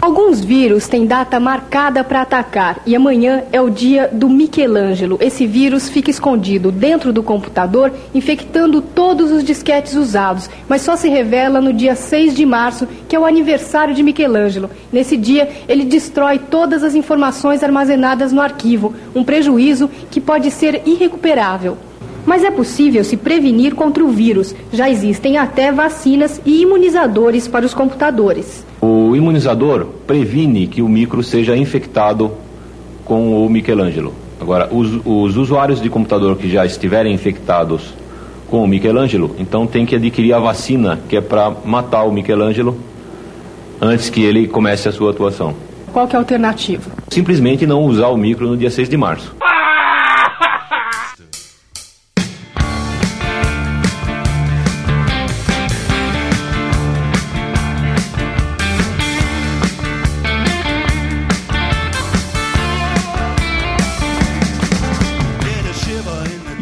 Alguns 0.00 0.42
vírus 0.42 0.88
têm 0.88 1.04
data 1.04 1.38
marcada 1.38 2.02
para 2.02 2.22
atacar 2.22 2.80
e 2.86 2.96
amanhã 2.96 3.42
é 3.52 3.60
o 3.60 3.68
dia 3.68 4.08
do 4.10 4.30
Michelangelo. 4.30 5.18
Esse 5.20 5.46
vírus 5.46 5.90
fica 5.90 6.10
escondido 6.10 6.72
dentro 6.72 7.12
do 7.12 7.22
computador, 7.22 7.92
infectando 8.14 8.80
todos 8.80 9.30
os 9.30 9.44
disquetes 9.44 9.94
usados, 9.94 10.48
mas 10.66 10.80
só 10.80 10.96
se 10.96 11.10
revela 11.10 11.60
no 11.60 11.70
dia 11.70 11.94
6 11.94 12.34
de 12.34 12.46
março, 12.46 12.88
que 13.06 13.14
é 13.14 13.20
o 13.20 13.26
aniversário 13.26 13.94
de 13.94 14.02
Michelangelo. 14.02 14.70
Nesse 14.90 15.18
dia, 15.18 15.50
ele 15.68 15.84
destrói 15.84 16.38
todas 16.38 16.82
as 16.82 16.94
informações 16.94 17.62
armazenadas 17.62 18.32
no 18.32 18.40
arquivo, 18.40 18.94
um 19.14 19.22
prejuízo 19.22 19.90
que 20.10 20.18
pode 20.18 20.50
ser 20.50 20.80
irrecuperável. 20.86 21.76
Mas 22.24 22.42
é 22.42 22.50
possível 22.50 23.04
se 23.04 23.18
prevenir 23.18 23.74
contra 23.74 24.02
o 24.02 24.08
vírus. 24.08 24.54
Já 24.72 24.88
existem 24.88 25.36
até 25.36 25.70
vacinas 25.70 26.40
e 26.46 26.62
imunizadores 26.62 27.46
para 27.46 27.66
os 27.66 27.74
computadores. 27.74 28.69
O 28.80 29.14
imunizador 29.14 29.86
previne 30.06 30.66
que 30.66 30.80
o 30.80 30.88
micro 30.88 31.22
seja 31.22 31.56
infectado 31.56 32.30
com 33.04 33.44
o 33.44 33.48
Michelangelo. 33.50 34.14
Agora, 34.40 34.68
os, 34.72 35.00
os 35.04 35.36
usuários 35.36 35.82
de 35.82 35.90
computador 35.90 36.36
que 36.36 36.48
já 36.48 36.64
estiverem 36.64 37.12
infectados 37.12 37.94
com 38.48 38.64
o 38.64 38.66
Michelangelo, 38.66 39.36
então 39.38 39.66
tem 39.66 39.84
que 39.84 39.94
adquirir 39.94 40.32
a 40.32 40.38
vacina 40.38 40.98
que 41.08 41.16
é 41.16 41.20
para 41.20 41.50
matar 41.64 42.04
o 42.04 42.12
Michelangelo 42.12 42.76
antes 43.80 44.08
que 44.08 44.22
ele 44.22 44.48
comece 44.48 44.88
a 44.88 44.92
sua 44.92 45.10
atuação. 45.10 45.54
Qual 45.92 46.06
que 46.06 46.14
é 46.14 46.18
a 46.18 46.20
alternativa? 46.20 46.90
Simplesmente 47.08 47.66
não 47.66 47.84
usar 47.84 48.08
o 48.08 48.16
micro 48.16 48.46
no 48.46 48.56
dia 48.56 48.70
6 48.70 48.88
de 48.88 48.96
março. 48.96 49.34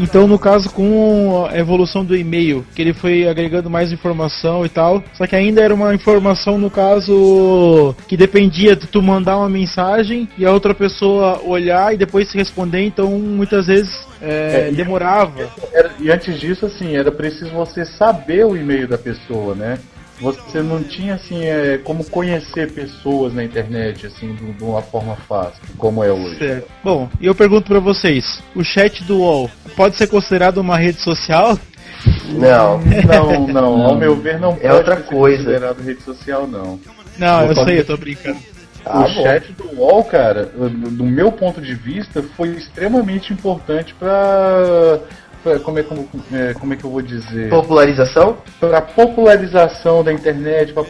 Então, 0.08 0.26
no 0.26 0.38
caso, 0.38 0.70
com 0.70 1.46
a 1.50 1.58
evolução 1.58 2.02
do 2.02 2.16
e-mail, 2.16 2.64
que 2.74 2.80
ele 2.80 2.94
foi 2.94 3.28
agregando 3.28 3.68
mais 3.68 3.92
informação 3.92 4.64
e 4.64 4.68
tal, 4.70 5.04
só 5.12 5.26
que 5.26 5.36
ainda 5.36 5.60
era 5.60 5.74
uma 5.74 5.94
informação, 5.94 6.56
no 6.56 6.70
caso, 6.70 7.94
que 8.08 8.16
dependia 8.16 8.74
de 8.74 8.86
tu 8.86 9.02
mandar 9.02 9.36
uma 9.36 9.50
mensagem 9.50 10.26
e 10.38 10.46
a 10.46 10.50
outra 10.50 10.74
pessoa 10.74 11.42
olhar 11.44 11.92
e 11.92 11.98
depois 11.98 12.30
se 12.30 12.38
responder, 12.38 12.86
então 12.86 13.10
muitas 13.10 13.66
vezes 13.66 14.08
é, 14.22 14.68
É, 14.68 14.72
e- 14.72 14.74
demorava. 14.74 15.46
Era- 15.74 15.90
e 16.00 16.10
antes 16.10 16.40
disso, 16.40 16.64
assim, 16.64 16.96
era 16.96 17.12
preciso 17.12 17.50
você 17.50 17.84
saber 17.84 18.46
o 18.46 18.56
e-mail 18.56 18.88
da 18.88 18.96
pessoa, 18.96 19.54
né? 19.54 19.78
Você 20.20 20.60
não 20.62 20.82
tinha, 20.82 21.14
assim, 21.14 21.44
é, 21.44 21.78
como 21.78 22.02
conhecer 22.04 22.72
pessoas 22.72 23.32
na 23.32 23.44
internet, 23.44 24.06
assim, 24.06 24.34
de, 24.34 24.52
de 24.52 24.64
uma 24.64 24.82
forma 24.82 25.14
fácil, 25.28 25.60
como 25.76 26.02
é 26.02 26.10
hoje. 26.10 26.38
Certo. 26.38 26.66
Bom, 26.82 27.08
e 27.20 27.26
eu 27.26 27.34
pergunto 27.34 27.68
pra 27.68 27.78
vocês, 27.78 28.42
o 28.54 28.64
chat 28.64 29.04
do 29.04 29.18
UOL 29.18 29.50
pode 29.76 29.96
ser 29.96 30.08
considerado 30.08 30.58
uma 30.58 30.76
rede 30.76 31.00
social? 31.00 31.56
Não. 32.30 32.80
Não, 33.08 33.48
não, 33.48 33.82
ao 33.86 33.96
meu 33.96 34.14
ver 34.16 34.38
não 34.38 34.52
É 34.52 34.68
pode 34.68 34.74
outra 34.74 34.96
ser 34.96 35.02
coisa. 35.04 35.36
considerado 35.44 35.82
rede 35.82 36.02
social, 36.02 36.46
não. 36.46 36.78
Não, 37.18 37.46
eu 37.46 37.54
sei, 37.64 37.80
eu 37.80 37.84
tô 37.84 37.96
brincando. 37.96 38.38
Ah, 38.86 39.00
o 39.00 39.02
bom. 39.14 39.22
chat 39.22 39.52
do 39.52 39.80
UOL, 39.80 40.04
cara, 40.04 40.44
do 40.46 40.68
do 40.70 41.04
meu 41.04 41.32
ponto 41.32 41.60
de 41.60 41.74
vista, 41.74 42.22
foi 42.36 42.50
extremamente 42.50 43.32
importante 43.32 43.94
pra. 43.98 45.00
Como, 45.60 45.78
é, 45.78 45.82
como, 45.82 46.08
é, 46.32 46.54
como 46.54 46.72
é 46.72 46.76
que 46.76 46.84
eu 46.84 46.90
vou 46.90 47.02
dizer? 47.02 47.48
Popularização? 47.50 48.38
Para 48.58 48.80
popularização 48.80 50.02
da 50.02 50.12
internet, 50.12 50.72
para 50.72 50.84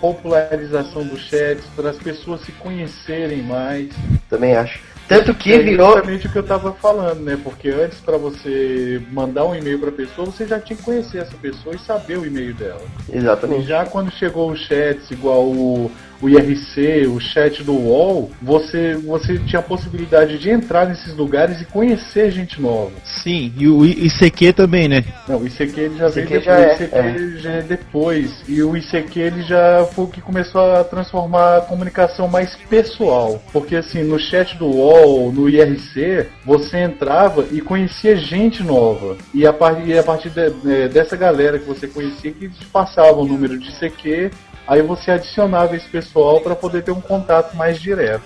popularização 0.00 1.04
dos 1.04 1.20
chats, 1.20 1.64
para 1.74 1.90
as 1.90 1.96
pessoas 1.96 2.40
se 2.42 2.52
conhecerem 2.52 3.42
mais. 3.42 3.90
Também 4.28 4.54
acho. 4.54 4.80
Tanto 5.08 5.34
que 5.34 5.52
é 5.52 5.58
virou. 5.58 5.92
justamente 5.94 6.26
o 6.26 6.30
que 6.30 6.38
eu 6.38 6.42
tava 6.42 6.72
falando, 6.72 7.20
né? 7.20 7.38
Porque 7.42 7.68
antes, 7.68 7.98
para 7.98 8.16
você 8.16 9.02
mandar 9.10 9.44
um 9.44 9.54
e-mail 9.54 9.78
para 9.78 9.90
a 9.90 9.92
pessoa, 9.92 10.26
você 10.26 10.46
já 10.46 10.58
tinha 10.58 10.76
que 10.76 10.82
conhecer 10.82 11.18
essa 11.18 11.36
pessoa 11.36 11.74
e 11.74 11.78
saber 11.80 12.18
o 12.18 12.24
e-mail 12.24 12.54
dela. 12.54 12.80
E 13.12 13.18
Exatamente. 13.18 13.66
já 13.66 13.84
quando 13.84 14.10
chegou 14.12 14.50
os 14.50 14.60
chats 14.60 15.10
igual 15.10 15.44
o, 15.44 15.90
o 16.22 16.28
IRC, 16.28 17.06
o 17.08 17.18
chat 17.20 17.62
do 17.64 17.72
UOL, 17.74 18.30
você, 18.40 18.94
você 18.94 19.36
tinha 19.38 19.58
a 19.58 19.62
possibilidade 19.62 20.38
de 20.38 20.50
entrar 20.50 20.86
nesses 20.88 21.14
lugares 21.14 21.60
e 21.60 21.64
conhecer 21.64 22.30
gente 22.30 22.62
nova. 22.62 22.92
Sim, 23.04 23.52
e 23.58 23.66
o 23.68 23.84
ICQ 23.84 24.52
também, 24.52 24.88
né? 24.88 25.04
Não, 25.28 25.38
o 25.38 25.46
ICQ 25.46 25.80
ele 25.80 25.96
já 25.98 26.08
ICQ 26.08 26.28
veio 26.28 26.42
já 26.42 26.56
depois, 26.56 26.92
é, 26.92 27.00
o 27.00 27.10
ICQ 27.10 27.38
já 27.38 27.50
é 27.50 27.62
depois. 27.62 28.30
E 28.48 28.62
o 28.62 28.76
ICQ 28.76 29.20
ele 29.20 29.42
já 29.42 29.84
foi 29.92 30.04
o 30.04 30.08
que 30.08 30.20
começou 30.20 30.60
a 30.60 30.84
transformar 30.84 31.56
a 31.58 31.60
comunicação 31.62 32.28
mais 32.28 32.54
pessoal. 32.70 33.42
Porque 33.52 33.74
assim, 33.76 34.02
no 34.04 34.18
chat 34.18 34.56
do 34.56 34.66
UOL, 34.66 35.32
no 35.32 35.48
IRC, 35.48 36.26
você 36.44 36.78
entrava 36.78 37.44
e 37.50 37.60
conhecia 37.60 38.14
gente 38.16 38.62
nova. 38.62 39.16
E 39.34 39.46
a, 39.46 39.52
par- 39.52 39.86
e 39.86 39.98
a 39.98 40.02
partir 40.02 40.30
de- 40.30 40.40
eh, 40.40 40.88
dessa 40.88 41.16
galera 41.16 41.58
que 41.58 41.66
você 41.66 41.86
conhecia 41.88 42.30
que 42.30 42.48
te 42.48 42.64
passava 42.66 43.18
o 43.20 43.26
número 43.26 43.58
de 43.58 43.68
ICQ, 43.70 44.30
aí 44.66 44.82
você 44.82 45.12
adicionava 45.12 45.76
esse 45.76 45.88
pessoal 45.88 46.40
para 46.40 46.54
poder 46.54 46.82
ter 46.82 46.90
um 46.92 47.00
contato 47.00 47.56
mais 47.56 47.80
direto. 47.80 48.22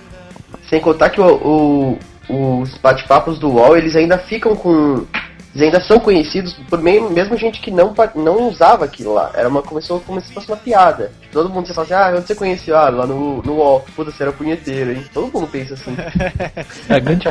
Sem 0.69 0.81
contar 0.81 1.11
que 1.11 1.21
o- 1.21 1.99
o- 2.29 2.61
os 2.63 2.77
bate-papos 2.79 3.39
do 3.39 3.51
UOL, 3.51 3.77
eles 3.77 3.95
ainda 3.97 4.19
ficam 4.19 4.55
com. 4.57 5.05
Eles 5.57 5.63
ainda 5.63 5.81
são 5.81 5.99
conhecidos 5.99 6.53
por 6.69 6.83
meio, 6.83 7.09
mesmo 7.09 7.35
gente 7.35 7.63
que 7.63 7.71
não, 7.71 7.95
não 8.15 8.49
usava 8.49 8.85
aquilo 8.85 9.15
lá. 9.15 9.31
Era 9.35 9.49
uma, 9.49 9.63
começou 9.63 10.01
como 10.01 10.21
se 10.21 10.31
fosse 10.35 10.49
uma 10.49 10.57
piada. 10.57 11.11
Todo 11.33 11.49
mundo 11.49 11.67
fala 11.73 11.85
assim, 11.85 11.95
ah, 11.95 12.15
onde 12.19 12.27
você 12.27 12.35
conheceu? 12.35 12.77
Ah, 12.77 12.91
lá 12.91 13.07
no, 13.07 13.43
no 13.43 13.55
UOL. 13.55 13.81
Puta, 13.97 14.11
você 14.11 14.23
era 14.23 14.33
punheteiro, 14.33 14.93
hein? 14.93 15.03
Todo 15.15 15.33
mundo 15.33 15.49
pensa 15.51 15.73
assim. 15.73 15.97
A 16.89 16.99
grande, 16.99 17.29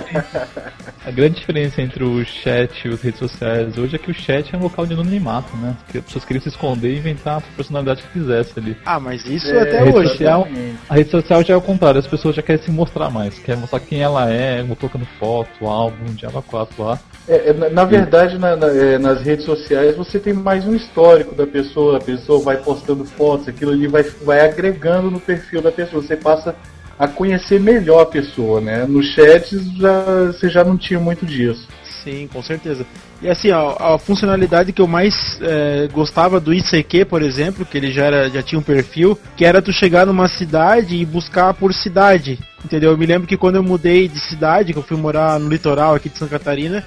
a 1.06 1.12
grande 1.12 1.36
diferença 1.36 1.82
entre 1.82 2.04
o 2.04 2.26
chat 2.26 2.88
e 2.88 2.94
as 2.94 3.02
redes 3.02 3.20
sociais 3.20 3.78
hoje 3.78 3.96
é 3.96 4.00
que 4.00 4.10
o 4.10 4.14
chat 4.14 4.54
é 4.54 4.58
um 4.58 4.64
local 4.64 4.86
de 4.86 4.94
anonimato, 4.94 5.56
né? 5.58 5.76
Porque 5.84 6.00
as 6.00 6.06
pessoas 6.06 6.26
queriam 6.26 6.42
se 6.42 6.50
esconder 6.50 6.94
e 6.94 6.98
inventar 6.98 7.38
a 7.38 7.42
personalidade 7.56 8.02
que 8.04 8.20
quisesse 8.20 8.58
ali. 8.58 8.76
Ah, 8.86 9.00
mas 9.00 9.26
isso 9.26 9.48
É, 9.48 9.62
até 9.62 9.84
rede 9.84 9.98
hoje. 9.98 10.10
social, 10.10 10.48
a 10.90 10.96
rede 10.96 11.12
social 11.12 11.44
já 11.44 11.54
é 11.54 11.58
o 11.58 11.62
contrário, 11.62 12.00
as 12.00 12.08
pessoas 12.08 12.36
já 12.36 12.42
querem 12.42 12.62
se 12.62 12.72
mostrar 12.72 13.10
mais, 13.10 13.38
querem 13.40 13.62
mostrar 13.62 13.80
quem 13.80 14.02
ela 14.02 14.30
é, 14.32 14.64
colocando 14.80 15.06
foto, 15.20 15.66
álbum, 15.68 16.06
Diaba 16.16 16.42
4 16.42 16.84
lá. 16.84 17.00
É, 17.28 17.50
é, 17.50 17.54
na, 17.72 17.84
verdade, 17.86 18.38
na- 18.38 18.56
na- 18.56 18.68
é, 18.68 19.00
nas 19.00 19.22
redes 19.22 19.46
sociais 19.46 19.96
você 19.96 20.20
tem 20.20 20.32
mais 20.34 20.66
um 20.68 20.76
histórico 20.76 21.34
da 21.34 21.48
pessoa, 21.48 21.98
a 21.98 22.02
pessoa 22.02 22.40
vai 22.40 22.58
postando 22.58 23.04
fotos, 23.04 23.48
aquilo 23.48 23.72
ali 23.72 23.88
vai, 23.88 24.04
vai 24.04 24.42
agregando 24.42 25.10
no 25.10 25.20
perfil 25.20 25.60
da 25.62 25.72
pessoa, 25.72 26.04
você 26.04 26.16
passa 26.16 26.56
a 27.00 27.08
conhecer 27.08 27.60
melhor 27.60 28.02
a 28.02 28.06
pessoa, 28.06 28.62
né? 28.62 28.86
No 28.88 29.02
chat 29.02 29.58
já, 29.80 30.04
você 30.28 30.50
já 30.50 30.64
não 30.64 30.78
tinha 30.78 31.00
muito 31.00 31.26
disso. 31.26 31.68
Sim, 32.06 32.30
com 32.32 32.44
certeza. 32.44 32.86
E 33.20 33.28
assim, 33.28 33.50
a, 33.50 33.96
a 33.96 33.98
funcionalidade 33.98 34.72
que 34.72 34.80
eu 34.80 34.86
mais 34.86 35.40
eh, 35.42 35.90
gostava 35.92 36.40
do 36.40 36.54
ICQ, 36.54 37.06
por 37.06 37.24
exemplo, 37.24 37.66
que 37.66 37.76
ele 37.76 37.92
já, 37.92 38.06
era, 38.06 38.30
já 38.30 38.44
tinha 38.44 38.60
um 38.60 38.64
perfil, 38.64 39.18
que 39.36 39.44
era 39.44 39.60
tu 39.60 39.74
chegar 39.74 40.06
numa 40.06 40.28
cidade 40.28 40.96
e 40.96 41.04
buscar 41.04 41.52
por 41.56 41.74
cidade. 41.74 42.38
Entendeu? 42.64 42.92
Eu 42.92 42.98
me 42.98 43.08
lembro 43.08 43.28
que 43.28 43.36
quando 43.36 43.56
eu 43.56 43.64
mudei 43.64 44.08
de 44.08 44.20
cidade, 44.20 44.72
que 44.72 44.78
eu 44.78 44.84
fui 44.84 44.98
morar 44.98 45.40
no 45.40 45.50
litoral 45.50 45.96
aqui 45.96 46.08
de 46.08 46.18
Santa 46.20 46.38
Catarina, 46.38 46.86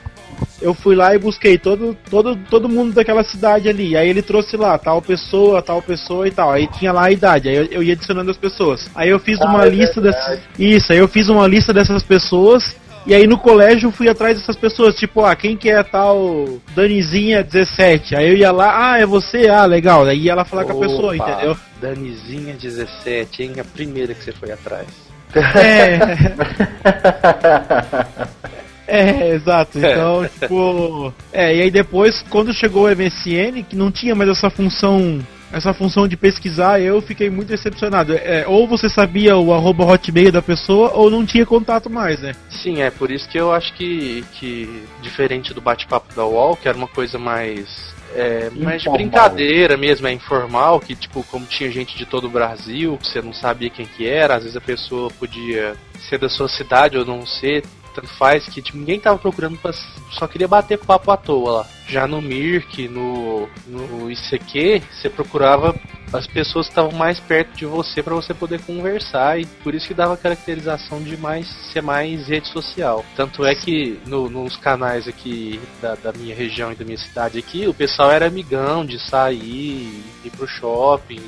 eu 0.63 0.73
fui 0.73 0.95
lá 0.95 1.13
e 1.13 1.19
busquei 1.19 1.59
todo, 1.59 1.97
todo, 2.09 2.37
todo 2.49 2.69
mundo 2.69 2.93
daquela 2.93 3.25
cidade 3.25 3.69
ali. 3.69 3.97
Aí 3.97 4.09
ele 4.09 4.23
trouxe 4.23 4.57
lá, 4.57 4.79
tal 4.79 5.03
pessoa, 5.03 5.61
tal 5.61 5.83
pessoa 5.83 6.29
e 6.29 6.31
tal. 6.31 6.53
Aí 6.53 6.69
tinha 6.69 6.93
lá 6.93 7.07
a 7.07 7.11
idade. 7.11 7.49
Aí 7.49 7.57
eu, 7.57 7.65
eu 7.65 7.83
ia 7.83 7.95
adicionando 7.95 8.31
as 8.31 8.37
pessoas. 8.37 8.89
Aí 8.95 9.09
eu 9.09 9.19
fiz 9.19 9.41
uma 9.41 9.65
é 9.65 9.69
lista 9.69 10.01
dessas. 10.01 10.41
Isso, 10.57 10.93
aí 10.93 10.99
eu 10.99 11.09
fiz 11.09 11.29
uma 11.29 11.47
lista 11.49 11.73
dessas 11.73 12.05
pessoas. 12.05 12.77
E 13.09 13.15
aí 13.15 13.27
no 13.27 13.39
colégio 13.39 13.89
eu 13.89 13.93
fui 13.93 14.07
atrás 14.07 14.39
dessas 14.39 14.55
pessoas, 14.55 14.95
tipo, 14.95 15.25
ah, 15.25 15.35
quem 15.35 15.57
que 15.57 15.71
é 15.71 15.83
tal 15.83 16.47
Danizinha 16.77 17.43
17? 17.43 18.15
Aí 18.15 18.29
eu 18.29 18.37
ia 18.37 18.53
lá, 18.53 18.93
ah, 18.93 18.99
é 18.99 19.07
você? 19.07 19.49
Ah, 19.49 19.65
legal. 19.65 20.05
Aí 20.05 20.25
ia 20.25 20.35
lá 20.35 20.45
falar 20.45 20.67
com 20.67 20.73
a 20.73 20.81
pessoa, 20.87 21.15
Opa, 21.15 21.31
entendeu? 21.31 21.57
Danizinha 21.81 22.53
17, 22.53 23.43
hein? 23.43 23.53
A 23.61 23.65
primeira 23.65 24.13
que 24.13 24.23
você 24.23 24.33
foi 24.33 24.53
atrás. 24.53 24.87
É. 25.35 25.99
É, 28.91 29.35
exato. 29.35 29.79
Então, 29.79 30.27
tipo. 30.27 31.13
É, 31.31 31.55
e 31.55 31.61
aí 31.61 31.71
depois, 31.71 32.25
quando 32.31 32.55
chegou 32.55 32.87
o 32.87 32.89
MSN, 32.89 33.63
que 33.69 33.77
não 33.77 33.93
tinha 33.93 34.15
mais 34.15 34.31
essa 34.31 34.49
função. 34.49 35.21
Essa 35.53 35.73
função 35.73 36.07
de 36.07 36.17
pesquisar, 36.17 36.81
eu 36.81 37.01
fiquei 37.01 37.31
muito 37.31 37.49
decepcionado. 37.49 38.13
É, 38.13 38.47
ou 38.47 38.69
você 38.69 38.89
sabia 38.89 39.37
o 39.37 39.53
arroba 39.53 39.85
hotmail 39.85 40.31
da 40.31 40.43
pessoa, 40.43 40.93
ou 40.93 41.11
não 41.11 41.25
tinha 41.25 41.47
contato 41.47 41.89
mais, 41.89 42.21
né? 42.21 42.35
Sim, 42.51 42.83
é 42.83 42.91
por 42.91 43.11
isso 43.11 43.29
que 43.29 43.39
eu 43.39 43.53
acho 43.53 43.73
que, 43.75 44.25
que 44.35 44.85
diferente 45.01 45.55
do 45.55 45.61
bate-papo 45.61 46.15
da 46.15 46.25
UOL, 46.27 46.57
que 46.57 46.69
era 46.69 46.77
uma 46.77 46.89
coisa 46.89 47.19
mais 47.19 47.95
É, 48.15 48.51
mas 48.55 48.83
de 48.83 48.91
brincadeira 48.91 49.77
mesmo, 49.77 50.07
é 50.07 50.13
informal, 50.13 50.81
que 50.81 50.95
tipo, 50.95 51.23
como 51.25 51.47
tinha 51.47 51.71
gente 51.71 51.97
de 51.97 52.05
todo 52.05 52.27
o 52.27 52.31
Brasil, 52.31 52.99
que 52.99 53.07
você 53.07 53.23
não 53.23 53.33
sabia 53.33 53.71
quem 53.71 53.87
que 53.87 54.07
era, 54.07 54.37
às 54.37 54.43
vezes 54.43 54.57
a 54.57 54.61
pessoa 54.61 55.11
podia 55.11 55.75
ser 56.09 56.19
da 56.19 56.29
sua 56.29 56.49
cidade 56.49 56.97
ou 56.97 57.05
não 57.05 57.27
ser, 57.27 57.65
tanto 57.95 58.09
faz 58.19 58.47
que 58.47 58.63
tipo, 58.63 58.79
ninguém 58.79 59.01
tava 59.01 59.19
procurando 59.19 59.59
pra, 59.59 59.73
só 60.13 60.27
queria 60.27 60.49
bater 60.49 60.79
papo 60.79 61.11
à 61.11 61.17
toa 61.17 61.51
lá. 61.53 61.67
Já 61.89 62.07
no 62.07 62.21
Mirk, 62.21 62.87
no, 62.89 63.49
no 63.67 64.11
ICQ, 64.11 64.83
você 64.93 65.09
procurava 65.09 65.75
as 66.13 66.27
pessoas 66.27 66.67
que 66.67 66.73
estavam 66.73 66.93
mais 66.93 67.19
perto 67.21 67.57
de 67.57 67.67
você 67.67 68.03
para 68.03 68.15
você 68.15 68.33
poder 68.35 68.61
conversar 68.63 69.39
e 69.41 69.47
por 69.47 69.75
isso 69.75 69.89
que 69.89 69.95
dava 69.95 70.15
a 70.15 70.17
caracterização 70.17 71.03
de 71.03 71.17
mais 71.17 71.47
ser 71.73 71.83
mais 71.83 72.29
rede 72.29 72.49
social. 72.49 73.05
Tanto 73.17 73.45
é 73.45 73.55
que 73.55 73.99
no- 74.07 74.29
nos 74.29 74.57
canais 74.57 75.09
aqui 75.09 75.61
da, 75.81 75.95
da 75.95 76.13
minha 76.13 76.35
região 76.35 76.73
e 76.73 76.75
da 76.75 76.85
minha 76.85 76.99
cidade 76.99 77.39
aqui, 77.39 77.67
o 77.67 77.75
pessoal 77.75 78.11
era 78.11 78.27
amigão 78.27 78.85
de 78.85 78.99
sair, 78.99 80.03
ir 80.25 80.31
pro 80.37 80.47
shopping, 80.47 81.21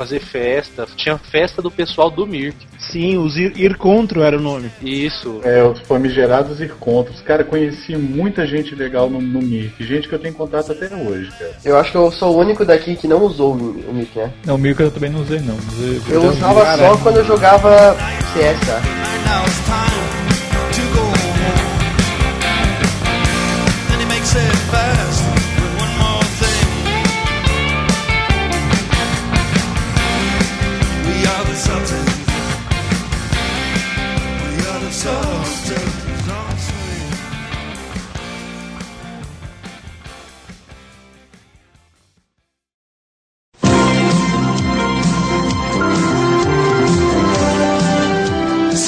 fazer 0.00 0.18
festa. 0.20 0.86
Tinha 0.96 1.18
festa 1.18 1.60
do 1.60 1.70
pessoal 1.70 2.10
do 2.10 2.26
Mirk. 2.26 2.56
Sim, 2.78 3.18
os 3.18 3.36
Ir, 3.36 3.52
Ir 3.54 3.76
Contro 3.76 4.22
era 4.22 4.38
o 4.38 4.40
nome. 4.40 4.70
Isso. 4.82 5.42
É, 5.44 5.62
os 5.62 5.78
famigerados 5.80 6.58
encontros. 6.58 7.20
Cara, 7.20 7.44
conheci 7.44 7.94
muita 7.96 8.46
gente 8.46 8.74
legal 8.74 9.10
no, 9.10 9.20
no 9.20 9.42
Mirk. 9.42 9.84
Gente 9.84 10.08
que 10.08 10.14
eu 10.14 10.18
tenho 10.18 10.32
contato 10.32 10.72
até 10.72 10.86
hoje, 10.96 11.30
cara. 11.38 11.52
Eu 11.62 11.76
acho 11.76 11.90
que 11.90 11.98
eu 11.98 12.10
sou 12.10 12.34
o 12.34 12.38
único 12.40 12.64
daqui 12.64 12.96
que 12.96 13.06
não 13.06 13.22
usou 13.24 13.54
o 13.54 13.90
o 13.90 13.92
Mic, 13.92 14.16
né? 14.16 14.32
Não, 14.46 14.54
o 14.54 14.58
Mirko 14.58 14.82
eu 14.82 14.90
também 14.90 15.10
não 15.10 15.20
usei 15.20 15.40
não. 15.40 15.56
Usei, 15.56 16.00
Eu 16.08 16.20
vi. 16.22 16.26
usava 16.28 16.76
só 16.78 16.96
quando 16.98 17.16
eu 17.18 17.24
jogava 17.24 17.94
CS, 18.32 18.60
tá? 18.60 20.29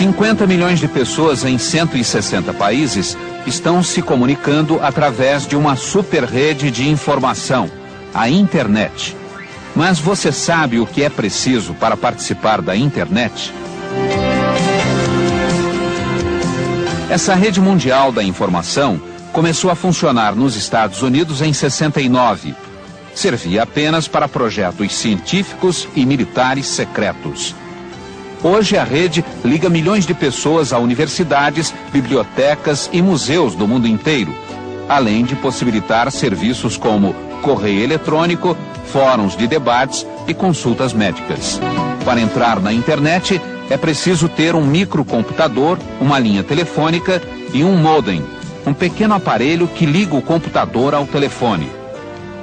50 0.03 0.49
milhões 0.49 0.81
de 0.81 0.89
pessoas 0.89 1.45
em 1.45 1.57
160 1.57 2.53
países 2.55 3.17
estão 3.47 3.85
se 3.85 4.03
comunicando 4.03 4.81
através 4.83 5.47
de 5.47 5.55
uma 5.55 5.77
super 5.77 6.25
rede 6.25 6.73
de 6.73 6.89
informação, 6.91 7.71
a 8.13 8.29
internet. 8.29 9.17
Mas 9.77 10.01
você 10.01 10.33
sabe 10.33 10.81
o 10.81 10.87
que 10.87 11.05
é 11.05 11.09
preciso 11.09 11.73
para 11.75 11.97
participar 11.97 12.61
da 12.61 12.75
internet? 12.75 13.55
Essa 17.09 17.37
rede 17.37 17.61
mundial 17.61 18.11
da 18.11 18.25
informação 18.25 19.01
começou 19.33 19.71
a 19.71 19.77
funcionar 19.77 20.35
nos 20.35 20.57
Estados 20.57 21.01
Unidos 21.01 21.41
em 21.41 21.53
69. 21.53 22.57
Servia 23.15 23.63
apenas 23.63 24.09
para 24.09 24.27
projetos 24.27 24.97
científicos 24.97 25.87
e 25.95 26.05
militares 26.05 26.67
secretos. 26.67 27.55
Hoje 28.45 28.77
a 28.77 28.83
rede 28.83 29.25
liga 29.45 29.69
milhões 29.69 30.05
de 30.05 30.15
pessoas 30.15 30.73
a 30.73 30.79
universidades, 30.79 31.73
bibliotecas 31.93 32.91
e 32.93 33.01
museus 33.01 33.55
do 33.55 33.69
mundo 33.69 33.87
inteiro, 33.87 34.35
além 34.89 35.25
de 35.25 35.37
possibilitar 35.37 36.11
serviços 36.11 36.77
como 36.77 37.15
correio 37.41 37.85
eletrônico, 37.85 38.57
fóruns 38.87 39.37
de 39.37 39.47
debates 39.47 40.05
e 40.27 40.35
consultas 40.35 40.93
médicas. 40.93 41.61
Para 42.05 42.21
entrar 42.21 42.61
na 42.61 42.73
internet, 42.73 43.41
é 43.71 43.77
preciso 43.77 44.29
ter 44.29 44.57
um 44.57 44.67
microcomputador, 44.67 45.79
uma 46.01 46.19
linha 46.19 46.43
telefônica 46.43 47.23
e 47.55 47.63
um 47.63 47.77
modem, 47.77 48.25
um 48.67 48.75
pequeno 48.75 49.15
aparelho 49.15 49.69
que 49.69 49.87
liga 49.87 50.17
o 50.17 50.23
computador 50.23 50.95
ao 50.95 51.07
telefone 51.07 51.71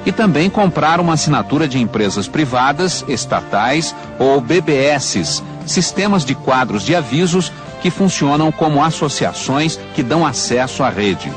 e 0.05 0.13
também 0.13 0.49
comprar 0.49 0.99
uma 0.99 1.13
assinatura 1.13 1.67
de 1.67 1.77
empresas 1.77 2.27
privadas, 2.27 3.03
estatais 3.07 3.93
ou 4.17 4.39
BBSs, 4.39 5.43
sistemas 5.69 6.25
de 6.25 6.35
quadros 6.35 6.83
de 6.83 6.95
avisos 6.95 7.51
que 7.81 7.89
funcionam 7.89 8.51
como 8.51 8.83
associações 8.83 9.79
que 9.95 10.03
dão 10.03 10.25
acesso 10.25 10.83
à 10.83 10.89
rede. 10.89 11.31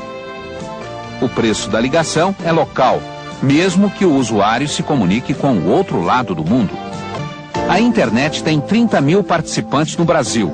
O 1.21 1.29
preço 1.29 1.69
da 1.69 1.79
ligação 1.79 2.35
é 2.43 2.51
local, 2.51 3.01
mesmo 3.41 3.89
que 3.89 4.05
o 4.05 4.15
usuário 4.15 4.67
se 4.67 4.83
comunique 4.83 5.33
com 5.33 5.53
o 5.53 5.69
outro 5.69 6.01
lado 6.01 6.35
do 6.35 6.43
mundo. 6.43 6.71
A 7.69 7.79
internet 7.79 8.43
tem 8.43 8.59
30 8.59 8.99
mil 8.99 9.23
participantes 9.23 9.95
no 9.95 10.03
Brasil. 10.03 10.53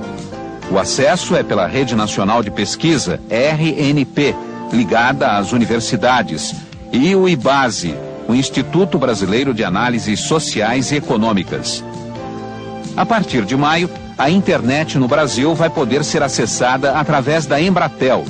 O 0.72 0.78
acesso 0.78 1.36
é 1.36 1.42
pela 1.42 1.66
Rede 1.66 1.96
Nacional 1.96 2.44
de 2.44 2.52
Pesquisa, 2.52 3.20
RNP, 3.30 4.36
ligada 4.72 5.38
às 5.38 5.52
universidades, 5.52 6.54
e 6.92 7.16
o 7.16 7.28
IBASE, 7.28 7.96
o 8.28 8.36
Instituto 8.36 9.00
Brasileiro 9.00 9.54
de 9.54 9.64
Análises 9.64 10.20
Sociais 10.20 10.92
e 10.92 10.98
Econômicas. 10.98 11.84
A 13.00 13.06
partir 13.06 13.46
de 13.46 13.56
maio, 13.56 13.90
a 14.18 14.30
internet 14.30 14.98
no 14.98 15.08
Brasil 15.08 15.56
vai 15.56 15.70
poder 15.70 16.04
ser 16.04 16.22
acessada 16.22 17.00
através 17.00 17.46
da 17.46 17.62
Embratel. 17.62 18.26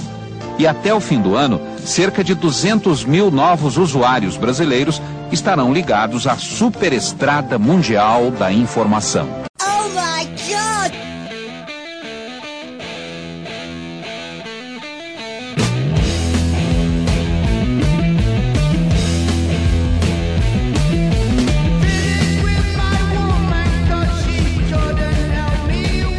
E 0.60 0.68
até 0.68 0.94
o 0.94 1.00
fim 1.00 1.20
do 1.20 1.36
ano, 1.36 1.60
cerca 1.84 2.24
de 2.24 2.36
200 2.36 3.04
mil 3.04 3.32
novos 3.32 3.78
usuários 3.78 4.38
brasileiros 4.38 5.02
estarão 5.32 5.74
ligados 5.74 6.28
à 6.28 6.36
superestrada 6.36 7.58
mundial 7.58 8.30
da 8.30 8.52
informação. 8.54 9.49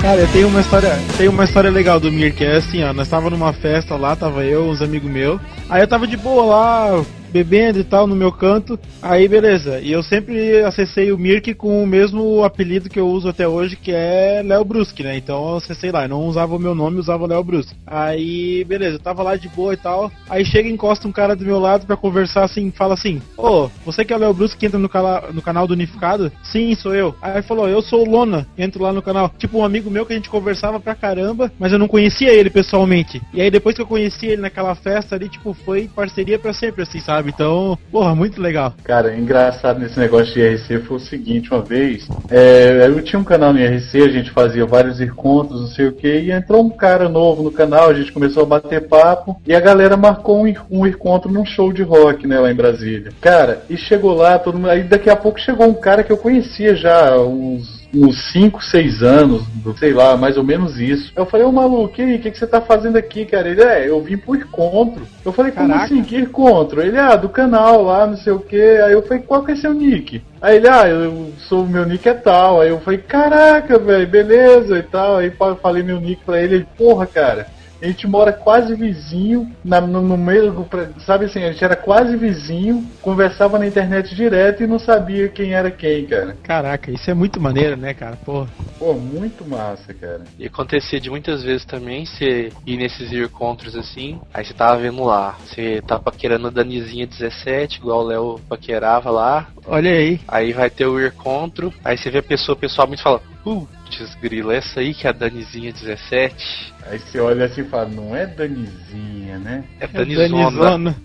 Cara, 0.00 0.18
eu 0.18 0.28
tenho 0.32 0.48
uma 0.48 0.60
história, 0.60 0.98
tenho 1.18 1.30
uma 1.30 1.44
história 1.44 1.70
legal 1.70 2.00
do 2.00 2.10
Mir, 2.10 2.32
que 2.32 2.42
é 2.42 2.56
assim, 2.56 2.82
ó, 2.82 2.90
nós 2.90 3.06
tava 3.06 3.28
numa 3.28 3.52
festa 3.52 3.96
lá, 3.96 4.16
tava 4.16 4.42
eu, 4.44 4.64
uns 4.64 4.80
amigos 4.80 5.10
meus. 5.10 5.38
Aí 5.68 5.82
eu 5.82 5.86
tava 5.86 6.06
de 6.06 6.16
boa 6.16 6.42
lá, 6.42 7.04
bebendo 7.30 7.78
e 7.78 7.84
tal, 7.84 8.06
no 8.06 8.14
meu 8.16 8.32
canto. 8.32 8.78
Aí 9.02 9.28
beleza. 9.28 9.80
E 9.80 9.90
eu 9.92 10.02
sempre 10.02 10.60
acessei 10.62 11.12
o 11.12 11.18
Mirk 11.18 11.54
com 11.54 11.82
o 11.82 11.86
mesmo 11.86 12.42
apelido 12.44 12.88
que 12.90 12.98
eu 12.98 13.08
uso 13.08 13.28
até 13.28 13.46
hoje, 13.46 13.76
que 13.76 13.92
é 13.92 14.42
Léo 14.44 14.64
Brusque, 14.64 15.02
né? 15.02 15.16
Então 15.16 15.50
eu 15.50 15.56
acessei 15.56 15.90
lá, 15.90 16.04
eu 16.04 16.08
não 16.08 16.26
usava 16.26 16.54
o 16.54 16.58
meu 16.58 16.74
nome, 16.74 16.98
usava 16.98 17.26
Léo 17.26 17.42
Brusque. 17.44 17.74
Aí, 17.86 18.64
beleza, 18.64 18.96
eu 18.96 19.00
tava 19.00 19.22
lá 19.22 19.36
de 19.36 19.48
boa 19.48 19.74
e 19.74 19.76
tal. 19.76 20.10
Aí 20.28 20.44
chega 20.44 20.68
e 20.68 20.72
encosta 20.72 21.06
um 21.08 21.12
cara 21.12 21.34
do 21.36 21.44
meu 21.44 21.58
lado 21.58 21.86
pra 21.86 21.96
conversar 21.96 22.44
assim, 22.44 22.70
fala 22.70 22.94
assim: 22.94 23.20
Ô, 23.36 23.68
você 23.84 24.04
que 24.04 24.12
é 24.12 24.16
o 24.16 24.20
Léo 24.20 24.34
Brusque 24.34 24.58
que 24.58 24.66
entra 24.66 24.78
no, 24.78 24.88
cala- 24.88 25.28
no 25.32 25.42
canal 25.42 25.66
do 25.66 25.74
Unificado? 25.74 26.30
Sim, 26.42 26.74
sou 26.74 26.94
eu. 26.94 27.14
Aí 27.22 27.42
falou: 27.42 27.68
Eu 27.68 27.82
sou 27.82 28.06
o 28.06 28.10
Lona, 28.10 28.46
entro 28.56 28.82
lá 28.82 28.92
no 28.92 29.02
canal. 29.02 29.32
Tipo, 29.38 29.58
um 29.58 29.64
amigo 29.64 29.90
meu 29.90 30.06
que 30.06 30.12
a 30.12 30.16
gente 30.16 30.30
conversava 30.30 30.80
pra 30.80 30.94
caramba, 30.94 31.50
mas 31.58 31.72
eu 31.72 31.78
não 31.78 31.88
conhecia 31.88 32.32
ele 32.32 32.50
pessoalmente. 32.50 33.20
E 33.32 33.40
aí 33.40 33.50
depois 33.50 33.74
que 33.76 33.82
eu 33.82 33.86
conheci 33.86 34.26
ele 34.26 34.42
naquela 34.42 34.74
festa 34.74 35.14
ali, 35.14 35.28
tipo, 35.28 35.52
foi 35.54 35.88
parceria 35.94 36.38
pra 36.38 36.52
sempre, 36.52 36.82
assim, 36.82 37.00
sabe? 37.00 37.19
Então, 37.28 37.78
porra, 37.90 38.14
muito 38.14 38.40
legal. 38.40 38.74
Cara, 38.84 39.16
engraçado 39.16 39.78
nesse 39.78 39.98
negócio 39.98 40.32
de 40.32 40.40
IRC 40.40 40.78
foi 40.80 40.96
o 40.96 41.00
seguinte, 41.00 41.52
uma 41.52 41.62
vez, 41.62 42.08
é, 42.30 42.86
eu 42.86 43.02
tinha 43.02 43.20
um 43.20 43.24
canal 43.24 43.52
no 43.52 43.58
IRC, 43.58 44.02
a 44.02 44.08
gente 44.08 44.30
fazia 44.30 44.64
vários 44.64 45.00
encontros, 45.00 45.60
não 45.60 45.68
sei 45.68 45.88
o 45.88 45.92
que, 45.92 46.08
e 46.08 46.32
entrou 46.32 46.64
um 46.64 46.70
cara 46.70 47.08
novo 47.08 47.42
no 47.42 47.50
canal, 47.50 47.88
a 47.88 47.94
gente 47.94 48.12
começou 48.12 48.42
a 48.42 48.46
bater 48.46 48.88
papo, 48.88 49.40
e 49.46 49.54
a 49.54 49.60
galera 49.60 49.96
marcou 49.96 50.44
um, 50.44 50.54
um 50.70 50.86
encontro 50.86 51.30
num 51.30 51.44
show 51.44 51.72
de 51.72 51.82
rock, 51.82 52.26
né, 52.26 52.38
lá 52.38 52.50
em 52.50 52.54
Brasília. 52.54 53.12
Cara, 53.20 53.62
e 53.68 53.76
chegou 53.76 54.14
lá, 54.14 54.38
todo 54.38 54.58
mundo, 54.58 54.70
aí 54.70 54.82
daqui 54.82 55.10
a 55.10 55.16
pouco 55.16 55.40
chegou 55.40 55.66
um 55.66 55.74
cara 55.74 56.02
que 56.02 56.12
eu 56.12 56.16
conhecia 56.16 56.74
já, 56.74 57.16
uns 57.18 57.79
uns 57.94 58.32
5, 58.32 58.62
6 58.62 59.02
anos, 59.02 59.42
sei 59.78 59.92
lá, 59.92 60.16
mais 60.16 60.36
ou 60.36 60.44
menos 60.44 60.78
isso. 60.78 61.12
Eu 61.16 61.26
falei, 61.26 61.46
ô 61.46 61.52
maluco, 61.52 62.00
e 62.00 62.04
aí, 62.04 62.16
o 62.16 62.18
que, 62.20 62.30
que 62.30 62.38
você 62.38 62.46
tá 62.46 62.60
fazendo 62.60 62.96
aqui, 62.96 63.24
cara? 63.26 63.48
Ele, 63.48 63.62
é, 63.62 63.88
eu 63.88 64.00
vim 64.00 64.16
pro 64.16 64.36
encontro. 64.36 65.02
Eu 65.24 65.32
falei, 65.32 65.52
como 65.52 65.68
Caraca. 65.68 65.84
assim, 65.86 66.02
que 66.02 66.16
encontro? 66.16 66.80
Ele, 66.80 66.98
ah, 66.98 67.16
do 67.16 67.28
canal 67.28 67.82
lá, 67.82 68.06
não 68.06 68.16
sei 68.16 68.32
o 68.32 68.40
que. 68.40 68.60
Aí 68.60 68.92
eu 68.92 69.02
falei, 69.02 69.22
qual 69.22 69.44
que 69.44 69.52
é 69.52 69.56
seu 69.56 69.74
nick? 69.74 70.22
Aí 70.40 70.56
ele, 70.56 70.68
ah, 70.68 70.88
eu 70.88 71.32
sou, 71.48 71.66
meu 71.66 71.84
nick 71.84 72.08
é 72.08 72.14
tal. 72.14 72.60
Aí 72.60 72.68
eu 72.68 72.80
falei, 72.80 72.98
caraca, 73.00 73.78
velho, 73.78 74.06
beleza 74.06 74.78
e 74.78 74.82
tal. 74.82 75.16
Aí 75.16 75.32
falei 75.60 75.82
meu 75.82 76.00
nick 76.00 76.24
pra 76.24 76.40
ele, 76.40 76.56
ele, 76.56 76.66
porra, 76.76 77.06
cara. 77.06 77.46
A 77.82 77.86
gente 77.86 78.06
mora 78.06 78.32
quase 78.32 78.74
vizinho, 78.74 79.50
na- 79.64 79.80
no, 79.80 80.02
no 80.02 80.16
meio, 80.16 80.52
do 80.52 80.68
sabe 81.00 81.24
assim, 81.24 81.42
a 81.42 81.50
gente 81.50 81.64
era 81.64 81.74
quase 81.74 82.14
vizinho, 82.16 82.86
conversava 83.00 83.58
na 83.58 83.66
internet 83.66 84.14
direto 84.14 84.62
e 84.62 84.66
não 84.66 84.78
sabia 84.78 85.28
quem 85.28 85.54
era 85.54 85.70
quem, 85.70 86.06
cara. 86.06 86.36
Caraca, 86.42 86.90
isso 86.90 87.10
é 87.10 87.14
muito 87.14 87.40
maneiro, 87.40 87.76
né, 87.76 87.94
cara? 87.94 88.16
Porra. 88.16 88.48
Pô, 88.78 88.94
muito 88.94 89.46
massa, 89.46 89.94
cara. 89.94 90.26
E 90.38 90.46
acontecia 90.46 91.00
de 91.00 91.10
muitas 91.10 91.42
vezes 91.42 91.64
também 91.64 92.04
você 92.04 92.52
ir 92.66 92.76
nesses 92.76 93.12
encontros 93.12 93.74
assim, 93.76 94.20
aí 94.32 94.44
você 94.44 94.54
tava 94.54 94.80
vendo 94.80 95.02
lá, 95.04 95.36
você 95.44 95.82
tá 95.86 95.98
paquerando 95.98 96.48
a 96.48 96.50
Danizinha 96.50 97.06
17, 97.06 97.78
igual 97.78 98.00
o 98.00 98.06
Léo 98.06 98.40
paquerava 98.48 99.10
lá, 99.10 99.48
Olha 99.66 99.90
aí. 99.90 100.20
aí 100.26 100.52
vai 100.52 100.68
ter 100.70 100.86
o 100.86 101.04
encontro, 101.04 101.72
aí 101.84 101.96
você 101.96 102.10
vê 102.10 102.18
a 102.18 102.22
pessoa 102.22 102.56
pessoalmente 102.56 103.00
e 103.00 103.04
fala, 103.04 103.20
putz, 103.42 104.14
grilo, 104.20 104.50
essa 104.50 104.80
aí 104.80 104.94
que 104.94 105.06
é 105.06 105.10
a 105.10 105.12
Danizinha 105.12 105.72
17. 105.72 106.74
Aí 106.86 106.98
você 106.98 107.20
olha 107.20 107.46
assim 107.46 107.62
e 107.62 107.64
fala, 107.64 107.88
não 107.88 108.14
é 108.14 108.26
Danizinha, 108.26 109.38
né? 109.38 109.64
É 109.78 109.86
Danizona. 109.86 110.96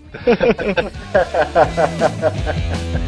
E 3.00 3.00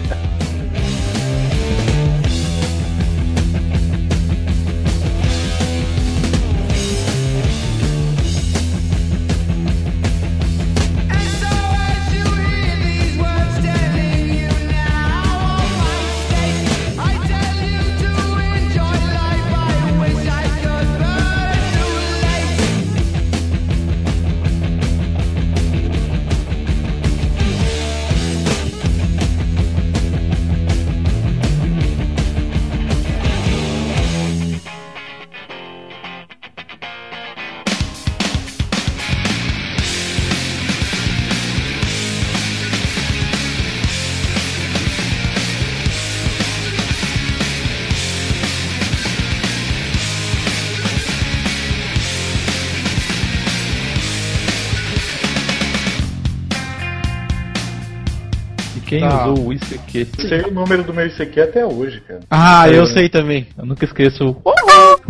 quem 58.98 59.08
Tá. 59.08 59.26
usou 59.28 59.46
o 59.46 59.52
ICQ? 59.52 60.06
Eu 60.18 60.28
sei 60.28 60.40
o 60.42 60.50
número 60.50 60.82
do 60.82 60.92
meu 60.94 61.06
ICQ 61.06 61.40
até 61.40 61.64
hoje, 61.66 62.00
cara. 62.00 62.20
Ah, 62.30 62.68
É. 62.68 62.76
eu 62.78 62.86
sei 62.86 63.08
também. 63.08 63.46
Eu 63.56 63.64
nunca 63.66 63.84
esqueço. 63.84 64.24
Eu, 64.24 64.36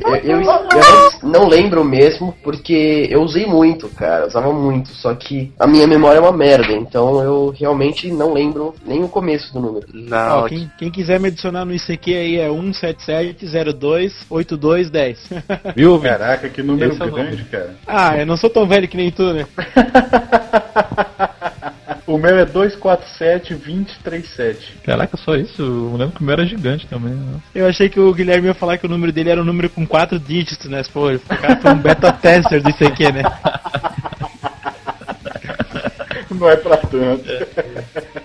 eu- 0.05 0.17
eu 0.23 0.41
não, 0.41 0.69
não 1.43 1.49
lembro 1.49 1.85
mesmo, 1.85 2.35
porque 2.45 3.07
eu 3.11 3.23
usei 3.23 3.47
muito, 3.47 3.89
cara. 3.89 4.23
eu 4.23 4.27
Usava 4.29 4.53
muito. 4.53 4.89
Só 4.91 5.15
que 5.15 5.53
a 5.59 5.67
minha 5.67 5.87
memória 5.87 6.19
é 6.19 6.21
uma 6.21 6.33
merda. 6.33 6.73
Então 6.73 7.23
eu 7.23 7.55
realmente 7.59 8.11
não 8.11 8.33
lembro 8.33 8.75
nem 8.87 9.03
o 9.03 9.09
começo 9.09 9.53
do 9.53 9.61
número. 9.61 9.87
Não, 9.93 10.41
Ó, 10.41 10.49
quem, 10.49 10.71
quem 10.79 10.91
quiser 10.91 11.19
me 11.21 11.29
adicionar 11.29 11.65
no 11.65 11.75
ICQ 11.75 12.15
aí 12.15 12.39
é 12.39 12.49
177028210. 12.49 15.17
Viu? 15.77 15.99
Caraca, 16.01 16.49
que 16.49 16.63
número 16.63 16.93
Esse 16.93 17.03
é 17.03 17.11
grande, 17.11 17.45
cara. 17.45 17.75
ah, 17.87 18.17
eu 18.17 18.27
não 18.27 18.37
sou 18.37 18.51
tão 18.51 18.67
velho 18.67 18.89
que 18.89 18.97
nem 18.97 19.11
tu, 19.11 19.33
né? 19.33 19.47
O 22.09 22.17
meu 22.17 22.37
é 22.39 22.47
247-2037. 22.47 24.57
Caraca, 24.83 25.15
só 25.19 25.37
isso? 25.37 25.61
Eu 25.61 25.95
lembro 25.95 26.17
que 26.17 26.23
o 26.23 26.25
meu 26.25 26.33
era 26.33 26.47
gigante 26.47 26.87
também. 26.87 27.13
Né? 27.13 27.39
Eu 27.55 27.67
achei 27.67 27.91
que 27.91 28.01
o 28.01 28.15
Guilherme 28.15 28.47
ia 28.47 28.55
falar 28.55 28.79
que 28.79 28.87
o 28.87 28.89
número 28.89 29.13
dele 29.13 29.29
era 29.29 29.43
um 29.43 29.45
número 29.45 29.69
com 29.69 29.87
quatro 29.87 30.19
dígitos, 30.19 30.71
né? 30.71 30.83
Pô, 30.91 31.13
o 31.13 31.21
cara 31.21 31.57
foi 31.57 31.71
um 31.71 31.77
beta 31.77 32.11
tester 32.11 32.63
do 32.63 32.71
ICQ, 32.71 33.13
né? 33.13 33.23
Não 36.31 36.49
é 36.49 36.57
pra 36.57 36.79
tanto. 36.79 37.29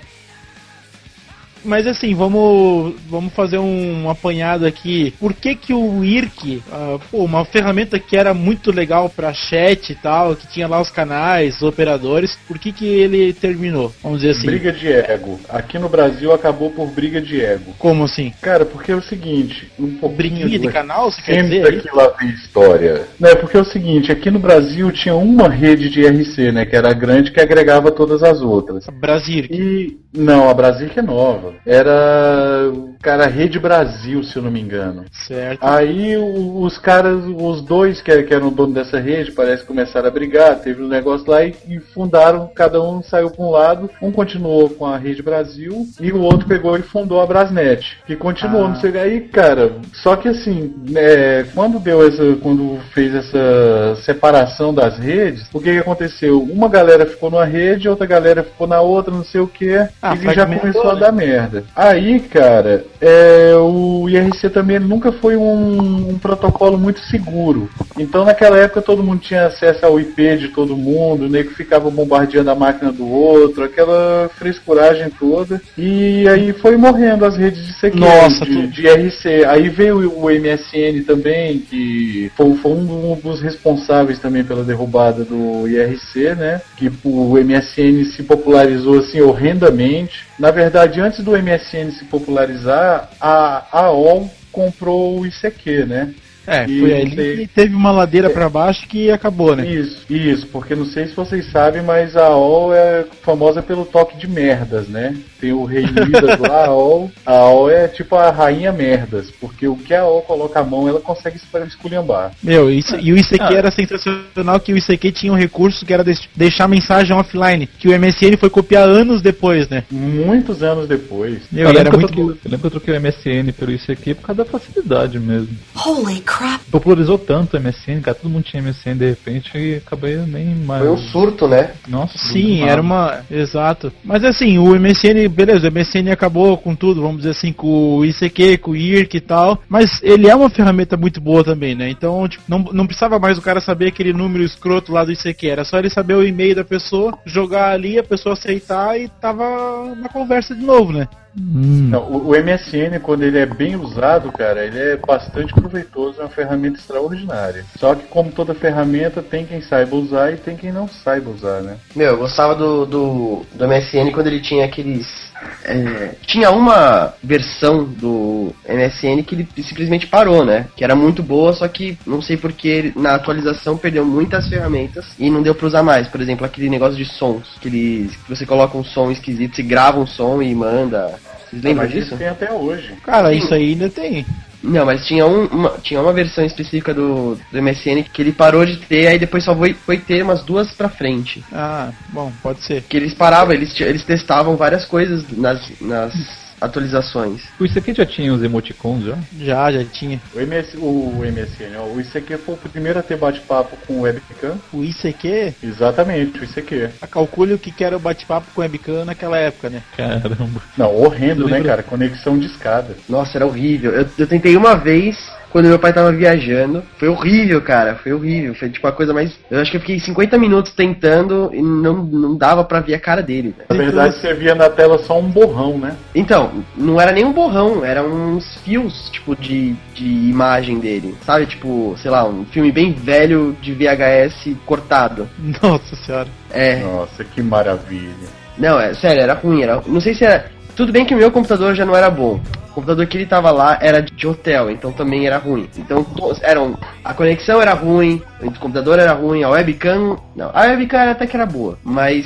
Mas 1.64 1.88
assim, 1.88 2.14
vamos, 2.14 2.96
vamos 3.10 3.34
fazer 3.34 3.58
um 3.58 4.10
apanhado 4.10 4.66
aqui. 4.66 5.14
Por 5.20 5.34
que 5.34 5.56
que 5.56 5.74
o 5.74 6.04
IRC, 6.04 6.62
ah, 6.72 7.00
pô, 7.10 7.24
uma 7.24 7.46
ferramenta 7.46 8.00
que 8.00 8.18
era 8.18 8.34
muito 8.34 8.72
legal 8.72 9.10
pra 9.10 9.34
chat 9.34 9.92
e 9.92 9.96
tal, 9.96 10.36
que 10.36 10.48
tinha 10.48 10.68
lá 10.68 10.82
os 10.82 10.90
canais, 10.90 11.58
os 11.58 11.64
operadores, 11.64 12.38
por 12.48 12.58
que 12.58 12.72
que 12.72 12.86
ele 12.86 13.34
terminou? 13.34 13.94
Vamos 14.02 14.22
dizer 14.22 14.32
assim. 14.32 14.48
Briga 14.48 14.72
de 14.72 14.92
ego. 14.92 15.40
Aqui 15.50 15.80
no 15.80 15.90
Brasil 15.90 16.34
acabou 16.34 16.72
por 16.72 16.88
briga 16.88 17.22
de 17.22 17.42
ego. 17.42 17.74
Como 17.80 18.04
assim? 18.04 18.34
Cara, 18.42 18.66
porque 18.66 18.92
é 18.92 18.96
o 18.96 19.02
seguinte, 19.02 19.72
um 19.80 19.96
pouquinho 19.96 20.14
Briguinha 20.18 20.60
de 20.60 20.70
canal, 20.70 21.12
você 21.12 21.22
quer 21.22 21.44
dizer? 21.44 21.68
aí? 21.68 21.82
que 21.82 21.96
lá 21.96 22.08
vem 22.20 22.30
história. 22.30 23.08
Né, 23.20 23.36
porque 23.36 23.58
é 23.58 23.62
o 23.62 23.66
seguinte, 23.66 24.12
aqui 24.12 24.30
no 24.30 24.40
Brasil 24.40 24.92
tinha 24.92 25.16
uma 25.16 25.50
rede 25.50 25.90
de 25.90 26.02
IRC, 26.02 26.52
né, 26.52 26.66
que 26.66 26.76
era 26.76 26.94
grande, 26.94 27.32
que 27.32 27.40
agregava 27.40 27.92
todas 27.92 28.24
as 28.24 28.42
outras. 28.42 28.86
Brasil. 29.00 29.46
E 29.50 29.98
não, 30.14 30.50
a 30.50 30.54
Brasil 30.54 30.90
que 30.90 31.00
é 31.00 31.04
nova. 31.04 31.53
Era, 31.66 32.72
cara, 33.04 33.28
Rede 33.28 33.60
Brasil, 33.60 34.24
se 34.24 34.38
eu 34.38 34.42
não 34.44 34.50
me 34.50 34.62
engano. 34.62 35.04
Certo. 35.12 35.60
Aí 35.62 36.16
os 36.18 36.78
caras, 36.78 37.22
os 37.38 37.62
dois 37.62 38.02
que, 38.02 38.24
que 38.24 38.34
eram 38.34 38.50
dono 38.52 38.74
dessa 38.74 39.00
rede, 39.00 39.32
parece 39.34 39.62
que 39.62 39.68
começaram 39.68 40.08
a 40.08 40.12
brigar, 40.12 40.56
teve 40.60 40.82
um 40.82 40.88
negócio 40.88 41.30
lá 41.30 41.44
e, 41.44 41.54
e 41.68 41.80
fundaram, 41.80 42.50
cada 42.56 42.82
um 42.82 43.04
saiu 43.04 43.30
para 43.30 43.44
um 43.46 43.50
lado, 43.52 43.90
um 44.02 44.12
continuou 44.12 44.70
com 44.70 44.86
a 44.86 44.98
Rede 44.98 45.22
Brasil 45.22 45.86
e 46.00 46.12
o 46.12 46.22
outro 46.22 46.48
pegou 46.48 46.78
e 46.78 46.82
fundou 46.82 47.22
a 47.22 47.26
Brasnet, 47.26 47.98
que 48.08 48.16
continuou, 48.16 48.66
Ah. 48.66 48.70
não 48.70 48.76
sei 48.78 48.98
aí, 48.98 49.22
cara. 49.22 49.74
Só 49.94 50.16
que 50.16 50.30
assim, 50.30 50.74
é, 50.96 51.46
quando 51.54 51.80
deu 51.80 52.08
essa, 52.08 52.24
quando 52.42 52.80
fez 52.94 53.14
essa 53.14 53.96
separação 54.04 54.74
das 54.74 54.98
redes, 54.98 55.46
o 55.54 55.60
que, 55.60 55.72
que 55.74 55.80
aconteceu? 55.80 56.42
Uma 56.42 56.70
galera 56.70 57.06
ficou 57.06 57.30
numa 57.30 57.46
rede, 57.46 57.90
outra 57.90 58.06
galera 58.06 58.44
ficou 58.44 58.68
na 58.68 58.80
outra, 58.80 59.14
não 59.14 59.24
sei 59.26 59.42
o 59.42 59.48
que, 59.48 59.76
Ah, 60.02 60.16
e 60.16 60.34
já 60.34 60.46
começou 60.46 60.90
a 60.92 60.94
né? 60.96 61.00
dar 61.02 61.12
merda. 61.12 61.64
Aí, 61.76 62.20
cara, 62.20 62.86
é, 63.06 63.54
o 63.58 64.08
IRC 64.08 64.50
também 64.50 64.80
nunca 64.80 65.12
foi 65.12 65.36
um, 65.36 66.12
um 66.12 66.18
protocolo 66.18 66.78
muito 66.78 67.02
seguro. 67.02 67.70
Então, 68.00 68.24
naquela 68.24 68.58
época, 68.58 68.82
todo 68.82 69.04
mundo 69.04 69.20
tinha 69.20 69.48
acesso 69.48 69.86
ao 69.86 70.00
IP 70.00 70.38
de 70.38 70.48
todo 70.48 70.78
mundo, 70.78 71.26
o 71.26 71.30
nego 71.30 71.52
ficava 71.52 71.92
bombardeando 71.92 72.50
a 72.50 72.56
máquina 72.56 72.94
do 72.94 73.06
outro, 73.06 73.66
aquela 73.66 74.30
frescuragem 74.38 75.10
toda. 75.10 75.62
E 75.78 76.26
aí 76.30 76.54
foi 76.54 76.78
morrendo 76.78 77.26
as 77.26 77.36
redes 77.36 77.66
de 77.66 77.74
CQ, 77.74 78.00
Nossa, 78.00 78.46
de, 78.46 78.68
de 78.68 78.88
IRC. 78.88 79.46
Aí 79.48 79.68
veio 79.68 80.10
o 80.18 80.30
MSN 80.30 81.04
também, 81.06 81.60
que 81.60 82.32
foi, 82.38 82.56
foi 82.56 82.72
um 82.72 83.20
dos 83.22 83.42
responsáveis 83.42 84.18
também 84.18 84.46
pela 84.46 84.64
derrubada 84.64 85.26
do 85.26 85.68
IRC, 85.68 86.36
né? 86.36 86.62
Que 86.78 86.90
o 87.04 87.34
MSN 87.38 88.06
se 88.16 88.24
popularizou 88.24 89.00
assim 89.00 89.20
horrendamente. 89.20 90.26
Na 90.38 90.52
verdade, 90.52 91.00
antes 91.00 91.24
do 91.24 91.32
MSN 91.38 91.92
se 91.92 92.06
popularizar, 92.06 93.10
a 93.20 93.68
AOL 93.72 94.30
comprou 94.52 95.20
o 95.20 95.26
ICQ, 95.26 95.86
né? 95.86 96.14
É, 96.46 96.66
E 96.66 96.80
foi 96.80 96.94
ali 97.02 97.38
que 97.38 97.48
teve 97.48 97.74
uma 97.76 97.92
ladeira 97.92 98.30
pra 98.30 98.50
baixo 98.50 98.88
que 98.88 99.10
acabou, 99.12 99.56
né? 99.56 99.66
Isso, 99.68 100.06
isso, 100.10 100.48
porque 100.48 100.76
não 100.76 100.86
sei 100.86 101.08
se 101.08 101.16
vocês 101.16 101.50
sabem, 101.52 101.82
mas 101.82 102.16
a 102.18 102.26
AOL 102.28 102.74
é 102.74 103.06
famosa 103.22 103.62
pelo 103.62 103.86
toque 103.86 104.18
de 104.18 104.28
merdas, 104.28 104.88
né? 104.88 105.16
Tem 105.40 105.52
o 105.54 105.64
rei 105.66 105.84
Midas 105.86 106.40
lá, 106.40 106.64
a 106.64 106.68
AOL. 106.68 107.12
A 107.26 107.32
AOL 107.34 107.70
é 107.70 107.88
tipo 107.88 108.16
a 108.16 108.30
rainha 108.32 108.72
merdas, 108.72 109.30
porque 109.40 109.68
o 109.68 109.76
que 109.76 109.94
a 109.94 110.02
AOL 110.02 110.22
coloca 110.24 110.60
a 110.60 110.64
mão, 110.64 110.88
ela 110.88 111.00
consegue 111.00 111.38
esculhambar. 111.68 112.32
Meu, 112.42 112.70
isso, 112.72 112.96
e 112.98 113.12
o 113.12 113.18
ICQ 113.18 113.44
Ah. 113.44 113.54
era 113.54 113.72
sensacional 113.72 114.60
que 114.60 114.74
o 114.74 114.78
ICQ 114.78 115.12
tinha 115.12 115.32
um 115.34 115.38
recurso 115.38 115.86
que 115.86 115.94
era 115.94 116.04
deix- 116.04 116.28
deixar 116.36 116.68
mensagem 116.68 117.16
offline, 117.16 117.68
que 117.68 117.88
o 117.88 117.92
MSN 117.94 118.38
foi 118.38 118.50
copiar 118.50 118.88
anos 118.88 119.22
depois, 119.22 119.68
né? 119.70 119.84
Muitos 119.92 120.62
anos 120.64 120.88
depois. 120.88 121.40
Meu, 121.52 121.64
eu, 121.66 121.70
era 121.70 121.84
lembro 121.84 121.92
que 121.92 121.96
eu 121.96 122.00
muito 122.00 122.14
troquei, 122.14 122.42
eu 122.46 122.52
lembro 122.52 122.60
que 122.60 122.66
eu 122.68 122.72
troquei 122.82 122.94
o 122.94 123.02
MSN 123.02 123.52
pelo 123.54 123.72
ICQ 123.72 124.16
por 124.16 124.28
causa 124.28 124.44
da 124.44 124.50
facilidade 124.50 125.20
mesmo. 125.20 125.50
Holy 125.76 126.22
crap. 126.38 126.64
Popularizou 126.72 127.18
tanto 127.18 127.58
o 127.58 127.60
MSN, 127.60 128.02
cara, 128.02 128.16
todo 128.16 128.30
mundo 128.30 128.44
tinha 128.44 128.62
MSN 128.62 128.96
de 128.98 129.10
repente 129.10 129.58
e 129.58 129.76
acabei 129.76 130.18
nem 130.18 130.56
mais. 130.56 130.82
Foi 130.82 130.92
um 130.92 130.98
surto, 130.98 131.48
né? 131.48 131.72
Nossa, 131.88 132.18
Sim, 132.18 132.64
era 132.64 132.82
uma. 132.82 133.22
Exato. 133.30 133.92
Mas 134.04 134.24
assim, 134.24 134.58
o 134.58 134.76
MSN, 134.76 135.28
beleza, 135.30 135.68
o 135.68 135.72
MSN 135.72 136.12
acabou 136.12 136.58
com 136.58 136.76
tudo, 136.76 137.02
vamos 137.02 137.18
dizer 137.18 137.32
assim, 137.32 137.52
com 137.52 137.98
o 137.98 138.06
ICQ, 138.06 138.58
com 138.58 138.72
o 138.72 138.76
IRC 138.76 139.18
e 139.18 139.22
tal. 139.22 139.62
Mas 139.68 140.02
ele 140.02 140.28
é 140.28 140.36
uma 140.36 140.50
ferramenta 140.50 140.98
muito 140.98 141.22
boa 141.22 141.44
também, 141.44 141.76
né? 141.76 141.90
Então, 141.90 142.28
tipo, 142.28 142.44
não, 142.48 142.60
não 142.72 142.86
precisava 142.86 143.20
mais 143.20 143.38
o 143.38 143.42
cara 143.42 143.62
saber 143.62 143.88
aquele 143.88 144.14
número 144.14 144.44
escroto 144.44 144.92
lá 144.92 145.04
do 145.04 145.12
ICQ. 145.12 145.48
Era 145.48 145.64
só 145.64 145.80
ele 145.80 145.90
saber 145.90 146.16
o 146.16 146.26
e-mail 146.26 146.56
da 146.56 146.64
pessoa, 146.64 147.18
jogar 147.26 147.72
ali, 147.72 147.98
a 147.98 148.04
pessoa 148.04 148.34
aceitar 148.34 149.00
e 149.00 149.08
tava 149.08 149.96
na 149.96 150.10
conversa 150.10 150.56
de 150.56 150.64
novo, 150.64 150.92
né? 150.92 151.08
Hum. 151.38 151.90
Não, 151.90 152.04
o, 152.04 152.30
o 152.30 152.32
MSN, 152.32 153.00
quando 153.02 153.24
ele 153.24 153.40
é 153.40 153.46
bem 153.46 153.76
usado, 153.76 154.32
cara, 154.32 154.66
ele 154.66 154.80
é 154.80 154.98
bastante 154.98 155.54
proveitoso, 155.54 156.20
é 156.20 156.24
uma 156.24 156.30
ferramenta 156.30 156.78
extraordinária. 156.78 157.66
Só 157.78 157.96
que, 157.96 158.04
como 158.08 158.32
toda 158.32 158.54
ferramenta, 158.54 159.22
tem 159.22 159.46
quem 159.46 159.62
saiba 159.62 159.96
usar 159.96 160.32
e 160.32 160.38
tem 160.38 160.56
quem 160.56 160.72
não 160.72 160.88
saiba 160.88 161.30
usar, 161.30 161.62
né? 161.62 161.78
Meu, 161.96 162.12
eu 162.12 162.18
gostava 162.18 162.56
do, 162.56 162.86
do, 162.86 163.46
do 163.54 163.68
MSN 163.68 164.12
quando 164.12 164.28
ele 164.28 164.42
tinha 164.42 164.66
aqueles 164.66 165.33
é, 165.64 166.16
tinha 166.26 166.52
uma 166.52 167.14
versão 167.24 167.84
do 167.84 168.54
MSN 168.68 169.24
que 169.24 169.36
ele 169.36 169.48
simplesmente 169.64 170.08
parou, 170.08 170.46
né? 170.46 170.68
Que 170.76 170.84
era 170.84 170.96
muito 170.96 171.24
boa, 171.24 171.54
só 171.54 171.68
que 171.68 171.98
não 172.06 172.22
sei 172.22 172.38
porque 172.38 172.92
na 172.96 173.16
atualização 173.16 173.78
perdeu 173.78 174.06
muitas 174.06 174.48
ferramentas 174.48 175.06
e 175.18 175.30
não 175.30 175.42
deu 175.42 175.56
pra 175.56 175.68
usar 175.68 175.84
mais. 175.84 176.08
Por 176.08 176.22
exemplo, 176.22 176.46
aquele 176.46 176.70
negócio 176.70 176.98
de 176.98 177.06
sons, 177.06 177.48
que, 177.62 177.68
ele, 177.68 178.12
que 178.26 178.30
você 178.30 178.46
coloca 178.46 178.78
um 178.78 178.84
som 178.84 179.12
esquisito, 179.12 179.56
você 179.56 179.64
grava 179.64 180.00
um 180.00 180.08
som 180.08 180.42
e 180.42 180.54
manda. 180.54 181.20
Vocês 181.50 181.64
lembram 181.64 181.84
Mas 181.84 181.94
disso? 181.94 182.08
isso 182.08 182.18
tem 182.18 182.28
até 182.28 182.52
hoje. 182.52 182.94
Cara, 183.04 183.30
Sim. 183.30 183.38
isso 183.38 183.54
aí 183.54 183.70
ainda 183.70 183.90
tem. 183.90 184.26
Não, 184.64 184.86
mas 184.86 185.06
tinha, 185.06 185.26
um, 185.26 185.46
uma, 185.48 185.72
tinha 185.82 186.02
uma 186.02 186.14
versão 186.14 186.46
específica 186.46 186.94
do, 186.94 187.38
do 187.52 187.62
MSN 187.62 188.04
que 188.04 188.22
ele 188.22 188.32
parou 188.32 188.66
de 188.66 188.78
ter, 188.78 189.08
aí 189.08 189.20
depois 189.20 189.44
só 189.44 189.54
foi, 189.54 189.74
foi 189.74 189.98
ter 189.98 190.24
umas 190.24 190.42
duas 190.44 190.72
pra 190.72 190.88
frente. 190.88 191.44
Ah, 191.52 191.92
bom, 192.10 192.32
pode 192.42 192.62
ser. 192.62 192.82
Que 192.84 192.96
eles 192.96 193.14
paravam, 193.14 193.54
eles, 193.54 193.78
eles 193.82 194.06
testavam 194.06 194.56
várias 194.56 194.86
coisas 194.86 195.26
nas, 195.38 195.62
nas 195.82 196.43
atualizações. 196.64 197.42
O 197.60 197.66
ICQ 197.66 197.94
já 197.94 198.06
tinha 198.06 198.34
os 198.34 198.44
emoticons 198.44 199.04
já? 199.06 199.18
Já, 199.40 199.72
já 199.72 199.84
tinha. 199.84 200.20
O, 200.34 200.40
MS, 200.40 200.78
o 200.78 201.22
MSN, 201.24 201.78
ó, 201.78 201.86
o 201.86 202.00
ICQ 202.00 202.38
foi 202.38 202.56
o 202.56 202.58
primeiro 202.58 203.00
a 203.00 203.04
ter 203.04 203.18
bate-papo 203.18 203.78
com 203.86 204.02
webcam. 204.02 204.58
O 204.72 204.84
ICQ, 204.84 205.54
Exatamente, 205.62 206.40
o 206.40 206.44
ICQ. 206.44 206.90
a 207.02 207.08
calcule 207.08 207.54
o 207.54 207.60
que 207.60 207.72
que 207.72 207.84
era 207.84 207.96
o 207.96 208.00
bate-papo 208.00 208.48
com 208.54 208.62
webcam 208.62 209.06
naquela 209.06 209.38
época, 209.38 209.70
né? 209.70 209.84
Caramba. 209.96 210.62
Não, 210.78 210.96
horrendo, 210.96 211.48
né, 211.48 211.62
cara? 211.62 211.84
Conexão 211.84 212.38
de 212.38 212.46
escada. 212.46 212.96
Nossa, 213.08 213.38
era 213.38 213.46
horrível. 213.46 213.92
Eu, 213.92 214.08
eu 214.18 214.28
tentei 214.28 214.56
uma 214.56 214.76
vez 214.76 215.18
quando 215.54 215.68
meu 215.68 215.78
pai 215.78 215.94
tava 215.94 216.12
viajando. 216.12 216.84
Foi 216.98 217.08
horrível, 217.08 217.62
cara. 217.62 217.94
Foi 217.96 218.12
horrível. 218.12 218.56
Foi 218.56 218.70
tipo 218.70 218.88
a 218.88 218.92
coisa 218.92 219.14
mais. 219.14 219.32
Eu 219.52 219.62
acho 219.62 219.70
que 219.70 219.78
eu 219.78 219.82
fiquei 219.82 220.00
50 220.00 220.36
minutos 220.40 220.74
tentando 220.74 221.52
e 221.54 221.62
não, 221.62 222.04
não 222.04 222.36
dava 222.36 222.64
pra 222.64 222.80
ver 222.80 222.96
a 222.96 223.00
cara 223.00 223.22
dele. 223.22 223.54
velho. 223.56 223.68
Na 223.70 223.76
verdade, 223.76 224.16
você 224.16 224.34
via 224.34 224.56
na 224.56 224.68
tela 224.68 224.98
só 224.98 225.20
um 225.20 225.30
borrão, 225.30 225.78
né? 225.78 225.96
Então, 226.16 226.52
não 226.76 227.00
era 227.00 227.12
nem 227.12 227.24
um 227.24 227.32
borrão, 227.32 227.86
eram 227.86 228.36
uns 228.36 228.58
fios, 228.64 229.12
tipo, 229.12 229.36
de, 229.36 229.74
de 229.94 230.06
imagem 230.06 230.80
dele. 230.80 231.16
Sabe? 231.24 231.46
Tipo, 231.46 231.96
sei 232.00 232.10
lá, 232.10 232.28
um 232.28 232.46
filme 232.46 232.72
bem 232.72 232.92
velho 232.92 233.56
de 233.62 233.74
VHS 233.74 234.56
cortado. 234.66 235.30
Nossa 235.62 235.96
senhora. 235.96 236.28
É. 236.50 236.78
Nossa, 236.78 237.24
que 237.24 237.44
maravilha. 237.44 238.10
Não, 238.58 238.80
é 238.80 238.94
sério, 238.96 239.22
era 239.22 239.34
ruim. 239.36 239.62
Era, 239.62 239.82
não 239.86 240.02
sei 240.02 240.16
se 240.16 240.26
era. 240.26 240.46
Tudo 240.76 240.92
bem 240.92 241.06
que 241.06 241.14
o 241.14 241.18
meu 241.18 241.32
computador 241.32 241.76
já 241.76 241.86
não 241.86 241.96
era 241.96 242.10
bom. 242.10 242.40
O 242.72 242.74
computador 242.74 243.06
que 243.06 243.16
ele 243.18 243.28
tava 243.28 243.52
lá 243.52 243.78
era 243.80 244.02
de 244.02 244.28
hotel, 244.28 244.72
então 244.72 244.92
também 244.92 245.28
era 245.28 245.38
ruim. 245.38 245.70
Então 245.78 246.06
eram. 246.42 246.78
A 247.04 247.14
conexão 247.14 247.62
era 247.62 247.74
ruim, 247.74 248.20
o 248.42 248.52
computador 248.60 248.98
era 248.98 249.14
ruim, 249.14 249.44
a 249.44 249.50
webcam. 249.50 250.18
Não, 250.36 250.50
a 250.52 250.62
webcam 250.62 251.12
até 251.12 251.28
que 251.28 251.36
era 251.36 251.46
boa, 251.46 251.78
mas. 251.84 252.26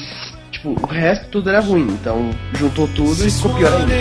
Tipo, 0.52 0.70
o 0.82 0.88
resto 0.88 1.28
tudo 1.30 1.50
era 1.50 1.60
ruim. 1.60 1.88
Então 2.00 2.30
juntou 2.54 2.88
tudo 2.96 3.28
e 3.28 3.30
ficou 3.30 3.54
pior 3.56 3.74
ainda. 3.74 3.94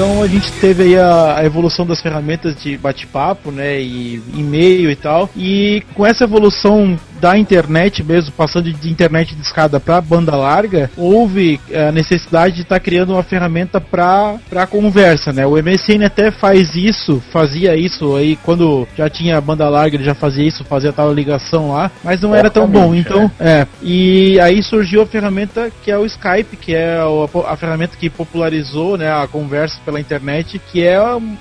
Então 0.00 0.22
a 0.22 0.26
gente 0.26 0.50
teve 0.52 0.84
aí 0.84 0.98
a, 0.98 1.36
a 1.36 1.44
evolução 1.44 1.84
das 1.84 2.00
ferramentas 2.00 2.56
de 2.56 2.78
bate-papo, 2.78 3.50
né, 3.50 3.78
e 3.82 4.14
e-mail 4.34 4.90
e 4.90 4.96
tal. 4.96 5.28
E 5.36 5.82
com 5.92 6.06
essa 6.06 6.24
evolução 6.24 6.98
da 7.20 7.36
internet 7.36 8.02
mesmo, 8.02 8.32
passando 8.32 8.72
de 8.72 8.90
internet 8.90 9.34
de 9.34 9.42
escada 9.42 9.78
para 9.78 10.00
banda 10.00 10.34
larga, 10.36 10.90
houve 10.96 11.60
eh, 11.70 11.88
a 11.88 11.92
necessidade 11.92 12.56
de 12.56 12.62
estar 12.62 12.80
criando 12.80 13.12
uma 13.12 13.22
ferramenta 13.22 13.80
para 13.80 14.38
conversa, 14.68 15.32
né? 15.32 15.46
O 15.46 15.56
MSN 15.56 16.04
até 16.04 16.30
faz 16.30 16.74
isso, 16.74 17.22
fazia 17.32 17.76
isso 17.76 18.14
aí 18.16 18.36
quando 18.36 18.86
já 18.96 19.08
tinha 19.08 19.40
banda 19.40 19.68
larga, 19.68 19.96
ele 19.96 20.04
já 20.04 20.14
fazia 20.14 20.46
isso, 20.46 20.64
fazia 20.64 20.92
tal 20.92 21.12
ligação 21.12 21.72
lá, 21.72 21.90
mas 22.02 22.20
não 22.20 22.34
era 22.34 22.50
tão 22.50 22.66
bom. 22.66 22.94
Então, 22.94 23.30
é. 23.38 23.66
E 23.82 24.38
aí 24.40 24.62
surgiu 24.62 25.02
a 25.02 25.06
ferramenta 25.06 25.70
que 25.84 25.90
é 25.90 25.98
o 25.98 26.06
Skype, 26.06 26.56
que 26.56 26.74
é 26.74 27.04
o- 27.04 27.28
a, 27.46 27.56
ferramenta 27.56 27.96
que 27.96 28.08
popularizou, 28.08 28.96
né, 28.96 29.12
a 29.12 29.26
conversa 29.26 29.78
pela 29.84 30.00
internet, 30.00 30.60
que 30.70 30.82
é 30.82 30.98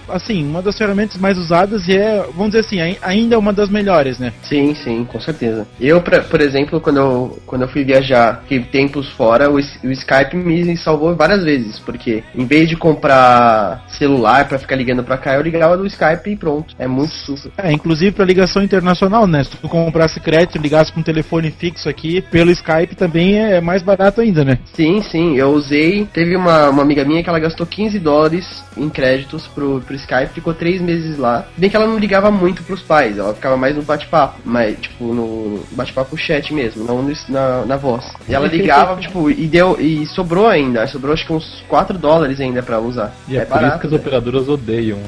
assim, 0.10 0.44
uma 0.46 0.62
das 0.62 0.78
ferramentas 0.78 1.18
mais 1.18 1.38
usadas 1.38 1.88
e 1.88 1.96
é, 1.98 2.24
vamos 2.36 2.48
dizer 2.48 2.60
assim, 2.60 2.82
ai- 2.82 2.98
ainda 3.02 3.38
uma 3.38 3.54
das 3.54 3.70
melhores, 3.70 4.20
né? 4.20 4.34
Sim, 4.44 4.74
sim, 4.76 5.06
com 5.06 5.20
certeza. 5.20 5.68
Eu, 5.80 6.02
pra- 6.02 6.22
por 6.22 6.42
exemplo, 6.42 6.80
quando 6.82 6.98
eu, 6.98 7.40
quando 7.46 7.62
eu 7.64 7.68
fui 7.68 7.84
viajar, 7.84 8.42
fiquei 8.44 8.60
tempos 8.60 9.10
fora, 9.10 9.50
o, 9.50 9.56
o 9.56 9.92
Skype 9.92 10.36
me 10.36 10.76
salvou 10.78 11.16
várias 11.16 11.44
vezes, 11.44 11.80
porque 11.80 12.24
em 12.36 12.46
vez 12.46 12.68
de 12.70 12.76
comprar 12.76 13.84
celular 13.88 14.48
pra 14.48 14.60
ficar 14.60 14.76
ligando 14.76 15.04
pra 15.04 15.18
cá, 15.18 15.36
eu 15.36 15.42
ligava 15.42 15.78
do 15.78 15.86
Skype 15.88 16.32
e 16.32 16.36
pronto. 16.36 16.76
É 16.78 16.88
muito 16.88 17.14
super. 17.14 17.52
É, 17.58 17.72
inclusive 17.72 18.12
para 18.12 18.26
ligação 18.26 18.62
internacional, 18.64 19.26
né? 19.28 19.44
Se 19.44 19.52
tu 19.52 19.68
comprasse 19.70 20.20
crédito, 20.20 20.58
ligasse 20.58 20.92
com 20.92 21.00
um 21.00 21.04
telefone 21.04 21.52
fixo 21.52 21.90
aqui, 21.90 22.22
pelo 22.22 22.52
Skype 22.52 22.96
também 22.96 23.38
é 23.40 23.62
mais 23.62 23.82
barato 23.82 24.22
ainda, 24.22 24.44
né? 24.44 24.60
Sim, 24.74 25.02
sim, 25.02 25.36
eu 25.38 25.50
usei. 25.52 26.06
Teve 26.14 26.36
uma, 26.36 26.70
uma 26.70 26.82
amiga 26.82 27.04
minha 27.06 27.24
que 27.24 27.30
ela 27.30 27.40
gastou 27.40 27.66
15 27.66 28.00
dólares 28.00 28.64
em 28.78 28.90
créditos 28.90 29.48
pro, 29.48 29.82
pro 29.82 29.96
Skype, 29.96 30.34
ficou 30.34 30.54
três 30.54 30.82
meses 30.82 31.18
lá. 31.18 31.46
Bem 31.58 31.70
que 31.70 31.76
ela 31.76 31.88
não 31.88 31.98
ligava 31.98 32.30
muito 32.32 32.64
pros 32.64 32.82
pais, 32.82 33.18
ela 33.18 33.34
ficava 33.34 33.58
mais 33.58 33.76
no 33.76 33.82
bate-papo, 33.82 34.40
mas 34.46 34.78
tipo 34.80 35.14
no 35.14 35.59
bate-papo 35.72 36.18
chat 36.18 36.54
mesmo, 36.54 36.84
não 36.84 37.02
no- 37.02 37.14
na, 37.30 37.66
na 37.66 37.78
voz. 37.78 38.06
E 38.28 38.34
ela 38.34 38.48
ligava, 38.48 38.96
tipo, 39.02 39.30
e 39.30 39.48
deu. 39.48 39.80
E 39.80 40.06
sobrou 40.08 40.48
ainda, 40.48 40.86
sobrou 40.88 41.14
acho 41.14 41.26
que 41.26 41.34
uns 41.34 41.64
4 41.68 41.98
dólares 41.98 42.40
ainda 42.40 42.62
pra 42.64 42.80
usar. 42.80 43.14
E 43.28 43.38
é, 43.38 43.46
por 43.46 43.62
isso 43.64 43.80
que 43.80 43.88
as 43.88 43.94
operadoras 43.94 44.48
odeiam 44.48 45.00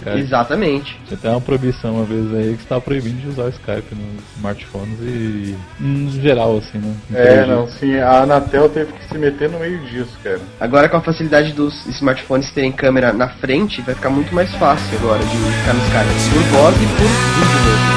Skype. 0.00 0.18
Exatamente. 0.18 0.98
Tinha 1.06 1.18
até 1.18 1.28
uma 1.30 1.40
proibição 1.40 1.96
uma 1.96 2.04
vez 2.04 2.34
aí 2.34 2.54
que 2.56 2.62
estava 2.62 2.80
proibindo 2.80 3.20
de 3.20 3.28
usar 3.28 3.44
o 3.44 3.48
Skype 3.50 3.94
nos 3.94 4.24
smartphones 4.36 4.98
e 5.00 5.54
no 5.78 6.10
geral, 6.22 6.56
assim, 6.56 6.78
né? 6.78 6.94
É, 7.12 7.44
não, 7.46 7.68
sim, 7.68 7.96
a 7.98 8.22
Anatel 8.22 8.68
teve 8.70 8.92
que 8.92 9.08
se 9.08 9.18
meter 9.18 9.50
no 9.50 9.58
meio 9.58 9.78
disso, 9.80 10.16
cara. 10.22 10.40
Agora 10.58 10.88
com 10.88 10.96
a 10.96 11.00
facilidade 11.02 11.52
dos 11.52 11.86
smartphones 11.86 12.50
terem 12.52 12.72
câmera 12.72 13.12
na 13.12 13.28
frente, 13.28 13.82
vai 13.82 13.94
ficar 13.94 14.08
muito 14.10 14.34
mais 14.34 14.50
fácil 14.54 14.98
agora 15.00 15.20
de 15.22 15.36
ficar 15.36 15.74
no 15.74 15.82
Skype. 15.82 16.32
Por 16.32 16.42
voz 16.58 16.76
e 16.76 16.86
por 16.86 16.96
vídeo 16.96 17.64
mesmo. 17.64 17.89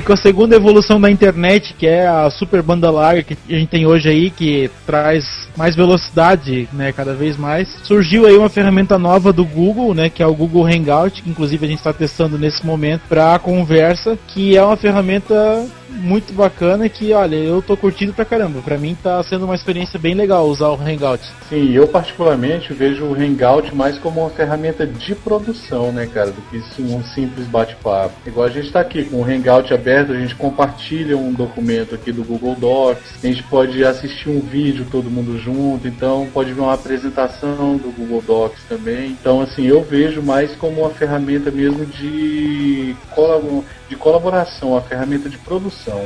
E 0.00 0.02
com 0.02 0.14
a 0.14 0.16
segunda 0.16 0.56
evolução 0.56 0.98
da 0.98 1.10
internet, 1.10 1.74
que 1.78 1.86
é 1.86 2.06
a 2.06 2.30
super 2.30 2.62
banda 2.62 2.90
larga 2.90 3.22
que 3.22 3.36
a 3.50 3.58
gente 3.58 3.68
tem 3.68 3.84
hoje 3.84 4.08
aí, 4.08 4.30
que 4.30 4.70
traz 4.86 5.26
mais 5.54 5.76
velocidade, 5.76 6.66
né, 6.72 6.90
cada 6.90 7.12
vez 7.12 7.36
mais, 7.36 7.68
surgiu 7.82 8.24
aí 8.24 8.34
uma 8.34 8.48
ferramenta 8.48 8.98
nova 8.98 9.30
do 9.30 9.44
Google, 9.44 9.92
né, 9.92 10.08
que 10.08 10.22
é 10.22 10.26
o 10.26 10.34
Google 10.34 10.64
Hangout, 10.64 11.20
que 11.20 11.28
inclusive 11.28 11.66
a 11.66 11.68
gente 11.68 11.80
está 11.80 11.92
testando 11.92 12.38
nesse 12.38 12.64
momento 12.64 13.02
para 13.10 13.38
conversa, 13.40 14.18
que 14.28 14.56
é 14.56 14.64
uma 14.64 14.74
ferramenta 14.74 15.66
muito 15.90 16.32
bacana 16.32 16.88
que, 16.88 17.12
olha, 17.12 17.36
eu 17.36 17.60
tô 17.62 17.76
curtindo 17.76 18.12
pra 18.12 18.24
caramba. 18.24 18.60
Pra 18.62 18.78
mim 18.78 18.96
tá 19.00 19.22
sendo 19.22 19.44
uma 19.44 19.54
experiência 19.54 19.98
bem 19.98 20.14
legal 20.14 20.46
usar 20.46 20.68
o 20.68 20.80
Hangout. 20.80 21.24
Sim, 21.48 21.72
eu 21.72 21.86
particularmente 21.88 22.72
vejo 22.72 23.04
o 23.04 23.14
Hangout 23.14 23.74
mais 23.74 23.98
como 23.98 24.20
uma 24.20 24.30
ferramenta 24.30 24.86
de 24.86 25.14
produção, 25.14 25.92
né, 25.92 26.06
cara, 26.06 26.30
do 26.30 26.40
que 26.42 26.60
um 26.82 27.02
simples 27.02 27.46
bate-papo. 27.46 28.14
Igual 28.26 28.46
a 28.46 28.50
gente 28.50 28.70
tá 28.70 28.80
aqui 28.80 29.04
com 29.04 29.16
o 29.20 29.24
Hangout 29.24 29.72
aberto, 29.72 30.12
a 30.12 30.18
gente 30.18 30.34
compartilha 30.34 31.16
um 31.16 31.32
documento 31.32 31.94
aqui 31.94 32.12
do 32.12 32.24
Google 32.24 32.54
Docs, 32.54 33.18
a 33.22 33.26
gente 33.26 33.42
pode 33.44 33.84
assistir 33.84 34.28
um 34.28 34.40
vídeo 34.40 34.86
todo 34.90 35.10
mundo 35.10 35.38
junto, 35.38 35.86
então 35.88 36.28
pode 36.32 36.52
ver 36.52 36.60
uma 36.60 36.74
apresentação 36.74 37.76
do 37.76 37.90
Google 37.90 38.22
Docs 38.26 38.64
também. 38.68 39.10
Então, 39.20 39.40
assim, 39.40 39.66
eu 39.66 39.82
vejo 39.82 40.22
mais 40.22 40.54
como 40.56 40.82
uma 40.82 40.90
ferramenta 40.90 41.50
mesmo 41.50 41.84
de, 41.86 42.94
colabo- 43.10 43.64
de 43.90 43.96
colaboração, 43.96 44.70
uma 44.70 44.80
ferramenta 44.80 45.28
de 45.28 45.36
produção. 45.36 46.00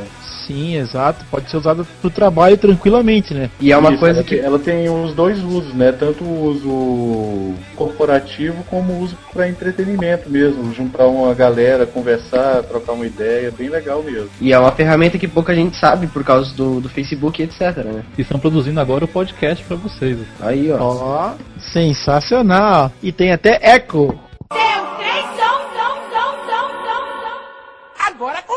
Sim, 0.46 0.76
exato. 0.76 1.24
Pode 1.30 1.48
ser 1.50 1.56
usada 1.58 1.84
pro 2.00 2.10
trabalho 2.10 2.56
tranquilamente, 2.58 3.32
né? 3.32 3.48
E 3.60 3.70
é 3.72 3.76
uma 3.76 3.90
Isso, 3.90 3.98
coisa 4.00 4.18
ela 4.20 4.24
que. 4.28 4.36
tem- 4.36 4.44
ela 4.44 4.58
tem 4.58 4.88
os 4.90 5.14
dois 5.14 5.42
usos, 5.42 5.72
né? 5.74 5.92
Tanto 5.92 6.22
o 6.24 6.44
uso 6.44 7.54
corporativo 7.76 8.62
como 8.68 8.92
o 8.92 9.00
uso 9.00 9.16
para 9.32 9.48
entretenimento 9.48 10.28
mesmo, 10.28 10.72
juntar 10.74 11.06
uma 11.06 11.32
galera, 11.34 11.86
conversar, 11.86 12.62
trocar 12.64 12.92
uma 12.92 13.06
ideia, 13.06 13.50
bem 13.56 13.68
legal 13.68 14.02
mesmo. 14.02 14.28
E 14.40 14.52
é 14.52 14.58
uma 14.58 14.72
ferramenta 14.72 15.18
que 15.18 15.28
pouca 15.28 15.54
gente 15.54 15.76
sabe 15.78 16.06
por 16.06 16.24
causa 16.24 16.54
do, 16.54 16.80
do 16.80 16.88
Facebook 16.88 17.40
e 17.40 17.44
etc, 17.44 17.78
né? 17.84 18.02
E 18.18 18.22
estão 18.22 18.38
produzindo 18.38 18.80
agora 18.80 19.04
o 19.04 19.08
podcast 19.08 19.64
pra 19.64 19.76
vocês. 19.76 20.18
Aí, 20.40 20.70
ó. 20.72 20.78
Ó, 20.78 21.30
sensacional. 21.72 22.92
E 23.02 23.12
tem 23.12 23.32
até 23.32 23.58
eco. 23.62 24.18
Qual 24.48 24.62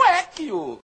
é 0.06 0.24
que 0.24 0.52
o... 0.52 0.78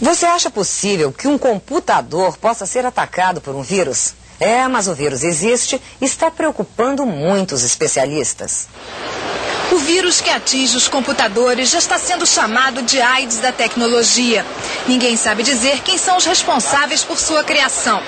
Você 0.00 0.26
acha 0.26 0.50
possível 0.50 1.12
que 1.12 1.26
um 1.26 1.36
computador 1.36 2.36
possa 2.38 2.66
ser 2.66 2.86
atacado 2.86 3.40
por 3.40 3.54
um 3.54 3.62
vírus? 3.62 4.14
É, 4.40 4.68
mas 4.68 4.86
o 4.86 4.94
vírus 4.94 5.24
existe 5.24 5.80
e 6.00 6.04
está 6.04 6.30
preocupando 6.30 7.04
muitos 7.04 7.64
especialistas. 7.64 8.68
O 9.70 9.76
vírus 9.76 10.20
que 10.22 10.30
atinge 10.30 10.78
os 10.78 10.88
computadores 10.88 11.68
já 11.68 11.78
está 11.78 11.98
sendo 11.98 12.26
chamado 12.26 12.80
de 12.80 13.02
AIDS 13.02 13.38
da 13.38 13.52
tecnologia. 13.52 14.44
Ninguém 14.86 15.14
sabe 15.14 15.42
dizer 15.42 15.82
quem 15.82 15.98
são 15.98 16.16
os 16.16 16.24
responsáveis 16.24 17.04
por 17.04 17.18
sua 17.18 17.44
criação. 17.44 18.02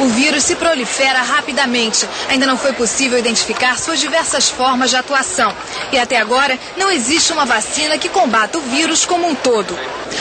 O 0.00 0.06
vírus 0.06 0.42
se 0.42 0.56
prolifera 0.56 1.22
rapidamente. 1.22 2.08
Ainda 2.28 2.46
não 2.46 2.58
foi 2.58 2.72
possível 2.72 3.16
identificar 3.16 3.78
suas 3.78 4.00
diversas 4.00 4.48
formas 4.48 4.90
de 4.90 4.96
atuação. 4.96 5.54
E 5.92 5.98
até 5.98 6.18
agora 6.18 6.58
não 6.76 6.90
existe 6.90 7.32
uma 7.32 7.44
vacina 7.44 7.96
que 7.96 8.08
combata 8.08 8.58
o 8.58 8.62
vírus 8.62 9.06
como 9.06 9.28
um 9.28 9.36
todo. 9.36 9.78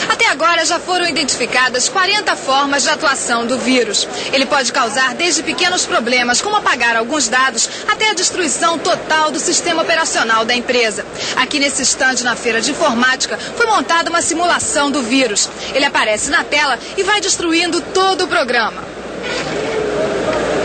Até 0.09 0.28
agora 0.28 0.64
já 0.64 0.80
foram 0.80 1.07
identificadas 1.07 1.89
40 1.89 2.36
formas 2.36 2.84
de 2.84 2.89
atuação 2.89 3.47
do 3.47 3.57
vírus. 3.57 4.07
Ele 4.32 4.45
pode 4.45 4.72
causar 4.72 5.16
desde 5.16 5.41
pequenos 5.41 5.53
problemas, 5.86 6.41
como 6.41 6.56
apagar 6.56 6.95
alguns 6.95 7.28
dados, 7.28 7.70
até 7.88 8.10
a 8.10 8.14
destruição 8.14 8.78
total 8.78 9.32
do 9.32 9.39
sistema 9.39 9.82
operacional 9.82 10.43
da 10.43 10.54
empresa. 10.54 11.06
Aqui 11.36 11.60
nesse 11.60 11.82
estande 11.82 12.24
na 12.24 12.36
feira 12.36 12.60
de 12.60 12.72
informática 12.72 13.38
foi 13.38 13.66
montada 13.66 14.10
uma 14.10 14.22
simulação 14.22 14.91
do 14.91 15.01
vírus. 15.01 15.49
Ele 15.74 15.86
aparece 15.86 16.30
na 16.30 16.43
tela 16.43 16.80
e 16.97 17.04
vai 17.04 17.22
destruindo 17.22 17.80
todo 17.93 18.26
o 18.26 18.28
programa. 18.28 18.84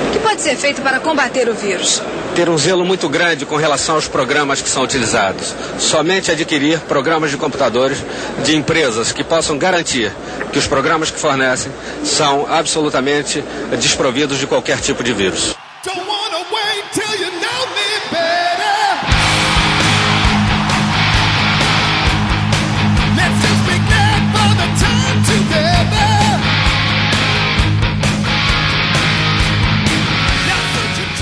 O 0.09 0.13
que 0.13 0.19
pode 0.19 0.41
ser 0.41 0.57
feito 0.57 0.83
para 0.83 0.99
combater 0.99 1.49
o 1.49 1.55
vírus? 1.55 2.03
Ter 2.39 2.49
um 2.49 2.57
zelo 2.57 2.85
muito 2.85 3.09
grande 3.09 3.45
com 3.45 3.57
relação 3.57 3.97
aos 3.97 4.07
programas 4.07 4.63
que 4.63 4.69
são 4.69 4.85
utilizados. 4.85 5.53
Somente 5.77 6.31
adquirir 6.31 6.79
programas 6.83 7.33
de 7.33 7.37
computadores 7.37 7.99
de 8.45 8.55
empresas 8.55 9.11
que 9.11 9.25
possam 9.25 9.59
garantir 9.59 10.13
que 10.53 10.59
os 10.61 10.69
programas 10.69 11.11
que 11.11 11.19
fornecem 11.19 11.73
são 12.05 12.47
absolutamente 12.49 13.43
desprovidos 13.81 14.39
de 14.39 14.47
qualquer 14.47 14.79
tipo 14.81 15.03
de 15.03 15.13
vírus. 15.13 15.57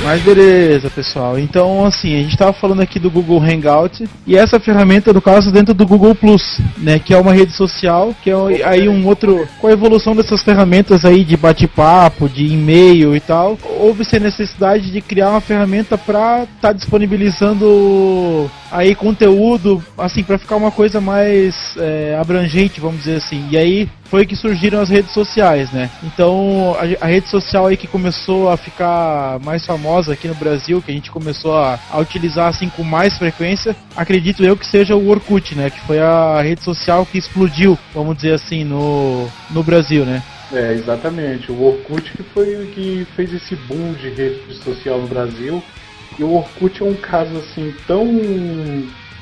Mas 0.06 0.22
beleza, 0.22 0.88
pessoal. 0.88 1.36
Então, 1.36 1.84
assim, 1.84 2.14
a 2.14 2.22
gente 2.22 2.36
tava 2.36 2.52
falando 2.52 2.80
aqui 2.80 2.96
do 2.96 3.10
Google 3.10 3.42
Hangout 3.42 4.08
e 4.24 4.36
essa 4.36 4.60
ferramenta, 4.60 5.12
no 5.12 5.20
caso, 5.20 5.50
dentro 5.50 5.74
do 5.74 5.84
Google 5.84 6.14
Plus, 6.14 6.60
né? 6.78 7.00
Que 7.00 7.12
é 7.12 7.18
uma 7.18 7.32
rede 7.32 7.50
social, 7.50 8.14
que 8.22 8.30
é 8.30 8.34
aí 8.64 8.88
um 8.88 9.04
outro. 9.04 9.48
Com 9.60 9.66
a 9.66 9.72
evolução 9.72 10.14
dessas 10.14 10.44
ferramentas 10.44 11.04
aí 11.04 11.24
de 11.24 11.36
bate-papo, 11.36 12.28
de 12.28 12.46
e-mail 12.46 13.16
e 13.16 13.20
tal, 13.20 13.58
houve-se 13.80 14.14
a 14.14 14.20
necessidade 14.20 14.92
de 14.92 15.00
criar 15.00 15.30
uma 15.30 15.40
ferramenta 15.40 15.98
para 15.98 16.44
estar 16.44 16.68
tá 16.68 16.72
disponibilizando 16.72 18.48
aí 18.70 18.94
conteúdo, 18.94 19.82
assim, 19.98 20.22
para 20.22 20.38
ficar 20.38 20.54
uma 20.54 20.70
coisa 20.70 21.00
mais 21.00 21.56
é, 21.78 22.16
abrangente, 22.20 22.80
vamos 22.80 22.98
dizer 22.98 23.16
assim. 23.16 23.44
E 23.50 23.56
aí 23.56 23.88
foi 24.10 24.26
que 24.26 24.36
surgiram 24.36 24.80
as 24.80 24.88
redes 24.88 25.12
sociais, 25.12 25.70
né? 25.72 25.90
Então 26.02 26.76
a, 26.78 27.04
a, 27.04 27.08
rede 27.08 27.28
social 27.28 27.66
aí 27.66 27.76
que 27.76 27.86
começou 27.86 28.50
a 28.50 28.56
ficar 28.56 29.38
mais 29.44 29.64
famosa 29.64 30.12
aqui 30.12 30.28
no 30.28 30.34
Brasil, 30.34 30.82
que 30.82 30.90
a 30.90 30.94
gente 30.94 31.10
começou 31.10 31.56
a, 31.56 31.78
a, 31.90 31.98
utilizar 31.98 32.48
assim 32.48 32.68
com 32.68 32.82
mais 32.82 33.16
frequência, 33.18 33.76
acredito 33.96 34.44
eu 34.44 34.56
que 34.56 34.66
seja 34.66 34.96
o 34.96 35.08
Orkut, 35.08 35.54
né? 35.54 35.70
Que 35.70 35.80
foi 35.80 35.98
a 35.98 36.40
rede 36.42 36.62
social 36.62 37.04
que 37.06 37.18
explodiu, 37.18 37.78
vamos 37.94 38.16
dizer 38.16 38.34
assim, 38.34 38.64
no, 38.64 39.28
no 39.50 39.62
Brasil, 39.62 40.04
né? 40.04 40.22
É, 40.52 40.72
exatamente. 40.72 41.50
O 41.50 41.60
Orkut 41.62 42.12
que 42.12 42.22
foi 42.22 42.54
o 42.56 42.66
que 42.68 43.06
fez 43.16 43.32
esse 43.32 43.56
boom 43.56 43.92
de 43.94 44.10
rede 44.10 44.54
social 44.62 45.00
no 45.00 45.08
Brasil. 45.08 45.62
E 46.18 46.22
o 46.22 46.32
Orkut 46.32 46.82
é 46.82 46.86
um 46.86 46.94
caso 46.94 47.36
assim 47.36 47.74
tão 47.86 48.06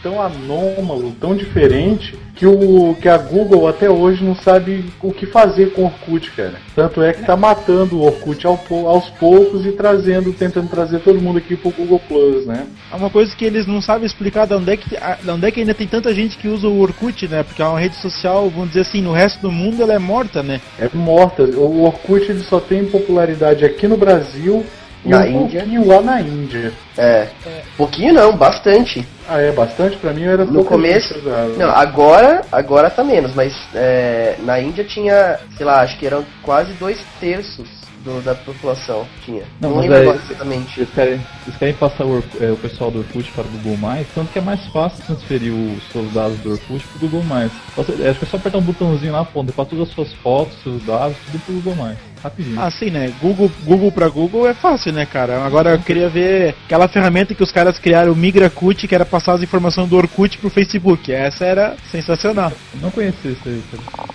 tão 0.04 0.20
anômalo, 0.20 1.12
tão 1.18 1.34
diferente, 1.34 2.14
que, 2.36 2.46
o, 2.46 2.94
que 3.00 3.08
a 3.08 3.16
Google 3.16 3.66
até 3.66 3.88
hoje 3.88 4.22
não 4.22 4.34
sabe 4.34 4.84
o 5.02 5.10
que 5.10 5.24
fazer 5.24 5.72
com 5.72 5.82
o 5.82 5.84
Orkut, 5.86 6.30
cara. 6.32 6.54
Tanto 6.74 7.00
é 7.00 7.12
que 7.14 7.24
tá 7.24 7.34
matando 7.36 7.96
o 7.96 8.04
Orkut 8.04 8.46
ao, 8.46 8.60
aos 8.86 9.08
poucos 9.10 9.64
e 9.64 9.72
trazendo, 9.72 10.32
tentando 10.32 10.68
trazer 10.68 10.98
todo 10.98 11.20
mundo 11.20 11.38
aqui 11.38 11.56
pro 11.56 11.70
Google 11.70 12.00
Plus, 12.06 12.44
né? 12.44 12.66
É 12.92 12.96
uma 12.96 13.08
coisa 13.08 13.34
que 13.34 13.44
eles 13.44 13.66
não 13.66 13.80
sabem 13.80 14.04
explicar 14.04 14.46
de 14.46 14.54
onde 14.54 14.72
é 14.72 14.76
que, 14.76 14.90
de 14.90 15.30
onde 15.30 15.46
é 15.46 15.50
que 15.50 15.60
ainda 15.60 15.74
tem 15.74 15.86
tanta 15.86 16.14
gente 16.14 16.36
que 16.36 16.48
usa 16.48 16.68
o 16.68 16.80
Orkut, 16.80 17.26
né? 17.26 17.42
Porque 17.42 17.62
é 17.62 17.66
uma 17.66 17.80
rede 17.80 17.96
social, 17.96 18.50
vamos 18.50 18.68
dizer 18.68 18.80
assim, 18.80 19.00
no 19.00 19.12
resto 19.12 19.40
do 19.40 19.50
mundo 19.50 19.82
ela 19.82 19.94
é 19.94 19.98
morta, 19.98 20.42
né? 20.42 20.60
É 20.78 20.90
morta. 20.92 21.44
O 21.44 21.84
Orkut 21.84 22.30
ele 22.30 22.42
só 22.42 22.60
tem 22.60 22.84
popularidade 22.84 23.64
aqui 23.64 23.88
no 23.88 23.96
Brasil 23.96 24.66
Na 25.04 25.20
um 25.20 25.26
Índia. 25.44 25.60
pouquinho 25.60 25.86
lá 25.86 26.00
na 26.00 26.20
Índia. 26.20 26.72
É. 26.96 27.28
Pouquinho 27.76 28.14
não, 28.14 28.36
bastante. 28.36 29.06
Ah, 29.28 29.38
é 29.40 29.52
bastante? 29.52 29.96
Pra 29.96 30.12
mim 30.12 30.22
era 30.24 30.44
No 30.44 30.64
começo. 30.64 31.14
Não, 31.58 31.70
agora, 31.70 32.42
agora 32.52 32.90
tá 32.90 33.02
menos, 33.04 33.34
mas 33.34 33.54
é, 33.74 34.36
na 34.40 34.60
Índia 34.60 34.84
tinha, 34.84 35.38
sei 35.56 35.64
lá, 35.66 35.80
acho 35.82 35.98
que 35.98 36.06
eram 36.06 36.24
quase 36.42 36.72
dois 36.74 36.98
terços 37.20 37.66
do- 38.04 38.20
da 38.22 38.34
população. 38.34 39.06
Tinha. 39.24 39.42
Não, 39.60 39.76
mas 39.76 39.88
lembro 39.88 40.10
é- 40.12 40.14
exatamente. 40.16 40.78
Eles 40.80 40.90
querem, 40.94 41.20
eles 41.46 41.56
querem 41.58 41.74
passar 41.74 42.04
o, 42.04 42.22
é, 42.40 42.50
o 42.50 42.56
pessoal 42.56 42.90
do 42.90 42.98
Orkut 42.98 43.30
para 43.32 43.44
o 43.44 43.48
Google+, 43.62 43.78
tanto 44.14 44.30
que 44.32 44.38
é 44.38 44.42
mais 44.42 44.64
fácil 44.68 45.02
transferir 45.06 45.52
os 45.52 45.82
seus 45.90 46.12
dados 46.12 46.38
do 46.40 46.52
Orkut 46.52 46.84
para 46.86 47.06
o 47.06 47.08
Google+. 47.10 47.50
Você, 47.76 47.92
acho 48.08 48.18
que 48.18 48.24
é 48.24 48.28
só 48.28 48.36
apertar 48.36 48.58
um 48.58 48.62
botãozinho 48.62 49.12
lá, 49.12 49.24
pô, 49.24 49.42
para 49.42 49.64
todas 49.64 49.88
as 49.88 49.94
suas 49.94 50.12
fotos, 50.14 50.54
seus 50.62 50.84
dados, 50.84 51.16
tudo 51.26 51.40
pro 51.44 51.54
Google+. 51.54 51.94
Rapidinho. 52.22 52.60
Ah, 52.60 52.70
sim, 52.70 52.90
né? 52.90 53.12
Google, 53.20 53.50
Google 53.64 53.92
pra 53.92 54.08
Google 54.08 54.48
é 54.48 54.54
fácil, 54.54 54.92
né, 54.92 55.04
cara? 55.04 55.44
Agora 55.44 55.72
eu 55.72 55.78
queria 55.78 56.08
ver 56.08 56.54
aquela 56.64 56.88
ferramenta 56.88 57.34
que 57.34 57.42
os 57.42 57.52
caras 57.52 57.78
criaram, 57.78 58.12
o 58.12 58.16
MigraCut, 58.16 58.86
que 58.86 58.94
era 58.94 59.04
passar 59.04 59.34
as 59.34 59.42
informações 59.42 59.88
do 59.90 59.96
Orkut 59.96 60.38
pro 60.38 60.48
Facebook. 60.48 61.12
Essa 61.12 61.44
era 61.44 61.76
sensacional. 61.90 62.52
Não 62.80 62.90
conhecia 62.90 63.32
isso 63.32 63.48
aí, 63.48 63.62
cara. 63.70 64.08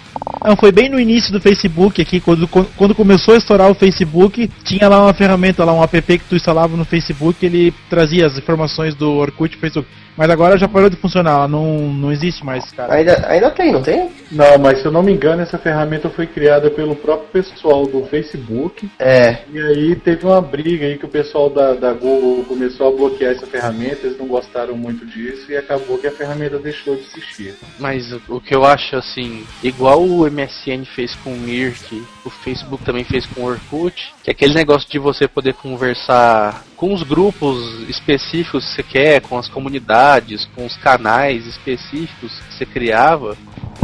Não, 0.43 0.55
foi 0.55 0.71
bem 0.71 0.89
no 0.89 0.99
início 0.99 1.33
do 1.33 1.41
Facebook 1.41 2.01
aqui, 2.01 2.19
quando, 2.19 2.47
quando 2.47 2.95
começou 2.95 3.33
a 3.33 3.37
estourar 3.37 3.69
o 3.69 3.75
Facebook, 3.75 4.49
tinha 4.63 4.87
lá 4.87 5.03
uma 5.03 5.13
ferramenta, 5.13 5.65
lá 5.65 5.73
um 5.73 5.83
app 5.83 6.01
que 6.17 6.23
tu 6.23 6.35
instalava 6.35 6.77
no 6.77 6.85
Facebook, 6.85 7.45
ele 7.45 7.73
trazia 7.89 8.25
as 8.25 8.37
informações 8.37 8.95
do 8.95 9.11
Orkut 9.11 9.57
pro 9.57 9.69
Facebook. 9.69 9.87
Mas 10.19 10.29
agora 10.29 10.57
já 10.57 10.67
parou 10.67 10.89
de 10.89 10.97
funcionar, 10.97 11.31
ela 11.31 11.47
não, 11.47 11.79
não 11.93 12.11
existe 12.11 12.45
mais, 12.45 12.69
cara. 12.73 12.95
Ainda, 12.95 13.25
ainda 13.25 13.49
tem, 13.51 13.71
não 13.71 13.81
tem? 13.81 14.11
Não, 14.29 14.57
mas 14.57 14.81
se 14.81 14.85
eu 14.85 14.91
não 14.91 15.01
me 15.01 15.13
engano, 15.13 15.41
essa 15.41 15.57
ferramenta 15.57 16.09
foi 16.09 16.27
criada 16.27 16.69
pelo 16.69 16.93
próprio 16.93 17.29
pessoal 17.29 17.85
do 17.85 18.05
Facebook. 18.07 18.91
É. 18.99 19.37
E 19.49 19.57
aí 19.57 19.95
teve 19.95 20.25
uma 20.25 20.41
briga 20.41 20.85
aí 20.85 20.97
que 20.97 21.05
o 21.05 21.09
pessoal 21.09 21.49
da, 21.49 21.73
da 21.73 21.93
Google 21.93 22.43
começou 22.43 22.89
a 22.89 22.91
bloquear 22.91 23.31
essa 23.31 23.47
ferramenta, 23.47 24.07
eles 24.07 24.19
não 24.19 24.27
gostaram 24.27 24.75
muito 24.75 25.05
disso 25.05 25.49
e 25.49 25.55
acabou 25.55 25.97
que 25.97 26.07
a 26.07 26.11
ferramenta 26.11 26.59
deixou 26.59 26.97
de 26.97 27.03
existir. 27.03 27.55
Mas 27.79 28.11
o, 28.11 28.21
o 28.27 28.41
que 28.41 28.53
eu 28.53 28.65
acho 28.65 28.97
assim, 28.97 29.45
igual 29.63 30.03
o 30.03 30.29
MSN 30.29 30.83
fez 30.83 31.15
com 31.15 31.31
o 31.31 31.37
Mirk, 31.37 32.03
o 32.25 32.29
Facebook 32.29 32.83
também 32.83 33.05
fez 33.05 33.25
com 33.25 33.39
o 33.39 33.45
Orkut, 33.45 34.13
é 34.29 34.31
aquele 34.31 34.53
negócio 34.53 34.87
de 34.87 34.99
você 34.99 35.27
poder 35.27 35.55
conversar 35.55 36.63
com 36.77 36.93
os 36.93 37.01
grupos 37.01 37.81
específicos 37.89 38.63
que 38.63 38.75
você 38.75 38.83
quer, 38.83 39.21
com 39.21 39.39
as 39.39 39.49
comunidades, 39.49 40.47
com 40.55 40.67
os 40.67 40.77
canais 40.77 41.47
específicos 41.47 42.39
que 42.39 42.53
você 42.53 42.63
criava. 42.63 43.35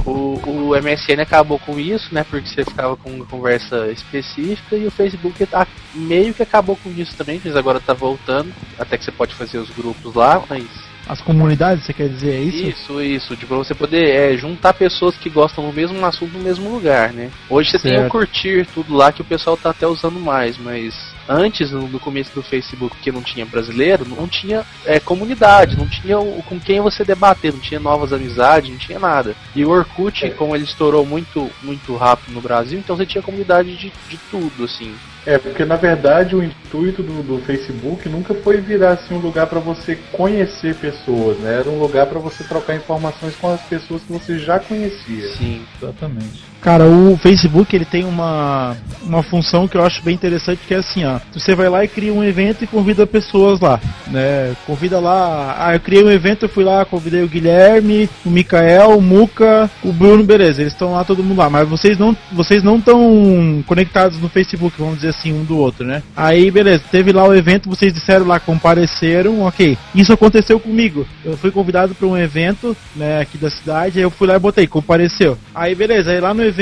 O, 0.05 0.39
o 0.45 0.75
MSN 0.79 1.19
acabou 1.19 1.57
com 1.57 1.79
isso, 1.79 2.13
né? 2.13 2.23
Porque 2.23 2.47
você 2.47 2.63
ficava 2.63 2.95
com 2.95 3.09
uma 3.09 3.25
conversa 3.25 3.87
específica 3.87 4.75
e 4.75 4.85
o 4.85 4.91
Facebook 4.91 5.43
tá- 5.47 5.65
meio 5.95 6.31
que 6.31 6.43
acabou 6.43 6.75
com 6.75 6.91
isso 6.91 7.15
também, 7.17 7.41
mas 7.43 7.55
agora 7.55 7.79
tá 7.79 7.95
voltando. 7.95 8.53
Até 8.77 8.99
que 8.99 9.03
você 9.03 9.11
pode 9.11 9.33
fazer 9.33 9.57
os 9.57 9.71
grupos 9.71 10.13
lá, 10.13 10.43
mas 10.47 10.67
As 11.07 11.21
comunidades, 11.21 11.85
você 11.85 11.93
quer 11.93 12.09
dizer, 12.09 12.33
é 12.33 12.39
isso? 12.39 12.65
isso, 12.65 13.01
isso, 13.01 13.37
de 13.37 13.45
pra 13.45 13.57
você 13.57 13.75
poder 13.75 14.09
é, 14.09 14.37
juntar 14.37 14.73
pessoas 14.73 15.15
que 15.15 15.29
gostam 15.29 15.65
do 15.65 15.73
mesmo 15.73 16.03
assunto 16.05 16.33
no 16.33 16.43
mesmo 16.43 16.69
lugar, 16.69 17.13
né? 17.13 17.29
Hoje 17.49 17.71
você 17.71 17.79
tem 17.79 17.93
o 17.93 17.99
Certo. 17.99 18.11
curtir, 18.11 18.67
tudo 18.73 18.95
lá 18.95 19.11
que 19.11 19.21
o 19.21 19.25
pessoal 19.25 19.55
tá 19.55 19.69
até 19.69 19.85
usando 19.85 20.19
mais, 20.19 20.57
mas 20.57 20.95
antes, 21.27 21.71
no, 21.71 21.99
começo 21.99 22.31
do 22.33 22.41
Facebook, 22.41 22.97
que 22.97 23.11
não 23.11 23.21
tinha 23.21 23.45
brasileiro, 23.45 24.05
não 24.07 24.27
tinha 24.27 24.65
é, 24.85 24.99
comunidade, 24.99 25.77
não 25.77 25.87
tinha 25.87 26.19
o, 26.19 26.41
com 26.43 26.59
quem 26.59 26.81
você 26.81 27.03
debater, 27.03 27.53
não 27.53 27.59
tinha 27.59 27.79
novas 27.79 28.11
amizades, 28.11 28.69
não 28.69 28.77
tinha 28.77 28.99
nada. 28.99 29.35
E 29.55 29.63
o 29.63 29.69
Orkut, 29.69 30.29
como 30.31 30.55
ele 30.55 30.63
estourou 30.63 31.05
muito, 31.05 31.49
muito 31.61 31.95
rápido 31.95 32.33
no 32.33 32.41
Brasil, 32.41 32.79
então 32.79 32.95
você 32.95 33.05
tinha 33.05 33.21
comunidade 33.21 33.75
de, 33.75 33.91
de 34.09 34.17
tudo, 34.29 34.63
assim. 34.63 34.93
É, 35.25 35.39
porque 35.39 35.65
na 35.65 35.75
verdade 35.75 36.35
o 36.35 36.43
intuito 36.43 37.01
do, 37.01 37.23
do 37.23 37.39
Facebook 37.45 38.07
nunca 38.07 38.33
foi 38.35 38.57
virar 38.57 38.91
assim 38.91 39.15
um 39.15 39.19
lugar 39.19 39.47
para 39.47 39.59
você 39.59 39.95
conhecer 40.11 40.75
pessoas, 40.75 41.37
né? 41.39 41.59
Era 41.59 41.69
um 41.69 41.79
lugar 41.79 42.05
para 42.05 42.19
você 42.19 42.43
trocar 42.43 42.75
informações 42.75 43.35
com 43.35 43.49
as 43.49 43.61
pessoas 43.61 44.03
que 44.03 44.13
você 44.13 44.37
já 44.37 44.59
conhecia. 44.59 45.27
Sim, 45.29 45.65
exatamente. 45.81 46.54
Cara, 46.65 46.85
o 46.87 47.15
Facebook 47.21 47.75
ele 47.75 47.85
tem 47.85 48.03
uma, 48.05 48.75
uma 49.03 49.21
função 49.21 49.67
que 49.67 49.77
eu 49.77 49.85
acho 49.85 50.01
bem 50.01 50.15
interessante 50.15 50.61
que 50.67 50.73
é 50.73 50.77
assim, 50.77 51.05
ó. 51.05 51.19
Você 51.31 51.53
vai 51.53 51.69
lá 51.69 51.83
e 51.83 51.87
cria 51.87 52.11
um 52.11 52.23
evento 52.23 52.63
e 52.63 52.67
convida 52.67 53.05
pessoas 53.05 53.59
lá, 53.59 53.79
né? 54.07 54.55
Convida 54.65 54.99
lá, 54.99 55.55
ah, 55.59 55.75
eu 55.75 55.79
criei 55.79 56.03
um 56.03 56.09
evento, 56.09 56.45
eu 56.45 56.49
fui 56.49 56.63
lá, 56.63 56.83
convidei 56.83 57.21
o 57.23 57.27
Guilherme, 57.27 58.09
o 58.25 58.31
Mikael, 58.31 58.97
o 58.97 59.01
Muca, 59.01 59.69
o 59.83 59.93
Bruno, 59.93 60.23
beleza, 60.23 60.59
eles 60.59 60.73
estão 60.73 60.93
lá 60.93 61.03
todo 61.03 61.23
mundo 61.23 61.37
lá, 61.37 61.51
mas 61.51 61.69
vocês 61.69 61.99
não 61.99 62.17
vocês 62.31 62.63
não 62.63 62.77
estão 62.77 63.63
conectados 63.67 64.19
no 64.19 64.27
Facebook, 64.27 64.75
vamos 64.79 64.95
dizer 64.95 65.09
assim 65.09 65.31
um 65.33 65.43
do 65.43 65.59
outro, 65.59 65.85
né? 65.85 66.01
Aí, 66.17 66.49
beleza, 66.49 66.83
teve 66.91 67.11
lá 67.11 67.27
o 67.27 67.35
evento, 67.35 67.69
vocês 67.69 67.93
disseram 67.93 68.25
lá, 68.25 68.39
compareceram, 68.39 69.41
ok. 69.41 69.77
Isso 69.93 70.11
aconteceu 70.11 70.59
comigo. 70.59 71.05
Eu 71.23 71.37
fui 71.37 71.51
convidado 71.51 71.93
para 71.93 72.07
um 72.07 72.17
evento, 72.17 72.75
né, 72.95 73.21
aqui 73.21 73.37
da 73.37 73.51
cidade, 73.51 73.99
aí 73.99 74.03
eu 74.03 74.09
fui 74.09 74.27
lá 74.27 74.35
e 74.35 74.39
botei, 74.39 74.65
compareceu. 74.65 75.37
Aí, 75.53 75.75
beleza, 75.75 76.09
aí 76.09 76.19
lá 76.19 76.33
no 76.33 76.41
evento, 76.41 76.54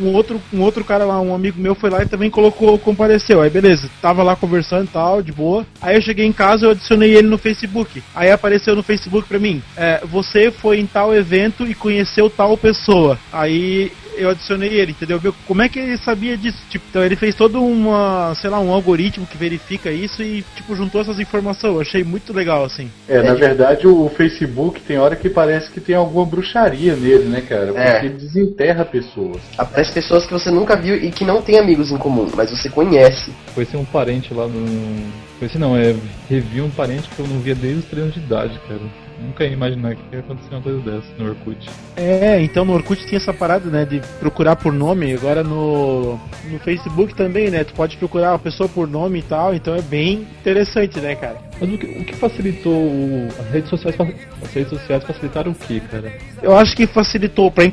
um 0.00 0.12
outro, 0.12 0.40
um 0.52 0.60
outro 0.60 0.84
cara 0.84 1.04
lá, 1.04 1.20
um 1.20 1.34
amigo 1.34 1.60
meu 1.60 1.74
foi 1.74 1.90
lá 1.90 2.02
e 2.02 2.08
também 2.08 2.30
colocou, 2.30 2.78
compareceu. 2.78 3.40
Aí, 3.42 3.50
beleza, 3.50 3.88
tava 4.00 4.22
lá 4.22 4.36
conversando 4.36 4.84
e 4.84 4.88
tal, 4.88 5.22
de 5.22 5.32
boa. 5.32 5.66
Aí 5.80 5.96
eu 5.96 6.02
cheguei 6.02 6.26
em 6.26 6.32
casa, 6.32 6.66
eu 6.66 6.70
adicionei 6.70 7.14
ele 7.14 7.28
no 7.28 7.38
Facebook. 7.38 8.02
Aí 8.14 8.30
apareceu 8.30 8.74
no 8.74 8.82
Facebook 8.82 9.28
pra 9.28 9.38
mim, 9.38 9.62
é, 9.76 10.00
você 10.04 10.50
foi 10.50 10.78
em 10.78 10.86
tal 10.86 11.14
evento 11.14 11.64
e 11.66 11.74
conheceu 11.74 12.30
tal 12.30 12.56
pessoa. 12.56 13.18
Aí 13.32 13.92
eu 14.16 14.30
adicionei 14.30 14.68
ele, 14.70 14.92
entendeu? 14.92 15.20
Como 15.46 15.62
é 15.62 15.68
que 15.68 15.78
ele 15.78 15.96
sabia 15.98 16.36
disso? 16.36 16.58
Tipo, 16.70 16.84
então 16.90 17.04
ele 17.04 17.16
fez 17.16 17.34
todo 17.34 17.62
uma, 17.62 18.34
sei 18.36 18.50
lá, 18.50 18.60
um 18.60 18.72
algoritmo 18.72 19.26
que 19.26 19.36
verifica 19.36 19.90
isso 19.90 20.22
e 20.22 20.44
tipo 20.54 20.74
juntou 20.74 21.00
essas 21.00 21.18
informações. 21.18 21.74
Eu 21.74 21.80
achei 21.80 22.04
muito 22.04 22.32
legal 22.32 22.64
assim. 22.64 22.90
É, 23.08 23.22
na 23.22 23.34
verdade 23.34 23.86
o 23.86 24.08
Facebook 24.16 24.80
tem 24.80 24.98
hora 24.98 25.16
que 25.16 25.28
parece 25.28 25.70
que 25.70 25.80
tem 25.80 25.94
alguma 25.94 26.24
bruxaria 26.24 26.94
nele, 26.96 27.24
né, 27.24 27.40
cara? 27.40 27.66
Porque 27.66 27.80
É. 27.80 27.98
ele 28.00 28.10
desenterra 28.10 28.84
pessoas. 28.84 29.38
Aparece 29.56 29.92
pessoas 29.92 30.26
que 30.26 30.32
você 30.32 30.50
nunca 30.50 30.76
viu 30.76 30.96
e 30.96 31.10
que 31.10 31.24
não 31.24 31.42
tem 31.42 31.58
amigos 31.58 31.90
em 31.90 31.96
comum, 31.96 32.28
mas 32.34 32.50
você 32.50 32.68
conhece. 32.68 33.32
Conheci 33.54 33.76
um 33.76 33.84
parente 33.84 34.32
lá 34.32 34.46
no. 34.46 35.26
Conheci 35.38 35.58
não, 35.58 35.76
é. 35.76 35.94
Revi 36.28 36.60
um 36.60 36.70
parente 36.70 37.08
que 37.10 37.18
eu 37.18 37.26
não 37.26 37.38
via 37.40 37.54
desde 37.54 37.80
os 37.80 37.84
3 37.86 38.02
anos 38.04 38.14
de 38.14 38.20
idade, 38.20 38.58
cara. 38.66 38.80
Nunca 39.20 39.44
ia 39.44 39.52
imaginar 39.52 39.94
que 39.94 40.02
ia 40.12 40.20
acontecer 40.20 40.54
uma 40.54 40.60
coisa 40.60 40.78
dessa 40.80 41.06
no 41.18 41.28
Orkut. 41.30 41.68
É, 41.96 42.40
então 42.42 42.64
no 42.64 42.74
Orkut 42.74 43.06
tinha 43.06 43.16
essa 43.18 43.32
parada, 43.32 43.70
né, 43.70 43.84
de 43.84 44.00
procurar 44.20 44.56
por 44.56 44.72
nome. 44.72 45.12
Agora 45.14 45.42
no, 45.42 46.18
no 46.50 46.58
Facebook 46.58 47.14
também, 47.14 47.50
né, 47.50 47.64
tu 47.64 47.72
pode 47.72 47.96
procurar 47.96 48.34
a 48.34 48.38
pessoa 48.38 48.68
por 48.68 48.86
nome 48.86 49.20
e 49.20 49.22
tal, 49.22 49.54
então 49.54 49.74
é 49.74 49.80
bem 49.82 50.26
interessante, 50.40 51.00
né, 51.00 51.14
cara? 51.14 51.36
Mas 51.58 51.72
o 51.72 51.78
que, 51.78 51.86
o 51.86 52.04
que 52.04 52.14
facilitou 52.14 52.72
o- 52.74 53.28
as 53.40 53.50
redes 53.50 53.70
sociais? 53.70 53.96
As 54.42 54.52
redes 54.52 54.68
sociais 54.70 55.02
facilitaram 55.04 55.52
o 55.52 55.54
que, 55.54 55.80
cara? 55.80 56.12
Eu 56.42 56.54
acho 56.54 56.76
que 56.76 56.86
facilitou 56.86 57.50
para 57.50 57.64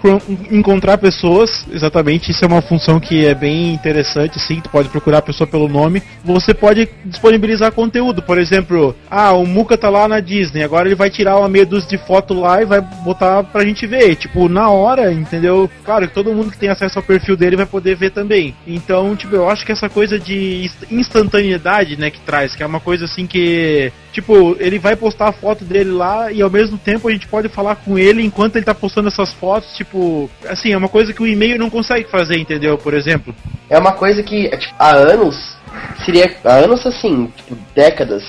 encontrar 0.50 0.98
pessoas, 0.98 1.66
exatamente, 1.72 2.32
isso 2.32 2.46
é 2.46 2.48
uma 2.48 2.62
função 2.62 3.00
que 3.00 3.26
é 3.26 3.36
bem 3.36 3.74
interessante, 3.74 4.40
sim, 4.40 4.62
tu 4.62 4.70
pode 4.70 4.88
procurar 4.88 5.18
a 5.18 5.22
pessoa 5.22 5.46
pelo 5.46 5.68
nome. 5.68 6.02
Você 6.24 6.54
pode 6.54 6.88
disponibilizar 7.04 7.74
conteúdo, 7.74 8.22
por 8.22 8.38
exemplo, 8.38 8.96
ah, 9.12 9.34
o 9.34 9.46
Muka 9.46 9.78
tá 9.78 9.90
lá 9.90 10.08
na 10.08 10.22
Disney, 10.22 10.64
agora 10.64 10.88
ele 10.88 10.96
vai 10.96 11.10
tirar 11.10 11.33
uma 11.38 11.50
meia 11.50 11.66
dúzia 11.66 11.90
de 11.90 11.98
foto 12.06 12.34
lá 12.34 12.62
e 12.62 12.66
vai 12.66 12.82
botar 12.82 13.44
pra 13.44 13.64
gente 13.66 13.86
ver, 13.88 14.16
tipo, 14.16 14.48
na 14.50 14.70
hora, 14.70 15.12
entendeu? 15.12 15.70
Claro 15.84 16.08
que 16.08 16.14
todo 16.14 16.34
mundo 16.34 16.52
que 16.52 16.58
tem 16.58 16.70
acesso 16.70 17.00
ao 17.00 17.04
perfil 17.04 17.36
dele 17.36 17.56
vai 17.56 17.66
poder 17.66 17.96
ver 17.96 18.12
também. 18.12 18.56
Então, 18.68 19.16
tipo, 19.16 19.36
eu 19.36 19.50
acho 19.50 19.66
que 19.66 19.72
essa 19.72 19.90
coisa 19.90 20.20
de 20.20 20.64
inst- 20.66 20.92
instantaneidade, 20.92 21.98
né, 21.98 22.10
que 22.10 22.20
traz, 22.22 22.56
que 22.56 22.64
é 22.64 22.66
uma 22.66 22.80
coisa 22.80 23.06
assim 23.06 23.26
que, 23.26 23.92
tipo, 24.12 24.56
ele 24.60 24.80
vai 24.80 24.96
postar 24.96 25.30
a 25.30 25.34
foto 25.34 25.64
dele 25.64 25.92
lá 25.92 26.32
e 26.32 26.42
ao 26.42 26.50
mesmo 26.50 26.78
tempo 26.78 27.08
a 27.08 27.12
gente 27.12 27.28
pode 27.28 27.50
falar 27.50 27.76
com 27.76 27.98
ele 27.98 28.24
enquanto 28.24 28.56
ele 28.56 28.66
tá 28.66 28.74
postando 28.74 29.08
essas 29.08 29.32
fotos, 29.34 29.76
tipo, 29.76 30.30
assim, 30.48 30.72
é 30.72 30.78
uma 30.78 30.90
coisa 30.90 31.14
que 31.14 31.22
o 31.24 31.28
e-mail 31.28 31.58
não 31.58 31.70
consegue 31.70 32.10
fazer, 32.10 32.38
entendeu? 32.38 32.78
Por 32.78 32.94
exemplo. 32.94 33.34
É 33.70 33.78
uma 33.78 33.94
coisa 33.94 34.22
que, 34.22 34.48
é, 34.48 34.58
tipo, 34.58 34.74
há 34.78 34.92
anos, 34.92 35.58
seria. 36.06 36.36
Há 36.44 36.54
anos 36.56 36.86
assim, 36.86 37.32
tipo, 37.38 37.58
décadas, 37.76 38.24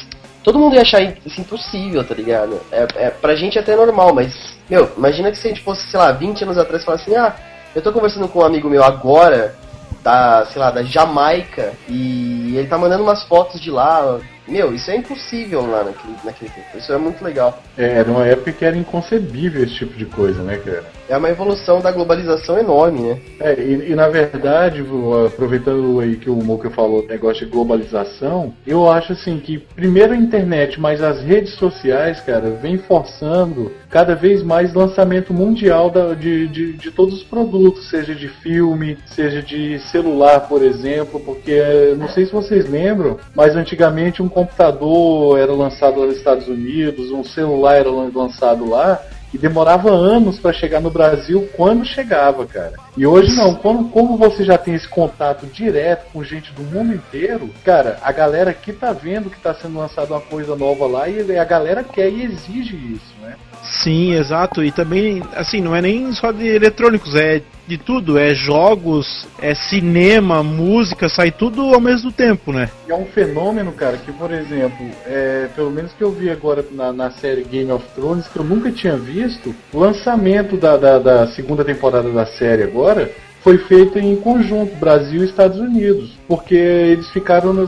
todo 0.44 0.58
mundo 0.58 0.76
ia 0.76 0.82
achar 0.82 1.00
isso 1.02 1.40
impossível, 1.40 2.04
tá 2.04 2.14
ligado? 2.14 2.60
É, 2.70 2.86
é, 2.96 3.10
pra 3.10 3.34
gente 3.34 3.58
é 3.58 3.62
até 3.62 3.74
normal, 3.74 4.14
mas, 4.14 4.56
meu, 4.68 4.92
imagina 4.96 5.30
que 5.30 5.38
se 5.38 5.48
a 5.48 5.50
gente 5.50 5.64
fosse, 5.64 5.86
sei 5.90 5.98
lá, 5.98 6.12
20 6.12 6.44
anos 6.44 6.58
atrás 6.58 6.82
e 6.82 6.84
falasse 6.84 7.10
assim, 7.10 7.18
ah, 7.18 7.34
eu 7.74 7.82
tô 7.82 7.90
conversando 7.90 8.28
com 8.28 8.40
um 8.40 8.44
amigo 8.44 8.68
meu 8.68 8.84
agora, 8.84 9.56
da, 10.02 10.44
sei 10.44 10.60
lá, 10.60 10.70
da 10.70 10.82
Jamaica, 10.82 11.72
e 11.88 12.54
ele 12.56 12.68
tá 12.68 12.76
mandando 12.76 13.02
umas 13.02 13.24
fotos 13.24 13.58
de 13.58 13.70
lá. 13.70 14.20
Meu, 14.46 14.74
isso 14.74 14.90
é 14.90 14.96
impossível 14.96 15.66
lá 15.66 15.84
naquele, 15.84 16.14
naquele 16.22 16.50
tempo. 16.50 16.66
Isso 16.76 16.92
é 16.92 16.98
muito 16.98 17.24
legal. 17.24 17.62
É, 17.76 17.98
era 17.98 18.10
uma 18.10 18.26
época 18.26 18.52
que 18.52 18.64
era 18.64 18.76
inconcebível 18.76 19.62
esse 19.62 19.74
tipo 19.74 19.96
de 19.96 20.04
coisa, 20.04 20.42
né, 20.42 20.58
cara? 20.58 20.84
É 21.08 21.16
uma 21.16 21.30
evolução 21.30 21.80
da 21.80 21.90
globalização 21.90 22.58
enorme, 22.58 23.00
né? 23.00 23.18
É, 23.40 23.54
e, 23.60 23.92
e, 23.92 23.94
na 23.94 24.08
verdade, 24.08 24.84
aproveitando 25.26 26.00
aí 26.00 26.16
que 26.16 26.28
o 26.28 26.36
Moka 26.36 26.70
falou 26.70 27.02
do 27.02 27.08
negócio 27.08 27.44
de 27.44 27.52
globalização, 27.52 28.54
eu 28.66 28.90
acho 28.90 29.12
assim 29.12 29.38
que 29.38 29.58
primeiro 29.58 30.12
a 30.12 30.16
internet, 30.16 30.80
mas 30.80 31.02
as 31.02 31.22
redes 31.22 31.54
sociais, 31.54 32.20
cara, 32.20 32.50
vem 32.50 32.78
forçando 32.78 33.72
cada 33.94 34.16
vez 34.16 34.42
mais 34.42 34.74
lançamento 34.74 35.32
mundial 35.32 35.88
da- 35.88 36.14
de, 36.14 36.48
de, 36.48 36.72
de 36.72 36.90
todos 36.90 37.14
os 37.14 37.22
produtos, 37.22 37.88
seja 37.88 38.12
de 38.12 38.26
filme, 38.26 38.98
seja 39.06 39.40
de 39.40 39.78
celular, 39.78 40.40
por 40.48 40.64
exemplo, 40.64 41.20
porque 41.20 41.52
eh, 41.52 41.94
não 41.96 42.08
sei 42.08 42.26
se 42.26 42.32
vocês 42.32 42.68
lembram, 42.68 43.18
mas 43.36 43.54
antigamente 43.54 44.20
um 44.20 44.28
computador 44.28 45.38
era 45.38 45.52
lançado 45.52 46.00
lá 46.00 46.06
nos 46.06 46.16
Estados 46.16 46.48
Unidos, 46.48 47.12
um 47.12 47.22
celular 47.22 47.76
era 47.76 47.88
lan- 47.88 48.10
lançado 48.12 48.68
lá, 48.68 49.00
e 49.32 49.38
demorava 49.38 49.90
anos 49.90 50.40
para 50.40 50.52
chegar 50.52 50.80
no 50.80 50.90
Brasil 50.90 51.48
quando 51.56 51.84
chegava, 51.84 52.46
cara. 52.46 52.72
E 52.96 53.04
hoje 53.06 53.34
não, 53.36 53.54
como, 53.54 53.90
como 53.90 54.16
você 54.16 54.44
já 54.44 54.56
tem 54.58 54.74
esse 54.74 54.88
contato 54.88 55.46
direto 55.46 56.06
com 56.12 56.22
gente 56.24 56.52
do 56.52 56.62
mundo 56.62 56.94
inteiro, 56.94 57.48
cara, 57.64 57.98
a 58.02 58.10
galera 58.12 58.50
aqui 58.50 58.72
tá 58.72 58.92
vendo 58.92 59.30
que 59.30 59.40
tá 59.40 59.54
sendo 59.54 59.78
lançada 59.78 60.12
uma 60.14 60.20
coisa 60.20 60.54
nova 60.56 60.86
lá 60.86 61.08
e 61.08 61.36
a 61.38 61.44
galera 61.44 61.82
quer 61.84 62.08
e 62.10 62.22
exige 62.24 62.74
isso, 62.76 63.14
né? 63.22 63.34
Sim, 63.64 64.12
exato. 64.14 64.62
E 64.62 64.70
também, 64.70 65.22
assim, 65.34 65.60
não 65.60 65.74
é 65.74 65.80
nem 65.80 66.12
só 66.12 66.30
de 66.32 66.46
eletrônicos, 66.46 67.14
é 67.14 67.40
de 67.66 67.78
tudo. 67.78 68.18
É 68.18 68.34
jogos, 68.34 69.26
é 69.40 69.54
cinema, 69.54 70.42
música, 70.42 71.08
sai 71.08 71.30
tudo 71.30 71.74
ao 71.74 71.80
mesmo 71.80 72.12
tempo, 72.12 72.52
né? 72.52 72.68
É 72.88 72.94
um 72.94 73.06
fenômeno, 73.06 73.72
cara, 73.72 73.96
que, 73.96 74.12
por 74.12 74.30
exemplo, 74.32 74.86
é, 75.06 75.48
pelo 75.56 75.70
menos 75.70 75.92
que 75.92 76.02
eu 76.04 76.10
vi 76.12 76.30
agora 76.30 76.64
na, 76.70 76.92
na 76.92 77.10
série 77.10 77.42
Game 77.42 77.70
of 77.72 77.84
Thrones, 77.94 78.28
que 78.28 78.38
eu 78.38 78.44
nunca 78.44 78.70
tinha 78.70 78.96
visto, 78.96 79.54
o 79.72 79.78
lançamento 79.78 80.56
da, 80.56 80.76
da, 80.76 80.98
da 80.98 81.26
segunda 81.28 81.64
temporada 81.64 82.10
da 82.10 82.26
série 82.26 82.62
agora 82.64 83.10
foi 83.42 83.58
feito 83.58 83.98
em 83.98 84.16
conjunto, 84.16 84.74
Brasil 84.76 85.22
e 85.22 85.26
Estados 85.26 85.58
Unidos, 85.58 86.18
porque 86.26 86.54
eles 86.54 87.08
ficaram 87.10 87.52
no, 87.52 87.66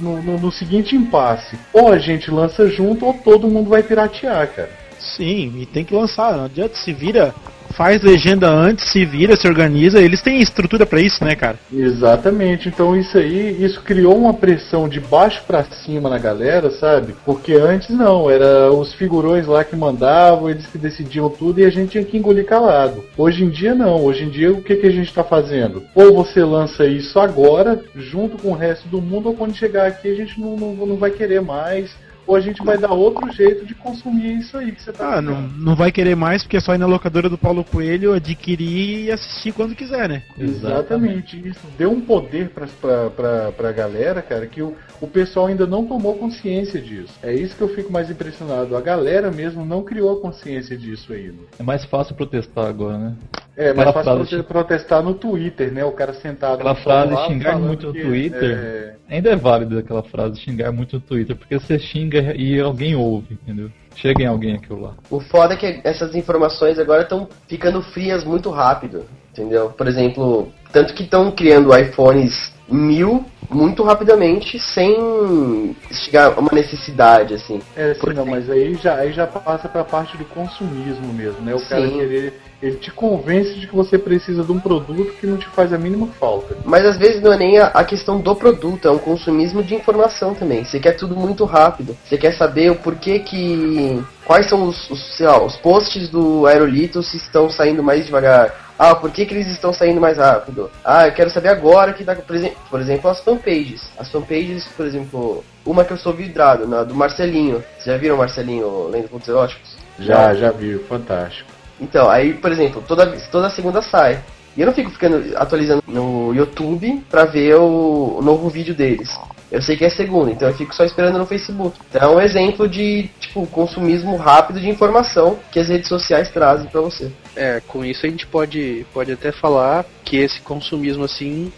no- 0.00 0.22
no- 0.22 0.38
no 0.38 0.52
seguinte 0.52 0.96
impasse: 0.96 1.58
ou 1.72 1.92
a 1.92 1.98
gente 1.98 2.30
lança 2.30 2.66
junto, 2.68 3.04
ou 3.04 3.12
todo 3.12 3.48
mundo 3.48 3.68
vai 3.68 3.82
piratear, 3.82 4.48
cara. 4.48 4.87
Sim, 5.18 5.52
e 5.58 5.66
tem 5.66 5.84
que 5.84 5.92
lançar, 5.92 6.36
não 6.36 6.44
adianta, 6.44 6.76
se 6.76 6.92
vira, 6.92 7.34
faz 7.76 8.00
legenda 8.02 8.48
antes, 8.48 8.88
se 8.88 9.04
vira, 9.04 9.34
se 9.34 9.48
organiza, 9.48 10.00
eles 10.00 10.22
têm 10.22 10.40
estrutura 10.40 10.86
pra 10.86 11.00
isso, 11.00 11.24
né, 11.24 11.34
cara? 11.34 11.58
Exatamente, 11.72 12.68
então 12.68 12.96
isso 12.96 13.18
aí, 13.18 13.56
isso 13.60 13.82
criou 13.82 14.16
uma 14.16 14.32
pressão 14.32 14.88
de 14.88 15.00
baixo 15.00 15.42
pra 15.44 15.64
cima 15.64 16.08
na 16.08 16.18
galera, 16.18 16.70
sabe? 16.70 17.16
Porque 17.24 17.54
antes 17.54 17.90
não, 17.90 18.30
era 18.30 18.72
os 18.72 18.94
figurões 18.94 19.44
lá 19.48 19.64
que 19.64 19.74
mandavam, 19.74 20.48
eles 20.48 20.68
que 20.68 20.78
decidiam 20.78 21.28
tudo 21.28 21.58
e 21.58 21.64
a 21.64 21.70
gente 21.70 21.90
tinha 21.90 22.04
que 22.04 22.16
engolir 22.16 22.46
calado. 22.46 23.04
Hoje 23.16 23.42
em 23.42 23.50
dia 23.50 23.74
não, 23.74 24.04
hoje 24.04 24.22
em 24.22 24.28
dia 24.28 24.52
o 24.52 24.62
que, 24.62 24.76
que 24.76 24.86
a 24.86 24.92
gente 24.92 25.12
tá 25.12 25.24
fazendo? 25.24 25.82
Ou 25.96 26.14
você 26.14 26.44
lança 26.44 26.86
isso 26.86 27.18
agora, 27.18 27.82
junto 27.96 28.40
com 28.40 28.50
o 28.50 28.56
resto 28.56 28.86
do 28.86 29.02
mundo, 29.02 29.30
ou 29.30 29.34
quando 29.34 29.56
chegar 29.56 29.88
aqui 29.88 30.08
a 30.08 30.14
gente 30.14 30.40
não, 30.40 30.56
não, 30.56 30.86
não 30.86 30.96
vai 30.96 31.10
querer 31.10 31.40
mais, 31.40 31.90
ou 32.28 32.36
a 32.36 32.40
gente 32.40 32.62
vai 32.62 32.76
dar 32.76 32.92
outro 32.92 33.32
jeito 33.32 33.64
de 33.64 33.74
consumir 33.74 34.36
isso 34.36 34.58
aí 34.58 34.70
que 34.70 34.82
você 34.82 34.92
tá 34.92 35.16
Ah, 35.16 35.22
não, 35.22 35.48
não 35.48 35.74
vai 35.74 35.90
querer 35.90 36.14
mais 36.14 36.42
porque 36.42 36.58
é 36.58 36.60
só 36.60 36.74
ir 36.74 36.78
na 36.78 36.86
locadora 36.86 37.26
do 37.26 37.38
Paulo 37.38 37.64
Coelho, 37.64 38.12
adquirir 38.12 39.06
e 39.06 39.10
assistir 39.10 39.52
quando 39.52 39.74
quiser, 39.74 40.06
né? 40.06 40.22
Exatamente, 40.38 41.38
isso 41.48 41.66
deu 41.78 41.90
um 41.90 42.02
poder 42.02 42.50
pra, 42.50 42.66
pra, 42.66 43.10
pra, 43.10 43.52
pra 43.52 43.72
galera, 43.72 44.20
cara, 44.20 44.46
que 44.46 44.60
o, 44.60 44.76
o 45.00 45.06
pessoal 45.06 45.46
ainda 45.46 45.66
não 45.66 45.86
tomou 45.86 46.18
consciência 46.18 46.80
disso. 46.80 47.14
É 47.22 47.32
isso 47.32 47.56
que 47.56 47.62
eu 47.62 47.74
fico 47.74 47.90
mais 47.90 48.10
impressionado. 48.10 48.76
A 48.76 48.80
galera 48.80 49.30
mesmo 49.30 49.64
não 49.64 49.82
criou 49.82 50.18
a 50.18 50.20
consciência 50.20 50.76
disso 50.76 51.14
ainda. 51.14 51.38
É 51.58 51.62
mais 51.62 51.86
fácil 51.86 52.14
protestar 52.14 52.66
agora, 52.66 52.98
né? 52.98 53.16
É, 53.58 53.72
mas 53.74 53.88
Aquela 53.88 53.92
fácil 53.92 54.12
frase- 54.24 54.30
prote- 54.30 54.48
protestar 54.48 55.02
no 55.02 55.14
Twitter, 55.14 55.72
né? 55.72 55.84
O 55.84 55.90
cara 55.90 56.12
sentado 56.14 56.54
Aquela 56.54 56.74
no 56.74 56.80
frase 56.80 57.16
xingar 57.26 57.58
muito 57.58 57.86
no 57.88 57.92
Twitter. 57.92 58.56
é, 58.56 58.94
Ainda 59.16 59.30
é 59.30 59.36
válida 59.36 59.80
aquela 59.80 60.02
frase 60.04 60.38
xingar 60.40 60.70
muito 60.70 60.94
no 60.96 61.00
Twitter, 61.02 61.34
porque 61.34 61.58
você 61.58 61.76
xinga 61.76 62.36
e 62.36 62.60
alguém 62.60 62.94
ouve, 62.94 63.34
entendeu? 63.42 63.68
Chega 63.96 64.22
em 64.22 64.26
alguém 64.26 64.54
aquilo 64.54 64.80
lá. 64.80 64.94
O 65.10 65.18
foda 65.18 65.54
é 65.54 65.56
que 65.56 65.80
essas 65.82 66.14
informações 66.14 66.78
agora 66.78 67.02
estão 67.02 67.28
ficando 67.48 67.82
frias 67.82 68.22
muito 68.22 68.48
rápido, 68.48 69.04
entendeu? 69.32 69.70
Por 69.70 69.88
exemplo, 69.88 70.52
tanto 70.72 70.94
que 70.94 71.02
estão 71.02 71.30
criando 71.30 71.76
iPhones 71.76 72.52
mil 72.68 73.24
muito 73.50 73.82
rapidamente, 73.82 74.58
sem 74.58 75.74
chegar 75.90 76.34
a 76.36 76.40
uma 76.40 76.50
necessidade, 76.52 77.34
assim. 77.34 77.60
É, 77.74 77.94
sim, 77.94 78.12
não, 78.14 78.26
mas 78.26 78.48
aí 78.50 78.74
já, 78.74 78.96
aí 78.96 79.12
já 79.12 79.26
passa 79.26 79.68
pra 79.68 79.84
parte 79.84 80.16
do 80.16 80.24
consumismo 80.26 81.12
mesmo, 81.14 81.40
né? 81.40 81.54
O 81.54 81.60
cara 81.60 81.88
Sim. 81.88 81.98
querer. 81.98 82.40
Ele 82.60 82.76
te 82.76 82.90
convence 82.90 83.54
de 83.54 83.68
que 83.68 83.74
você 83.74 83.96
precisa 83.96 84.42
de 84.42 84.50
um 84.50 84.58
produto 84.58 85.14
que 85.20 85.26
não 85.28 85.36
te 85.36 85.46
faz 85.50 85.72
a 85.72 85.78
mínima 85.78 86.08
falta. 86.18 86.56
Mas 86.64 86.84
às 86.84 86.96
vezes 86.96 87.22
não 87.22 87.32
é 87.32 87.36
nem 87.36 87.58
a, 87.58 87.66
a 87.68 87.84
questão 87.84 88.20
do 88.20 88.34
produto, 88.34 88.88
é 88.88 88.90
um 88.90 88.98
consumismo 88.98 89.62
de 89.62 89.76
informação 89.76 90.34
também. 90.34 90.64
Você 90.64 90.80
quer 90.80 90.92
tudo 90.92 91.14
muito 91.14 91.44
rápido. 91.44 91.96
Você 92.04 92.18
quer 92.18 92.32
saber 92.32 92.72
o 92.72 92.74
porquê 92.74 93.20
que. 93.20 94.02
Quais 94.24 94.48
são 94.48 94.68
os, 94.68 94.90
os, 94.90 95.16
sei 95.16 95.26
lá, 95.26 95.42
os 95.42 95.56
posts 95.56 96.08
do 96.08 96.46
Aerolitos 96.46 97.14
estão 97.14 97.48
saindo 97.48 97.82
mais 97.82 98.04
devagar. 98.04 98.67
Ah, 98.78 98.94
por 98.94 99.10
que, 99.10 99.26
que 99.26 99.34
eles 99.34 99.48
estão 99.48 99.72
saindo 99.72 100.00
mais 100.00 100.18
rápido? 100.18 100.70
Ah, 100.84 101.08
eu 101.08 101.12
quero 101.12 101.30
saber 101.30 101.48
agora 101.48 101.92
que 101.92 102.04
dá. 102.04 102.14
Por 102.14 102.36
exemplo, 102.36 102.58
por 102.70 102.80
exemplo, 102.80 103.10
as 103.10 103.20
fanpages. 103.20 103.90
As 103.98 104.10
fanpages, 104.10 104.66
por 104.76 104.86
exemplo, 104.86 105.44
uma 105.66 105.84
que 105.84 105.92
eu 105.92 105.96
sou 105.96 106.12
vidrado, 106.12 106.66
na 106.66 106.84
do 106.84 106.94
Marcelinho. 106.94 107.64
Vocês 107.74 107.86
já 107.86 107.96
viram 107.96 108.14
o 108.14 108.18
Marcelinho 108.18 108.88
lendo 108.88 109.08
contos 109.08 109.28
eróticos? 109.28 109.76
Já, 109.98 110.32
já 110.32 110.52
vi, 110.52 110.78
fantástico. 110.88 111.50
Então, 111.80 112.08
aí, 112.08 112.34
por 112.34 112.52
exemplo, 112.52 112.82
toda, 112.86 113.06
toda 113.32 113.50
segunda 113.50 113.82
sai. 113.82 114.22
E 114.56 114.60
eu 114.60 114.66
não 114.66 114.74
fico 114.74 114.90
ficando 114.90 115.36
atualizando 115.36 115.82
no 115.86 116.34
YouTube 116.34 117.04
pra 117.10 117.24
ver 117.24 117.56
o, 117.56 118.16
o 118.18 118.22
novo 118.22 118.48
vídeo 118.48 118.74
deles. 118.74 119.16
Eu 119.50 119.62
sei 119.62 119.76
que 119.76 119.84
é 119.84 119.88
segunda, 119.88 120.30
então 120.30 120.48
eu 120.48 120.54
fico 120.54 120.74
só 120.74 120.84
esperando 120.84 121.16
no 121.16 121.24
Facebook. 121.24 121.78
Então 121.88 122.12
é 122.12 122.16
um 122.16 122.20
exemplo 122.20 122.68
de, 122.68 123.08
tipo, 123.18 123.46
consumismo 123.46 124.16
rápido 124.16 124.60
de 124.60 124.68
informação 124.68 125.38
que 125.50 125.58
as 125.58 125.68
redes 125.68 125.88
sociais 125.88 126.30
trazem 126.30 126.68
pra 126.68 126.82
você. 126.82 127.10
É, 127.38 127.62
com 127.68 127.84
isso 127.84 128.04
a 128.04 128.08
gente 128.08 128.26
pode, 128.26 128.84
pode 128.92 129.12
até 129.12 129.30
falar 129.30 129.86
que 130.04 130.16
esse 130.16 130.40
consumismo 130.40 131.04
assim 131.04 131.52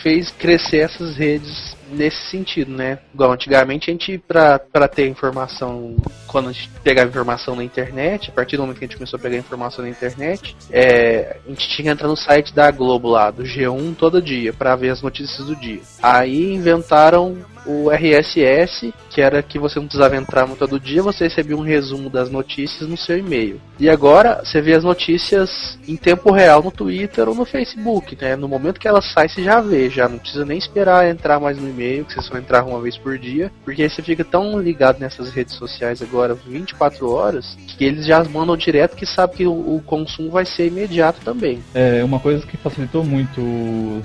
fez 0.00 0.30
crescer 0.30 0.78
essas 0.78 1.16
redes 1.16 1.74
nesse 1.90 2.30
sentido, 2.30 2.70
né? 2.70 3.00
Igual 3.12 3.32
antigamente 3.32 3.90
a 3.90 3.92
gente, 3.92 4.16
pra 4.18 4.58
ter 4.86 5.08
informação, 5.08 5.96
quando 6.28 6.50
a 6.50 6.52
gente 6.52 6.70
pegava 6.84 7.08
informação 7.08 7.56
na 7.56 7.64
internet, 7.64 8.30
a 8.30 8.32
partir 8.32 8.56
do 8.56 8.62
momento 8.62 8.78
que 8.78 8.84
a 8.84 8.88
gente 8.88 8.96
começou 8.96 9.18
a 9.18 9.22
pegar 9.22 9.36
informação 9.36 9.84
na 9.84 9.90
internet, 9.90 10.56
é, 10.70 11.36
a 11.44 11.48
gente 11.48 11.68
tinha 11.68 11.84
que 11.84 11.90
entrar 11.90 12.06
no 12.06 12.16
site 12.16 12.54
da 12.54 12.70
Globo 12.70 13.08
lá, 13.08 13.30
do 13.30 13.42
G1 13.42 13.96
todo 13.96 14.22
dia, 14.22 14.52
pra 14.52 14.76
ver 14.76 14.90
as 14.90 15.02
notícias 15.02 15.46
do 15.46 15.56
dia. 15.56 15.80
Aí 16.00 16.54
inventaram 16.54 17.36
o 17.66 17.90
RSS, 17.90 18.92
que 19.14 19.20
era 19.20 19.40
que 19.44 19.60
você 19.60 19.78
não 19.78 19.86
precisava 19.86 20.16
entrar 20.16 20.46
no 20.48 20.56
todo 20.56 20.80
dia, 20.80 21.00
você 21.00 21.24
recebia 21.24 21.56
um 21.56 21.60
resumo 21.60 22.10
das 22.10 22.28
notícias 22.28 22.88
no 22.88 22.96
seu 22.96 23.16
e-mail. 23.16 23.60
E 23.78 23.88
agora 23.88 24.42
você 24.44 24.60
vê 24.60 24.74
as 24.74 24.82
notícias 24.82 25.78
em 25.86 25.96
tempo 25.96 26.32
real 26.32 26.62
no 26.62 26.72
Twitter 26.72 27.28
ou 27.28 27.34
no 27.34 27.44
Facebook, 27.44 28.18
né? 28.20 28.34
No 28.34 28.48
momento 28.48 28.80
que 28.80 28.88
ela 28.88 29.00
sai, 29.00 29.28
você 29.28 29.44
já 29.44 29.60
vê, 29.60 29.88
já 29.88 30.08
não 30.08 30.18
precisa 30.18 30.44
nem 30.44 30.58
esperar 30.58 31.08
entrar 31.08 31.38
mais 31.38 31.56
no 31.56 31.68
e-mail, 31.68 32.04
que 32.04 32.12
você 32.12 32.22
só 32.22 32.36
entrar 32.36 32.64
uma 32.64 32.80
vez 32.80 32.98
por 32.98 33.16
dia, 33.16 33.52
porque 33.64 33.84
aí 33.84 33.90
você 33.90 34.02
fica 34.02 34.24
tão 34.24 34.58
ligado 34.58 34.98
nessas 34.98 35.30
redes 35.30 35.54
sociais 35.54 36.02
agora 36.02 36.34
24 36.34 37.08
horas 37.08 37.56
que 37.78 37.84
eles 37.84 38.06
já 38.06 38.22
mandam 38.24 38.56
direto 38.56 38.96
que 38.96 39.06
sabe 39.06 39.36
que 39.36 39.46
o, 39.46 39.52
o 39.52 39.82
consumo 39.86 40.30
vai 40.30 40.44
ser 40.44 40.66
imediato 40.66 41.20
também. 41.24 41.62
É, 41.72 42.02
uma 42.02 42.18
coisa 42.18 42.44
que 42.44 42.56
facilitou 42.56 43.04
muito 43.04 43.40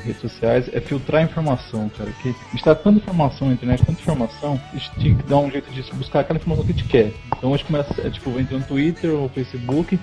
redes 0.03 0.21
sociais 0.21 0.69
é 0.71 0.79
filtrar 0.79 1.23
informação, 1.23 1.89
cara. 1.97 2.11
Que 2.21 2.35
está 2.53 2.75
tanta 2.75 2.97
informação 2.97 3.47
na 3.47 3.53
internet, 3.53 3.83
tanta 3.85 3.99
informação, 4.01 4.59
tinha 4.99 5.15
que 5.15 5.23
dar 5.23 5.37
um 5.37 5.49
jeito 5.49 5.71
de 5.71 5.81
buscar 5.93 6.19
aquela 6.19 6.37
informação 6.37 6.65
que 6.65 6.71
a 6.71 6.75
gente 6.75 6.87
quer. 6.87 7.13
Então 7.37 7.53
a 7.53 7.57
gente 7.57 7.65
começa, 7.65 8.01
é, 8.05 8.09
tipo, 8.09 8.29
entra 8.39 8.57
no 8.57 8.63
Twitter 8.65 9.11
ou 9.11 9.29
Facebook 9.29 9.99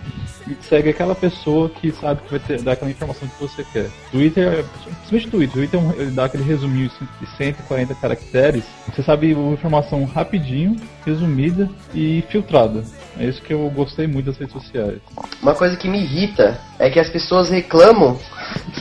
e 0.49 0.57
segue 0.63 0.91
aquela 0.91 1.15
pessoa 1.15 1.69
que 1.69 1.93
sabe 1.93 2.23
que 2.23 2.31
vai 2.31 2.41
ter, 2.41 2.63
dar 2.63 2.73
aquela 2.73 2.91
informação 2.91 3.29
que 3.29 3.41
você 3.41 3.65
quer. 3.73 3.91
Twitter, 4.11 4.47
é- 4.47 4.65
principalmente 5.09 5.31
Twitter, 5.31 5.53
Twitter 5.53 5.81
é 5.81 6.03
ele 6.03 6.11
dá 6.11 6.25
aquele 6.25 6.43
resuminho 6.43 6.91
de 7.21 7.27
140 7.37 7.95
caracteres, 7.95 8.65
você 8.87 9.03
sabe 9.03 9.35
uma 9.35 9.53
informação 9.53 10.05
rapidinho, 10.05 10.77
resumida 11.05 11.69
e 11.95 12.25
filtrada. 12.29 12.83
É 13.19 13.27
isso 13.27 13.43
que 13.43 13.53
eu 13.53 13.71
gostei 13.71 14.07
muito 14.07 14.27
das 14.27 14.39
redes 14.39 14.55
sociais. 14.55 14.99
Uma 15.43 15.55
coisa 15.55 15.77
que 15.77 15.89
me 15.89 16.01
irrita 16.03 16.59
é 16.79 16.91
que 16.91 16.99
as 16.99 17.09
pessoas 17.09 17.51
reclamam 17.51 18.19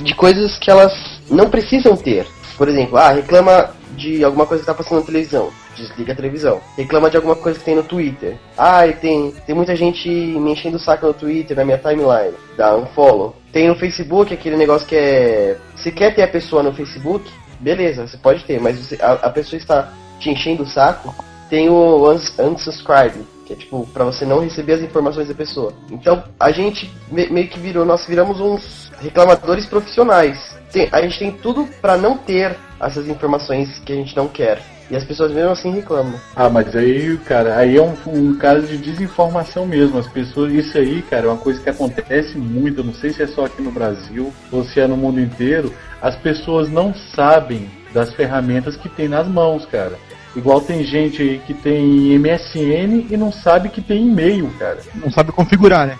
de 0.01 0.15
coisas 0.15 0.57
que 0.57 0.71
elas 0.71 0.93
não 1.29 1.49
precisam 1.49 1.95
ter. 1.95 2.25
Por 2.57 2.69
exemplo, 2.69 2.97
ah, 2.97 3.11
reclama 3.11 3.71
de 3.95 4.23
alguma 4.23 4.45
coisa 4.45 4.63
que 4.63 4.67
tá 4.67 4.73
passando 4.73 4.99
na 4.99 5.05
televisão. 5.05 5.51
Desliga 5.75 6.13
a 6.13 6.15
televisão. 6.15 6.61
Reclama 6.77 7.09
de 7.09 7.17
alguma 7.17 7.35
coisa 7.35 7.59
que 7.59 7.65
tem 7.65 7.75
no 7.75 7.83
Twitter. 7.83 8.37
Ah, 8.57 8.81
tem, 8.99 9.31
tem 9.45 9.53
muita 9.55 9.75
gente 9.75 10.07
me 10.09 10.51
enchendo 10.51 10.77
o 10.77 10.79
saco 10.79 11.05
no 11.07 11.13
Twitter, 11.13 11.55
na 11.57 11.65
minha 11.65 11.77
timeline. 11.77 12.33
Dá 12.57 12.75
um 12.75 12.85
follow. 12.87 13.35
Tem 13.51 13.67
no 13.67 13.75
Facebook 13.75 14.33
aquele 14.33 14.55
negócio 14.57 14.87
que 14.87 14.95
é. 14.95 15.57
Você 15.75 15.91
quer 15.91 16.15
ter 16.15 16.23
a 16.23 16.27
pessoa 16.27 16.63
no 16.63 16.73
Facebook? 16.73 17.29
Beleza, 17.59 18.07
você 18.07 18.17
pode 18.17 18.43
ter, 18.45 18.59
mas 18.61 18.77
você- 18.79 18.97
a, 19.01 19.13
a 19.13 19.29
pessoa 19.29 19.57
está 19.57 19.91
te 20.19 20.29
enchendo 20.29 20.63
o 20.63 20.67
saco. 20.67 21.13
Tem 21.49 21.69
o 21.69 22.09
uns, 22.11 22.37
unsubscribe, 22.39 23.25
que 23.45 23.53
é 23.53 23.55
tipo, 23.55 23.85
pra 23.93 24.03
você 24.03 24.25
não 24.25 24.39
receber 24.39 24.73
as 24.73 24.81
informações 24.81 25.27
da 25.27 25.33
pessoa. 25.33 25.73
Então, 25.91 26.23
a 26.39 26.51
gente 26.51 26.91
me- 27.11 27.27
meio 27.29 27.47
que 27.47 27.59
virou, 27.59 27.85
nós 27.85 28.05
viramos 28.05 28.39
uns 28.41 28.91
reclamadores 28.99 29.65
profissionais. 29.65 30.57
Tem- 30.71 30.89
a 30.91 31.01
gente 31.01 31.19
tem 31.19 31.31
tudo 31.31 31.67
pra 31.81 31.95
não 31.97 32.17
ter 32.17 32.55
essas 32.81 33.07
informações 33.07 33.79
que 33.85 33.93
a 33.93 33.95
gente 33.95 34.15
não 34.15 34.27
quer. 34.27 34.61
E 34.89 34.95
as 34.95 35.03
pessoas 35.03 35.31
mesmo 35.31 35.49
assim 35.49 35.71
reclamam. 35.71 36.13
Ah, 36.35 36.47
mas 36.49 36.75
aí, 36.75 37.17
cara, 37.25 37.57
aí 37.57 37.75
é 37.77 37.81
um, 37.81 37.95
um 38.07 38.37
caso 38.37 38.67
de 38.67 38.77
desinformação 38.77 39.65
mesmo. 39.65 39.97
As 39.97 40.07
pessoas, 40.07 40.53
isso 40.53 40.77
aí, 40.77 41.01
cara, 41.01 41.25
é 41.25 41.29
uma 41.29 41.37
coisa 41.37 41.59
que 41.59 41.69
acontece 41.69 42.37
muito. 42.37 42.81
Eu 42.81 42.85
não 42.85 42.93
sei 42.93 43.09
se 43.11 43.23
é 43.23 43.27
só 43.27 43.45
aqui 43.45 43.61
no 43.63 43.71
Brasil 43.71 44.31
ou 44.51 44.63
se 44.63 44.79
é 44.79 44.85
no 44.87 44.95
mundo 44.95 45.19
inteiro. 45.19 45.73
As 46.01 46.15
pessoas 46.15 46.69
não 46.69 46.93
sabem 46.93 47.67
das 47.93 48.13
ferramentas 48.13 48.75
que 48.75 48.87
tem 48.87 49.07
nas 49.07 49.27
mãos, 49.27 49.65
cara. 49.65 49.93
Igual 50.35 50.61
tem 50.61 50.83
gente 50.83 51.21
aí 51.21 51.39
que 51.47 51.53
tem 51.53 52.19
MSN 52.19 53.07
e 53.09 53.17
não 53.17 53.31
sabe 53.31 53.69
que 53.69 53.81
tem 53.81 54.05
e-mail, 54.07 54.51
cara. 54.59 54.79
Não 54.93 55.09
sabe 55.09 55.31
configurar, 55.31 55.87
né? 55.87 55.97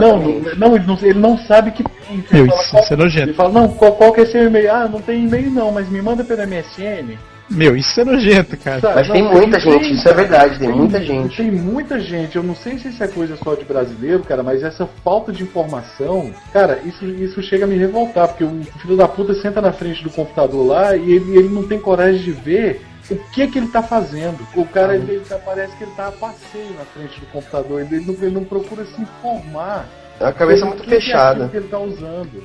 Não, 0.00 0.16
não, 0.22 0.40
não, 0.56 0.76
ele 0.76 0.86
não, 0.86 0.98
ele 1.02 1.18
não 1.18 1.36
sabe 1.36 1.72
que 1.72 1.82
tem. 1.82 2.24
Meu, 2.30 2.46
fala, 2.46 2.60
isso, 2.62 2.70
qual- 2.70 2.82
isso 2.84 2.94
é 2.94 2.96
nojento. 2.96 3.26
Ele 3.30 3.34
fala, 3.34 3.52
não, 3.52 3.68
qual, 3.68 3.92
qual 3.96 4.12
que 4.12 4.20
é 4.20 4.24
seu 4.26 4.44
e-mail? 4.46 4.72
Ah, 4.72 4.88
não 4.88 5.00
tem 5.00 5.24
e-mail 5.24 5.50
não, 5.50 5.72
mas 5.72 5.88
me 5.90 6.00
manda 6.00 6.22
pelo 6.22 6.42
MSN. 6.46 7.18
Meu, 7.50 7.76
isso 7.76 8.00
é 8.00 8.04
nojento, 8.04 8.56
cara. 8.56 8.80
Sabe? 8.80 8.94
Mas 8.94 9.10
tem 9.10 9.22
Não, 9.22 9.32
muita 9.32 9.60
gente, 9.60 9.92
isso 9.92 10.08
é 10.08 10.14
verdade, 10.14 10.58
tem 10.58 10.68
muita 10.72 11.00
gente. 11.02 11.36
Tem 11.36 11.50
muita 11.50 12.00
gente, 12.00 12.36
eu 12.36 12.42
não 12.42 12.54
sei 12.54 12.78
se 12.78 12.88
isso 12.88 13.04
é 13.04 13.08
coisa 13.08 13.36
só 13.36 13.54
de 13.54 13.64
brasileiro, 13.64 14.22
cara, 14.22 14.42
mas 14.42 14.62
essa 14.62 14.86
falta 15.04 15.30
de 15.30 15.42
informação, 15.42 16.32
cara, 16.52 16.80
isso, 16.84 17.04
isso 17.04 17.42
chega 17.42 17.64
a 17.64 17.68
me 17.68 17.76
revoltar, 17.76 18.28
porque 18.28 18.44
o 18.44 18.62
filho 18.80 18.96
da 18.96 19.06
puta 19.06 19.34
senta 19.34 19.60
na 19.60 19.72
frente 19.72 20.02
do 20.02 20.10
computador 20.10 20.66
lá 20.66 20.96
e 20.96 21.12
ele, 21.12 21.36
ele 21.36 21.48
não 21.48 21.68
tem 21.68 21.78
coragem 21.78 22.20
de 22.22 22.32
ver 22.32 22.80
o 23.10 23.16
que 23.16 23.46
que 23.48 23.58
ele 23.58 23.68
tá 23.68 23.82
fazendo. 23.82 24.38
O 24.56 24.64
cara, 24.64 24.94
ele, 24.96 25.12
ele 25.12 25.24
tá- 25.24 25.38
parece 25.38 25.76
que 25.76 25.84
ele 25.84 25.92
tá 25.92 26.08
a 26.08 26.12
passeio 26.12 26.72
na 26.78 26.84
frente 26.86 27.20
do 27.20 27.26
computador, 27.26 27.80
ele 27.82 28.00
não, 28.00 28.14
ele 28.14 28.30
não 28.34 28.44
procura 28.44 28.84
se 28.86 29.00
informar. 29.00 29.86
É 30.18 30.24
uma 30.24 30.32
cabeça 30.32 30.60
sobre 30.60 30.76
muito 30.76 30.84
que 30.84 30.88
que 30.90 30.96
é 30.96 31.00
fechada. 31.00 31.48
que 31.48 31.56
ele 31.56 31.68
tá 31.68 31.78
usando. 31.78 32.42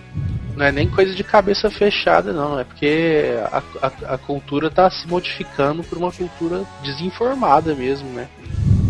Não 0.56 0.66
é 0.66 0.72
nem 0.72 0.90
coisa 0.90 1.14
de 1.14 1.24
cabeça 1.24 1.70
fechada, 1.70 2.34
não. 2.34 2.60
É 2.60 2.64
porque 2.64 3.36
a, 3.52 3.64
a, 3.82 4.14
a 4.14 4.18
cultura 4.18 4.70
tá 4.70 4.90
se 4.90 5.08
modificando 5.08 5.84
por 5.84 5.98
uma 5.98 6.12
cultura 6.12 6.64
desinformada 6.84 7.74
mesmo, 7.76 8.10
né? 8.10 8.28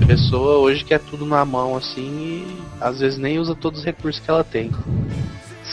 A 0.01 0.05
pessoa 0.05 0.57
hoje 0.57 0.84
quer 0.84 0.99
tudo 0.99 1.26
na 1.26 1.43
mão 1.45 1.76
assim 1.76 2.45
e 2.47 2.62
às 2.82 2.99
vezes 2.99 3.20
nem 3.20 3.38
usa 3.38 3.53
todos 3.53 3.80
os 3.80 3.86
recursos 3.86 4.22
que 4.24 4.30
ela 4.30 4.43
tem. 4.43 4.72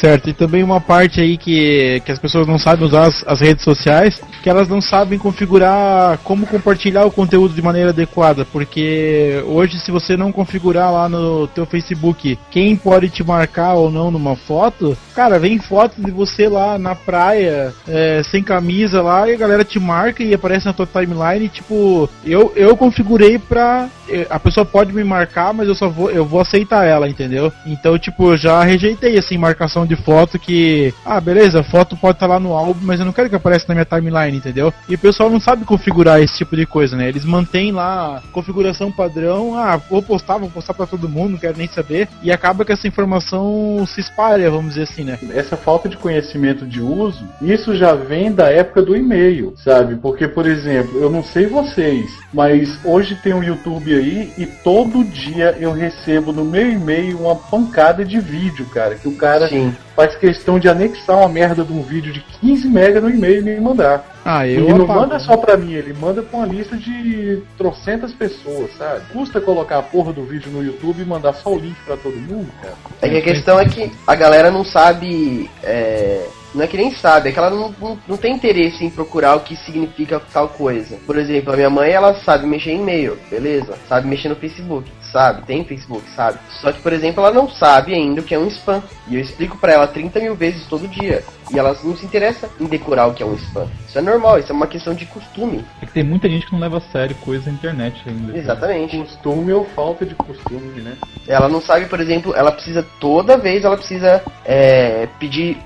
Certo, 0.01 0.29
e 0.29 0.33
também 0.35 0.63
uma 0.63 0.81
parte 0.81 1.21
aí 1.21 1.37
que, 1.39 2.03
que 2.05 2.13
as 2.13 2.19
pessoas 2.19 2.47
não 2.47 2.59
sabem 2.59 2.85
usar 2.85 3.07
as, 3.07 3.25
as 3.27 3.41
redes 3.41 3.65
sociais, 3.65 4.21
que 4.43 4.51
elas 4.51 4.69
não 4.69 4.81
sabem 4.81 5.19
configurar 5.19 6.19
como 6.19 6.47
compartilhar 6.47 7.05
o 7.07 7.11
conteúdo 7.11 7.55
de 7.55 7.63
maneira 7.63 7.91
adequada, 7.91 8.45
porque 8.45 9.43
hoje 9.47 9.81
se 9.81 9.91
você 9.91 10.17
não 10.17 10.31
configurar 10.31 10.93
lá 10.93 11.09
no 11.09 11.47
teu 11.49 11.65
Facebook 11.65 12.39
quem 12.51 12.77
pode 12.77 13.09
te 13.09 13.25
marcar 13.25 13.75
ou 13.75 13.91
não 13.91 14.11
numa 14.11 14.37
foto, 14.37 14.97
cara, 15.15 15.39
vem 15.39 15.59
foto 15.59 16.01
de 16.01 16.11
você 16.11 16.47
lá 16.47 16.79
na 16.79 16.95
praia, 16.95 17.73
é, 17.89 18.23
sem 18.31 18.43
camisa 18.43 19.01
lá, 19.01 19.29
e 19.29 19.35
a 19.35 19.39
galera 19.39 19.65
te 19.65 19.81
marca 19.81 20.23
e 20.23 20.35
aparece 20.35 20.67
na 20.67 20.75
tua 20.75 20.87
timeline, 20.87 21.49
tipo, 21.49 22.09
eu, 22.25 22.53
eu 22.55 22.77
configurei 22.77 23.39
pra. 23.39 23.89
A 24.31 24.39
pessoa 24.39 24.65
pode 24.65 24.93
me 24.93 25.03
marcar, 25.03 25.53
mas 25.53 25.67
eu 25.67 25.75
só 25.75 25.89
vou, 25.89 26.11
eu 26.11 26.25
vou 26.25 26.41
aceitar 26.41 26.85
ela, 26.85 27.09
entendeu? 27.09 27.53
Então, 27.67 27.99
tipo, 27.99 28.33
eu 28.33 28.37
já 28.37 28.63
rejeitei 28.63 29.19
assim, 29.19 29.37
marcação 29.37 29.86
de 29.87 29.97
foto 29.97 30.39
que. 30.39 30.93
Ah, 31.05 31.21
beleza, 31.21 31.63
foto 31.63 31.97
pode 31.97 32.17
estar 32.17 32.27
lá 32.27 32.41
no 32.41 32.53
álbum, 32.53 32.81
mas 32.83 33.01
eu 33.01 33.07
não 33.07 33.13
quero 33.13 33.29
que 33.29 33.37
apareça 33.37 33.67
na 33.69 33.75
minha 33.75 33.85
timeline, 33.85 34.37
entendeu? 34.37 34.73
E 34.89 34.95
o 34.95 34.99
pessoal 34.99 35.31
não 35.31 35.41
sabe 35.41 35.65
configurar 35.65 36.21
esse 36.21 36.37
tipo 36.37 36.57
de 36.57 36.67
coisa, 36.67 36.97
né? 36.97 37.09
Eles 37.09 37.25
mantêm 37.25 37.73
lá 37.73 38.23
configuração 38.33 38.91
padrão, 38.91 39.55
ah, 39.57 39.77
vou 39.77 40.03
postar, 40.03 40.39
vou 40.39 40.51
postar 40.51 40.75
pra 40.75 40.87
todo 40.87 41.09
mundo, 41.09 41.33
não 41.33 41.39
quero 41.39 41.59
nem 41.59 41.69
saber. 41.69 42.09
E 42.23 42.33
acaba 42.33 42.65
que 42.65 42.73
essa 42.73 42.89
informação 42.89 43.85
se 43.87 44.01
espalha, 44.01 44.51
vamos 44.51 44.75
dizer 44.75 44.83
assim, 44.83 45.05
né? 45.05 45.19
essa 45.37 45.57
falta 45.57 45.89
de 45.89 45.97
conhecimento 45.97 46.67
de 46.67 46.81
uso, 46.81 47.25
isso 47.41 47.77
já 47.77 47.95
vem 47.95 48.33
da 48.33 48.51
época 48.51 48.83
do 48.83 48.97
e-mail, 48.97 49.55
sabe? 49.57 49.97
Porque, 49.97 50.27
por 50.27 50.47
exemplo, 50.47 50.99
eu 50.99 51.11
não 51.11 51.23
sei 51.23 51.47
vocês, 51.47 52.11
mas 52.33 52.79
hoje 52.85 53.17
tem 53.17 53.35
um 53.35 53.43
YouTube 53.43 53.95
aí 53.95 54.33
e 54.39 54.47
todo 54.47 55.05
dia 55.05 55.57
eu 55.61 55.73
recebo 55.73 56.33
no 56.33 56.45
meu 56.45 56.71
e-mail 56.71 57.19
uma 57.19 57.37
pancada 57.37 58.05
de 58.05 58.19
vídeo, 58.19 58.67
cara, 58.67 58.95
que 58.95 59.09
o 59.09 59.17
cara 59.17 59.49
Sim. 59.49 59.75
Faz 59.95 60.15
questão 60.17 60.59
de 60.59 60.69
anexar 60.69 61.19
uma 61.19 61.29
merda 61.29 61.65
de 61.65 61.73
um 61.73 61.83
vídeo 61.83 62.13
de 62.13 62.21
15 62.41 62.69
mega 62.69 63.01
no 63.01 63.09
e-mail 63.11 63.41
e 63.41 63.45
me 63.45 63.61
mandar. 63.61 64.05
Ah, 64.25 64.47
eu 64.47 64.69
não 64.77 64.85
apago. 64.85 65.01
manda 65.01 65.19
só 65.21 65.37
pra 65.37 65.57
mim, 65.57 65.73
ele 65.73 65.93
manda 65.95 66.21
pra 66.23 66.39
uma 66.39 66.47
lista 66.47 66.77
de 66.77 67.43
trocentas 67.57 68.13
pessoas, 68.13 68.77
sabe? 68.77 69.03
Custa 69.13 69.41
colocar 69.41 69.79
a 69.79 69.83
porra 69.83 70.13
do 70.13 70.25
vídeo 70.25 70.51
no 70.51 70.65
YouTube 70.65 71.01
e 71.01 71.05
mandar 71.05 71.33
só 71.35 71.51
o 71.53 71.59
link 71.59 71.77
pra 71.85 71.97
todo 71.97 72.17
mundo, 72.17 72.49
cara. 72.61 72.75
É 73.03 73.09
que 73.09 73.17
a 73.19 73.23
questão 73.23 73.59
é 73.61 73.67
que 73.69 73.91
a 74.07 74.15
galera 74.15 74.51
não 74.51 74.65
sabe. 74.65 75.49
é, 75.63 76.27
Não 76.55 76.65
é 76.65 76.67
que 76.67 76.77
nem 76.77 76.91
sabe, 76.93 77.29
é 77.29 77.33
que 77.33 77.39
ela 77.39 77.51
não, 77.51 77.73
não, 77.81 77.99
não 78.09 78.17
tem 78.17 78.35
interesse 78.35 78.85
em 78.85 78.91
procurar 78.91 79.37
o 79.37 79.41
que 79.41 79.55
significa 79.57 80.21
tal 80.33 80.49
coisa. 80.49 80.97
Por 81.07 81.17
exemplo, 81.19 81.53
a 81.53 81.57
minha 81.57 81.71
mãe, 81.71 81.91
ela 81.93 82.15
sabe 82.15 82.47
mexer 82.47 82.71
em 82.71 82.81
e-mail, 82.81 83.17
beleza? 83.31 83.75
Sabe 83.89 84.09
mexer 84.09 84.29
no 84.29 84.37
Facebook. 84.37 84.91
Sabe, 85.11 85.43
tem 85.43 85.65
Facebook, 85.65 86.05
sabe. 86.15 86.39
Só 86.61 86.73
que, 86.73 86.81
por 86.81 86.93
exemplo, 86.93 87.25
ela 87.25 87.33
não 87.33 87.49
sabe 87.49 87.95
ainda 87.95 88.21
o 88.21 88.25
que 88.25 88.35
é 88.35 88.39
um 88.39 88.49
spam. 88.49 88.83
E 89.09 89.15
eu 89.15 89.21
explico 89.21 89.57
pra 89.59 89.73
ela 89.73 89.87
30 89.87 90.21
mil 90.21 90.35
vezes 90.35 90.67
todo 90.67 90.89
dia. 90.89 91.25
E 91.53 91.59
ela 91.59 91.77
não 91.85 91.97
se 91.97 92.05
interessa 92.05 92.49
em 92.61 92.67
decorar 92.67 93.07
o 93.07 93.15
que 93.15 93.23
é 93.23 93.27
um 93.27 93.35
spam. 93.35 93.69
Isso 93.89 93.99
é 93.99 94.03
normal, 94.03 94.39
isso 94.39 94.53
é 94.53 94.55
uma 94.55 94.67
questão 94.67 94.95
de 94.95 95.07
costume. 95.07 95.65
É 95.81 95.87
que 95.87 95.93
tem 95.93 96.03
muita 96.03 96.29
gente 96.29 96.47
que 96.47 96.53
não 96.53 96.61
leva 96.61 96.79
a 96.79 96.81
sério 96.81 97.15
coisa 97.17 97.47
na 97.47 97.57
internet 97.57 98.03
ainda. 98.07 98.27
cara. 98.29 98.39
Exatamente. 98.39 98.99
Costume 98.99 99.53
ou 99.53 99.65
falta 99.65 100.05
de 100.05 100.15
costume, 100.15 100.81
né? 100.81 100.97
Ela 101.27 101.49
não 101.49 101.61
sabe, 101.61 101.87
por 101.87 102.01
exemplo, 102.01 102.35
ela 102.35 102.53
precisa 102.53 102.85
toda 103.01 103.37
vez 103.37 103.65
ela 103.65 103.77
precisa 103.77 104.23
é, 104.45 105.09
pedir 105.19 105.59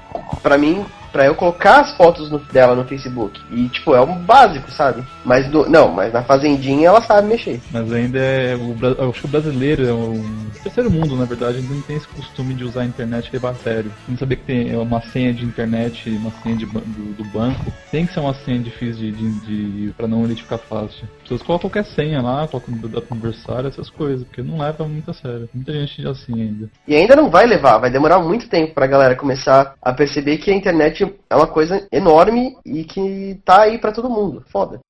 pra 0.42 0.58
mim 0.58 0.84
pra 1.12 1.26
eu 1.26 1.34
colocar 1.34 1.80
as 1.80 1.96
fotos 1.96 2.30
no- 2.30 2.38
dela 2.38 2.74
no 2.74 2.84
Facebook. 2.84 3.40
E 3.50 3.68
tipo, 3.68 3.94
é 3.94 4.00
um 4.00 4.16
básico, 4.16 4.70
sabe? 4.70 5.02
Mas 5.24 5.48
do, 5.48 5.68
não, 5.68 5.88
mas 5.88 6.12
na 6.12 6.22
fazendinha 6.22 6.88
ela 6.88 7.02
sabe 7.02 7.28
mexer. 7.28 7.60
Mas 7.70 7.92
ainda 7.92 8.18
é. 8.18 8.56
O, 8.56 9.10
acho 9.10 9.20
que 9.20 9.26
o 9.26 9.28
brasileiro 9.28 9.86
é 9.86 9.92
um. 9.92 10.50
Terceiro 10.62 10.90
mundo, 10.90 11.16
na 11.16 11.24
verdade, 11.24 11.58
ainda 11.58 11.74
não 11.74 11.82
tem 11.82 11.96
esse 11.96 12.08
costume 12.08 12.54
de 12.54 12.64
usar 12.64 12.82
a 12.82 12.84
internet 12.84 13.30
levar 13.32 13.50
a 13.50 13.54
sério. 13.54 13.90
Não 14.08 14.16
saber 14.16 14.36
que 14.36 14.44
tem 14.44 14.76
uma 14.76 15.00
senha 15.00 15.32
de 15.32 15.44
internet, 15.44 16.10
uma 16.10 16.30
senha 16.42 16.56
de, 16.56 16.66
do, 16.66 17.14
do 17.14 17.24
banco. 17.24 17.72
Tem 17.90 18.06
que 18.06 18.12
ser 18.12 18.20
uma 18.20 18.34
senha 18.34 18.58
difícil 18.58 19.10
de, 19.10 19.12
de, 19.12 19.86
de, 19.86 19.92
pra 19.92 20.06
não 20.06 20.24
identificar 20.24 20.58
fácil. 20.58 21.08
As 21.16 21.22
pessoas 21.22 21.42
colocam 21.42 21.70
qualquer 21.70 21.88
senha 21.90 22.20
lá, 22.20 22.46
colocam 22.46 22.74
data 22.76 23.00
do 23.00 23.06
aniversário, 23.12 23.68
essas 23.68 23.88
coisas, 23.88 24.24
porque 24.26 24.42
não 24.42 24.58
leva 24.58 24.86
muito 24.86 25.10
a 25.10 25.14
sério. 25.14 25.48
Muita 25.54 25.72
gente 25.72 26.06
assim 26.06 26.34
ainda. 26.34 26.68
E 26.86 26.94
ainda 26.94 27.16
não 27.16 27.30
vai 27.30 27.46
levar, 27.46 27.78
vai 27.78 27.90
demorar 27.90 28.18
muito 28.20 28.48
tempo 28.48 28.74
pra 28.74 28.86
galera 28.86 29.16
começar 29.16 29.74
a 29.80 29.92
perceber 29.92 30.38
que 30.38 30.50
a 30.50 30.54
internet 30.54 30.99
é 31.04 31.36
uma 31.36 31.46
coisa 31.46 31.86
enorme 31.92 32.56
e 32.64 32.84
que 32.84 33.40
tá 33.44 33.62
aí 33.62 33.78
pra 33.78 33.92
todo 33.92 34.10
mundo. 34.10 34.44
Foda. 34.48 34.80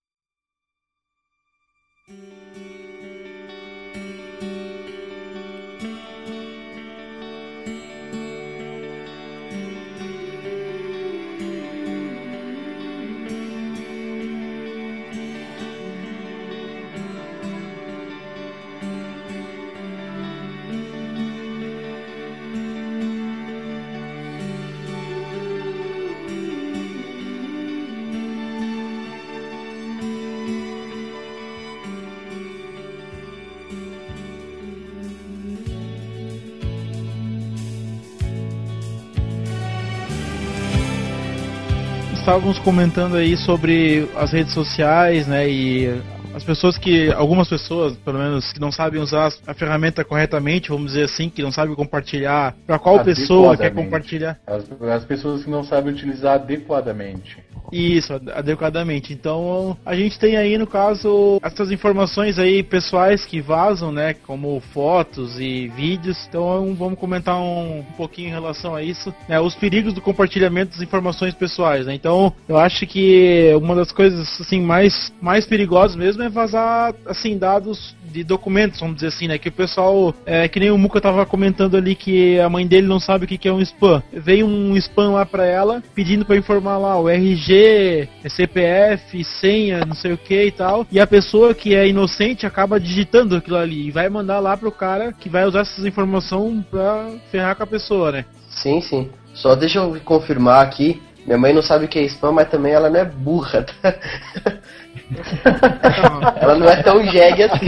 Estávamos 42.31 42.61
comentando 42.61 43.17
aí 43.17 43.37
sobre 43.37 44.09
as 44.15 44.31
redes 44.31 44.55
sociais, 44.55 45.27
né? 45.27 45.51
E 45.51 46.01
as 46.33 46.45
pessoas 46.45 46.79
que. 46.79 47.11
Algumas 47.11 47.49
pessoas, 47.49 47.97
pelo 47.97 48.21
menos, 48.21 48.53
que 48.53 48.61
não 48.61 48.71
sabem 48.71 49.01
usar 49.01 49.33
a 49.45 49.53
ferramenta 49.53 50.05
corretamente, 50.05 50.69
vamos 50.69 50.93
dizer 50.93 51.07
assim, 51.07 51.29
que 51.29 51.43
não 51.43 51.51
sabem 51.51 51.75
compartilhar. 51.75 52.55
Para 52.65 52.79
qual 52.79 53.03
pessoa 53.03 53.57
quer 53.57 53.75
compartilhar? 53.75 54.39
As, 54.47 54.65
as 54.81 55.05
pessoas 55.05 55.43
que 55.43 55.51
não 55.51 55.65
sabem 55.65 55.93
utilizar 55.93 56.35
adequadamente. 56.37 57.37
Isso, 57.73 58.15
ad- 58.15 58.31
adequadamente. 58.33 59.13
Então, 59.13 59.77
a 59.85 59.95
gente 59.95 60.19
tem 60.19 60.37
aí, 60.37 60.57
no 60.59 60.67
caso, 60.67 61.39
essas 61.43 61.71
informações 61.71 62.39
aí 62.39 62.63
pessoais 62.63 63.25
que 63.25 63.41
vazam, 63.41 63.93
né? 63.93 64.15
Como 64.15 64.61
fotos 64.73 65.39
e 65.41 65.69
vídeos. 65.69 66.27
Então, 66.29 66.75
vamos 66.75 66.99
comentar 66.99 67.37
um, 67.37 67.81
um 67.81 67.93
pouquinho 67.97 68.29
em 68.29 68.33
relação 68.33 68.75
a 68.75 68.83
isso. 68.83 69.15
né, 69.29 69.41
os 69.41 69.55
perigos 69.55 69.93
do 69.93 70.01
compartilhamento 70.01 70.73
das 70.73 70.83
informações 70.83 71.35
pessoais, 71.35 71.87
né? 71.87 71.95
Então, 71.95 72.33
eu 72.49 72.59
acho 72.59 72.87
que 72.87 73.53
uma 73.57 73.75
das 73.75 73.93
coisas, 73.93 74.41
assim, 74.41 74.61
mais, 74.61 75.13
mais 75.21 75.47
perigosas 75.47 75.97
mesmo 75.97 76.23
é 76.23 76.29
vazar, 76.29 76.95
assim, 77.07 77.39
dados 77.39 77.95
de 78.11 78.25
documentos, 78.25 78.81
vamos 78.81 78.97
dizer 78.97 79.09
assim, 79.09 79.29
né? 79.29 79.39
Que 79.39 79.49
o 79.49 79.53
pessoal, 79.53 80.15
é, 80.27 80.49
que 80.49 80.61
nem 80.61 80.71
o 80.71 80.79
Muka 80.79 81.01
tava 81.01 81.25
comentando 81.25 81.77
ali 81.77 81.95
que 81.95 82.39
a 82.41 82.49
mãe 82.49 82.67
dele 82.67 82.87
não 82.87 83.01
sabe 83.01 83.25
o 83.25 83.29
que 83.29 83.39
que 83.39 83.49
é 83.49 83.53
um 83.53 83.61
spam. 83.61 84.03
Veio 84.13 84.47
um 84.47 84.77
spam 84.77 85.13
lá 85.13 85.25
pra 85.25 85.47
ela, 85.47 85.83
pedindo 85.95 86.25
pra 86.25 86.37
informar 86.37 86.79
lá 86.79 86.99
o 86.99 87.09
RG, 87.09 88.09
CPF, 88.29 89.25
senha, 89.25 89.85
não 89.85 89.95
sei 89.95 90.13
o 90.13 90.19
que 90.19 90.45
e 90.45 90.51
tal. 90.51 90.87
E 90.91 91.01
a 91.01 91.07
pessoa 91.07 91.55
que 91.55 91.75
é 91.75 91.89
inocente 91.89 92.47
acaba 92.47 92.81
digitando 92.81 93.37
aquilo 93.37 93.57
ali 93.57 93.89
e 93.89 93.91
vai 93.91 94.09
mandar 94.09 94.41
lá 94.41 94.57
pro 94.57 94.73
cara 94.73 95.13
que 95.13 95.29
vai 95.29 95.45
usar 95.45 95.61
essas 95.61 95.85
informações 95.85 96.65
pra 96.71 97.09
ferrar 97.31 97.57
com 97.57 97.63
a 97.63 97.67
pessoa, 97.67 98.13
né? 98.13 98.25
Sim, 98.49 98.81
sim. 98.81 99.11
Só 99.35 99.55
deixa 99.55 99.79
eu 99.79 100.01
confirmar 100.05 100.65
aqui. 100.65 101.01
Minha 101.25 101.39
mãe 101.39 101.53
não 101.53 101.63
sabe 101.63 101.85
o 101.85 101.89
que 101.89 101.99
é 101.99 102.03
spam, 102.03 102.33
mas 102.33 102.49
também 102.49 102.73
ela 102.73 102.89
não 102.89 102.99
é 102.99 103.05
burra, 103.05 103.63
tá? 103.63 103.95
ela 106.41 106.55
não 106.57 106.69
é 106.69 106.83
tão 106.83 107.05
jegue 107.05 107.45
assim. 107.45 107.67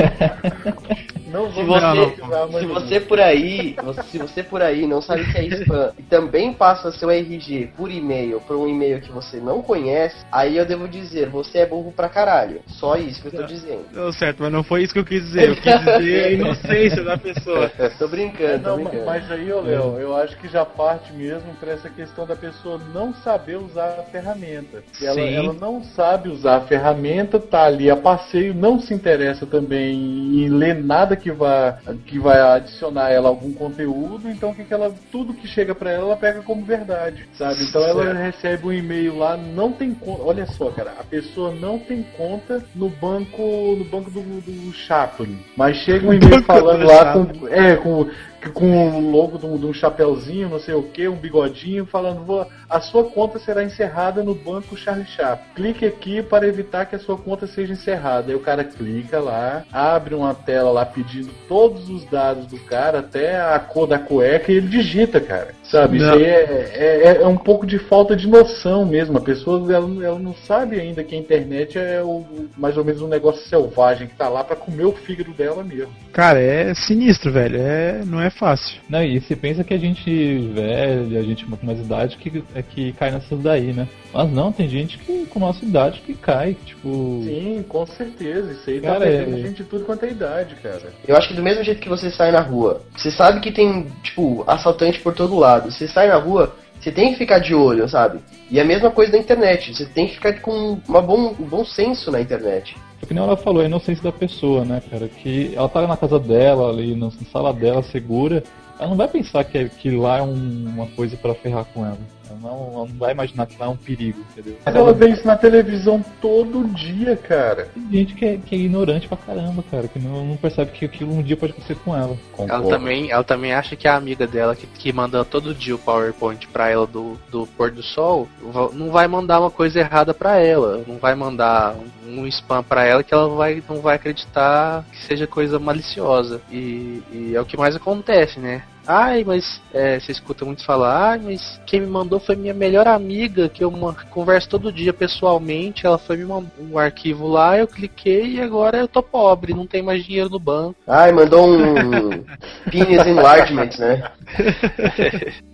Não 1.33 1.51
Se 1.51 1.63
vou 1.63 1.81
você, 1.81 2.07
pesquisar, 2.07 2.47
mas 2.53 2.61
se 2.61 2.67
você 2.67 3.01
por 3.01 3.19
aí, 3.19 3.77
se 4.11 4.19
você 4.19 4.43
por 4.43 4.61
aí 4.61 4.87
não 4.87 5.01
sabe 5.01 5.23
o 5.23 5.33
que 5.33 5.39
é 5.39 5.45
spam 5.47 5.91
e 5.99 6.03
também 6.03 6.53
passa 6.53 6.93
seu 6.93 7.11
RG 7.11 7.71
por 7.75 7.91
e-mail 7.91 8.39
para 8.43 8.55
um 8.55 8.69
e-mail 8.69 9.01
que 9.01 9.11
você 9.11 9.39
não 9.39 9.63
conhece, 9.63 10.15
aí 10.31 10.59
eu 10.59 10.67
devo 10.67 10.87
dizer, 10.87 11.31
você 11.31 11.61
é 11.61 11.67
burro 11.67 11.91
pra 11.91 12.11
caralho. 12.11 12.61
Só 12.67 12.97
isso 12.97 13.23
que 13.23 13.29
eu 13.29 13.41
tô 13.41 13.43
dizendo. 13.45 13.87
Deu 13.91 14.13
certo, 14.13 14.43
mas 14.43 14.53
não 14.53 14.63
foi 14.63 14.83
isso 14.83 14.93
que 14.93 14.99
eu 14.99 15.07
quis 15.07 15.23
dizer. 15.23 15.49
Eu 15.49 15.57
quis 15.57 15.81
dizer 15.81 16.25
a 16.25 16.31
inocência 16.33 17.03
da 17.03 17.17
pessoa. 17.17 17.71
tô 17.99 18.09
brincando, 18.09 18.65
tô 18.65 18.69
Não, 18.69 18.77
brincando. 18.77 19.07
mas 19.07 19.31
aí, 19.31 19.51
ô 19.51 19.61
Léo, 19.63 19.99
eu 19.99 20.15
acho 20.15 20.37
que 20.37 20.49
já 20.49 20.67
parte 20.67 21.15
mesmo 21.15 21.55
pra 21.59 21.73
essa 21.73 21.89
questão 21.89 22.27
da 22.27 22.37
pessoa 22.37 22.79
não 22.93 23.15
saber 23.15 23.57
usar 23.57 23.97
a 23.99 24.03
ferramenta. 24.03 24.83
Se 24.93 25.07
ela, 25.07 25.21
ela 25.21 25.53
não 25.55 25.83
sabe 25.83 26.29
usar 26.29 26.57
a 26.57 26.61
ferramenta, 26.61 27.32
tá 27.39 27.65
ali 27.65 27.91
a 27.91 27.97
passeio, 27.97 28.55
não 28.55 28.81
se 28.81 28.93
interessa 28.95 29.47
também 29.47 29.95
em 29.95 30.49
ler 30.49 30.83
nada 30.83 31.17
que 31.17 31.31
vai, 31.31 31.77
que 32.07 32.19
vai 32.19 32.41
adicionar 32.41 33.11
ela 33.11 33.29
algum 33.29 33.53
conteúdo, 33.53 34.29
então 34.29 34.51
o 34.51 34.55
que, 34.55 34.65
que 34.65 34.75
ela. 34.75 34.93
Tudo 35.11 35.35
que 35.35 35.47
chega 35.47 35.75
pra 35.75 35.91
ela, 35.91 36.07
ela 36.07 36.17
pega 36.17 36.43
como 36.43 36.65
verdade. 36.65 37.29
Sabe? 37.35 37.63
Então 37.65 37.83
ela 37.83 38.05
Certo. 38.05 38.19
recebe 38.19 38.67
um 38.67 38.73
e-mail 38.73 39.19
lá, 39.19 39.37
não 39.37 39.73
tem 39.73 39.95
conta. 39.95 40.23
Olha 40.23 40.47
só, 40.47 40.71
cara, 40.71 40.93
a 40.99 41.05
pessoa 41.05 41.53
não 41.55 41.79
tem 41.79 42.05
conta 42.17 42.63
no 42.75 42.89
banco. 42.89 43.43
no 43.77 43.85
banco 43.85 44.11
do, 44.11 44.21
do 44.21 44.73
Chaplin. 44.73 45.39
Mas 45.57 45.77
chega 45.79 46.07
um 46.09 46.13
e-mail 46.13 46.43
falando 46.45 46.81
do 46.81 46.87
lá 46.87 47.13
com. 47.13 47.49
É, 47.49 47.77
com 47.77 48.09
com 48.51 48.89
o 48.99 49.11
logo 49.11 49.39
de 49.39 49.47
um, 49.47 49.57
de 49.57 49.67
um 49.67 49.73
chapeuzinho, 49.73 50.49
não 50.49 50.59
sei 50.59 50.75
o 50.75 50.83
que, 50.83 51.09
um 51.09 51.17
bigodinho, 51.17 51.87
falando, 51.87 52.25
"Vou- 52.25 52.47
a 52.69 52.81
sua 52.81 53.05
conta 53.05 53.39
será 53.39 53.63
encerrada 53.63 54.23
no 54.23 54.35
banco 54.35 54.77
Charlie 54.77 55.07
Chaplin. 55.07 55.53
Clique 55.55 55.87
aqui 55.87 56.23
para 56.23 56.47
evitar 56.47 56.87
que 56.87 56.97
a 56.97 56.99
sua 56.99 57.17
conta 57.17 57.47
seja 57.47 57.73
encerrada. 57.73 58.31
Aí 58.31 58.35
o 58.35 58.41
cara 58.41 58.65
clica 58.65 59.21
lá, 59.21 59.65
abre 59.73 60.15
uma 60.15 60.35
tela 60.35 60.71
lá 60.71 60.85
pedindo 60.85 61.31
todos 61.49 61.89
os 61.89 62.05
dados 62.07 62.47
do 62.47 62.59
cara, 62.59 63.01
até 63.01 63.41
a 63.41 63.59
cor 63.59 63.87
da 63.87 63.99
cueca, 63.99 64.51
e 64.51 64.57
ele 64.57 64.69
digita, 64.69 65.21
cara. 65.21 65.49
Sabe? 65.63 65.99
Isso 65.99 66.07
Não. 66.07 66.15
aí 66.15 66.25
é, 66.25 66.71
é, 66.75 67.23
é 67.23 67.27
um 67.27 67.37
pouco 67.37 67.67
de 67.67 67.79
falta 67.79 68.17
de 68.17 68.27
noção 68.27 68.85
mesmo. 68.85 69.19
A 69.19 69.21
pessoa 69.21 69.73
ela, 69.73 70.05
ela 70.05 70.19
não 70.19 70.35
sabe 70.35 70.81
ainda 70.81 71.05
que 71.05 71.15
a 71.15 71.19
internet 71.19 71.79
é 71.79 72.03
o, 72.03 72.25
mais 72.57 72.77
ou 72.77 72.85
menos 72.85 73.01
um 73.03 73.09
negócio 73.09 73.47
selvagem 73.49 74.07
que 74.09 74.15
tá 74.17 74.29
lá 74.29 74.43
para 74.43 74.57
comer 74.57 74.85
o 74.85 74.93
fígado 74.93 75.33
dela 75.33 75.63
mesmo. 75.63 75.93
Cara, 76.13 76.41
é 76.41 76.75
sinistro, 76.75 77.33
velho. 77.33 77.59
É, 77.61 78.03
não 78.05 78.21
é 78.21 78.31
fácil. 78.33 78.81
Não, 78.89 79.03
e 79.03 79.21
se 79.21 79.35
pensa 79.37 79.65
que 79.65 79.75
a 79.75 79.79
gente 79.79 80.39
velho, 80.55 81.19
a 81.19 81.23
gente 81.23 81.45
com 81.45 81.67
mais 81.67 81.81
idade 81.81 82.17
que, 82.17 82.43
é 82.55 82.63
que 82.63 82.93
cai 82.95 83.11
nessas 83.11 83.41
daí, 83.41 83.73
né? 83.73 83.87
Mas 84.13 84.31
não, 84.33 84.53
tem 84.53 84.69
gente 84.69 84.99
que 84.99 85.27
com 85.27 85.41
nossa 85.41 85.65
idade 85.65 86.01
que 86.05 86.15
cai, 86.15 86.57
tipo. 86.65 87.23
Sim, 87.25 87.65
com 87.69 87.87
certeza. 87.87 88.53
Isso 88.53 88.69
aí 88.69 88.81
tá 88.81 88.89
Cara, 88.89 89.01
pegando 89.07 89.39
é- 89.39 89.43
gente 89.43 89.57
de 89.57 89.65
tudo 89.65 89.85
quanto 89.85 90.05
é 90.05 90.11
idade, 90.11 90.55
cara. 90.57 90.93
Eu 91.07 91.17
acho 91.17 91.29
que 91.29 91.35
do 91.35 91.43
mesmo 91.43 91.63
jeito 91.65 91.81
que 91.81 91.89
você 91.89 92.11
sai 92.11 92.31
na 92.31 92.41
rua, 92.41 92.83
você 92.97 93.11
sabe 93.11 93.41
que 93.41 93.51
tem, 93.53 93.87
tipo, 94.03 94.45
assaltante 94.47 95.01
por 95.01 95.15
todo 95.15 95.39
lado. 95.39 95.71
Você 95.71 95.89
sai 95.89 96.09
na 96.09 96.17
rua, 96.17 96.55
você 96.79 96.91
tem 96.91 97.13
que 97.13 97.19
ficar 97.19 97.39
de 97.39 97.55
olho, 97.55 97.89
sabe? 97.89 98.19
E 98.51 98.61
a 98.61 98.65
mesma 98.65 98.91
coisa 98.91 99.13
na 99.13 99.19
internet, 99.19 99.75
você 99.75 99.87
tem 99.87 100.09
que 100.09 100.15
ficar 100.15 100.41
com 100.41 100.79
uma 100.89 101.01
bom, 101.01 101.35
um 101.39 101.45
bom 101.45 101.65
senso 101.65 102.11
na 102.11 102.21
internet. 102.21 102.77
É 103.03 103.07
que 103.07 103.13
nem 103.13 103.23
ela 103.23 103.37
falou, 103.37 103.63
a 103.63 103.67
inocência 103.67 104.03
da 104.05 104.13
pessoa, 104.13 104.65
né, 104.65 104.81
cara? 104.89 105.09
Que 105.09 105.53
ela 105.57 105.69
tá 105.69 105.85
na 105.87 105.97
casa 105.97 106.19
dela, 106.21 106.71
ali 106.71 106.95
na 106.95 107.11
sala 107.33 107.53
dela, 107.53 107.83
segura. 107.83 108.45
Ela 108.79 108.89
não 108.91 108.97
vai 108.97 109.09
pensar 109.09 109.43
que, 109.45 109.59
é- 109.59 109.69
que 109.69 109.91
lá 109.91 110.19
é 110.19 110.23
um- 110.23 110.67
uma 110.75 110.87
coisa 110.87 111.17
pra 111.17 111.35
ferrar 111.35 111.65
com 111.75 111.85
ela. 111.85 111.99
Ela 112.33 112.39
não, 112.41 112.73
ela 112.75 112.87
não 112.87 112.99
vai 112.99 113.13
imaginar 113.13 113.47
que 113.47 113.59
lá 113.59 113.67
é 113.67 113.69
um 113.69 113.77
perigo, 113.77 114.21
entendeu? 114.31 114.57
Mas 114.65 114.75
ela 114.75 114.93
vê 114.93 115.11
isso 115.11 115.27
na 115.27 115.37
televisão 115.37 116.05
todo 116.21 116.67
dia, 116.75 117.17
cara. 117.17 117.69
Tem 117.75 118.01
gente 118.01 118.15
que 118.15 118.25
é, 118.25 118.37
que 118.39 118.55
é 118.55 118.59
ignorante 118.59 119.09
pra 119.09 119.17
caramba, 119.17 119.63
cara, 119.71 119.89
que 119.89 119.99
não, 119.99 120.25
não 120.25 120.37
percebe 120.37 120.73
que 120.73 120.85
aquilo 120.85 121.13
um 121.13 121.23
dia 121.23 121.37
pode 121.37 121.53
acontecer 121.53 121.77
com 121.77 121.97
ela. 121.97 122.17
Ela 122.39 122.69
também, 122.69 123.11
ela 123.11 123.25
também 123.25 123.53
acha 123.53 123.77
que 123.77 123.87
a 123.87 123.97
amiga 123.97 124.27
dela, 124.27 124.57
que, 124.57 124.67
que 124.67 124.93
manda 124.93 125.25
todo 125.25 125.55
dia 125.55 125.75
o 125.75 125.79
PowerPoint 125.79 126.47
pra 126.49 126.69
ela 126.69 126.87
do, 126.87 127.19
do 127.31 127.47
pôr 127.47 127.71
do 127.71 127.83
sol, 127.83 128.29
não 128.73 128.91
vai 128.91 129.07
mandar 129.07 129.41
uma 129.41 129.51
coisa 129.51 129.81
errada 129.81 130.15
pra 130.15 130.39
ela. 130.39 130.85
Não 130.87 130.97
vai 130.97 131.15
mandar 131.15 131.77
um 132.07 132.27
spam 132.27 132.63
pra 132.63 132.85
ela 132.85 133.03
que 133.03 133.13
ela 133.13 133.29
vai, 133.29 133.63
não 133.69 133.81
vai 133.81 133.97
acreditar 133.97 134.85
que 134.91 135.03
seja 135.05 135.27
coisa 135.27 135.59
maliciosa. 135.59 136.41
E, 136.51 137.03
e 137.13 137.33
é 137.35 137.41
o 137.41 137.45
que 137.45 137.57
mais 137.57 137.77
acontece, 137.77 138.39
né? 138.39 138.63
Ai, 138.87 139.23
mas 139.25 139.61
é, 139.73 139.99
você 139.99 140.13
escuta 140.13 140.45
muito 140.45 140.65
falar, 140.65 141.13
ai, 141.13 141.19
mas 141.19 141.61
quem 141.67 141.81
me 141.81 141.87
mandou 141.87 142.19
foi 142.19 142.35
minha 142.35 142.53
melhor 142.53 142.89
amiga, 142.89 143.49
que 143.49 143.63
eu 143.63 143.73
converso 144.11 144.49
todo 144.49 144.73
dia 144.73 144.93
pessoalmente. 144.93 145.87
Ela 145.87 145.99
foi 145.99 146.17
me 146.17 146.25
mandar 146.25 146.51
um 146.59 146.79
arquivo 146.79 147.29
lá, 147.29 147.57
eu 147.57 147.67
cliquei 147.67 148.35
e 148.35 148.41
agora 148.41 148.79
eu 148.79 148.89
tô 148.89 149.03
pobre, 149.03 149.55
não 149.55 149.67
tem 149.67 149.83
mais 149.83 150.05
dinheiro 150.05 150.29
no 150.29 150.39
banco. 150.39 150.77
Ai, 150.87 151.13
mandou 151.13 151.49
um 151.49 152.25
penis 152.71 153.07
enlargement, 153.07 153.71
né? 153.79 154.11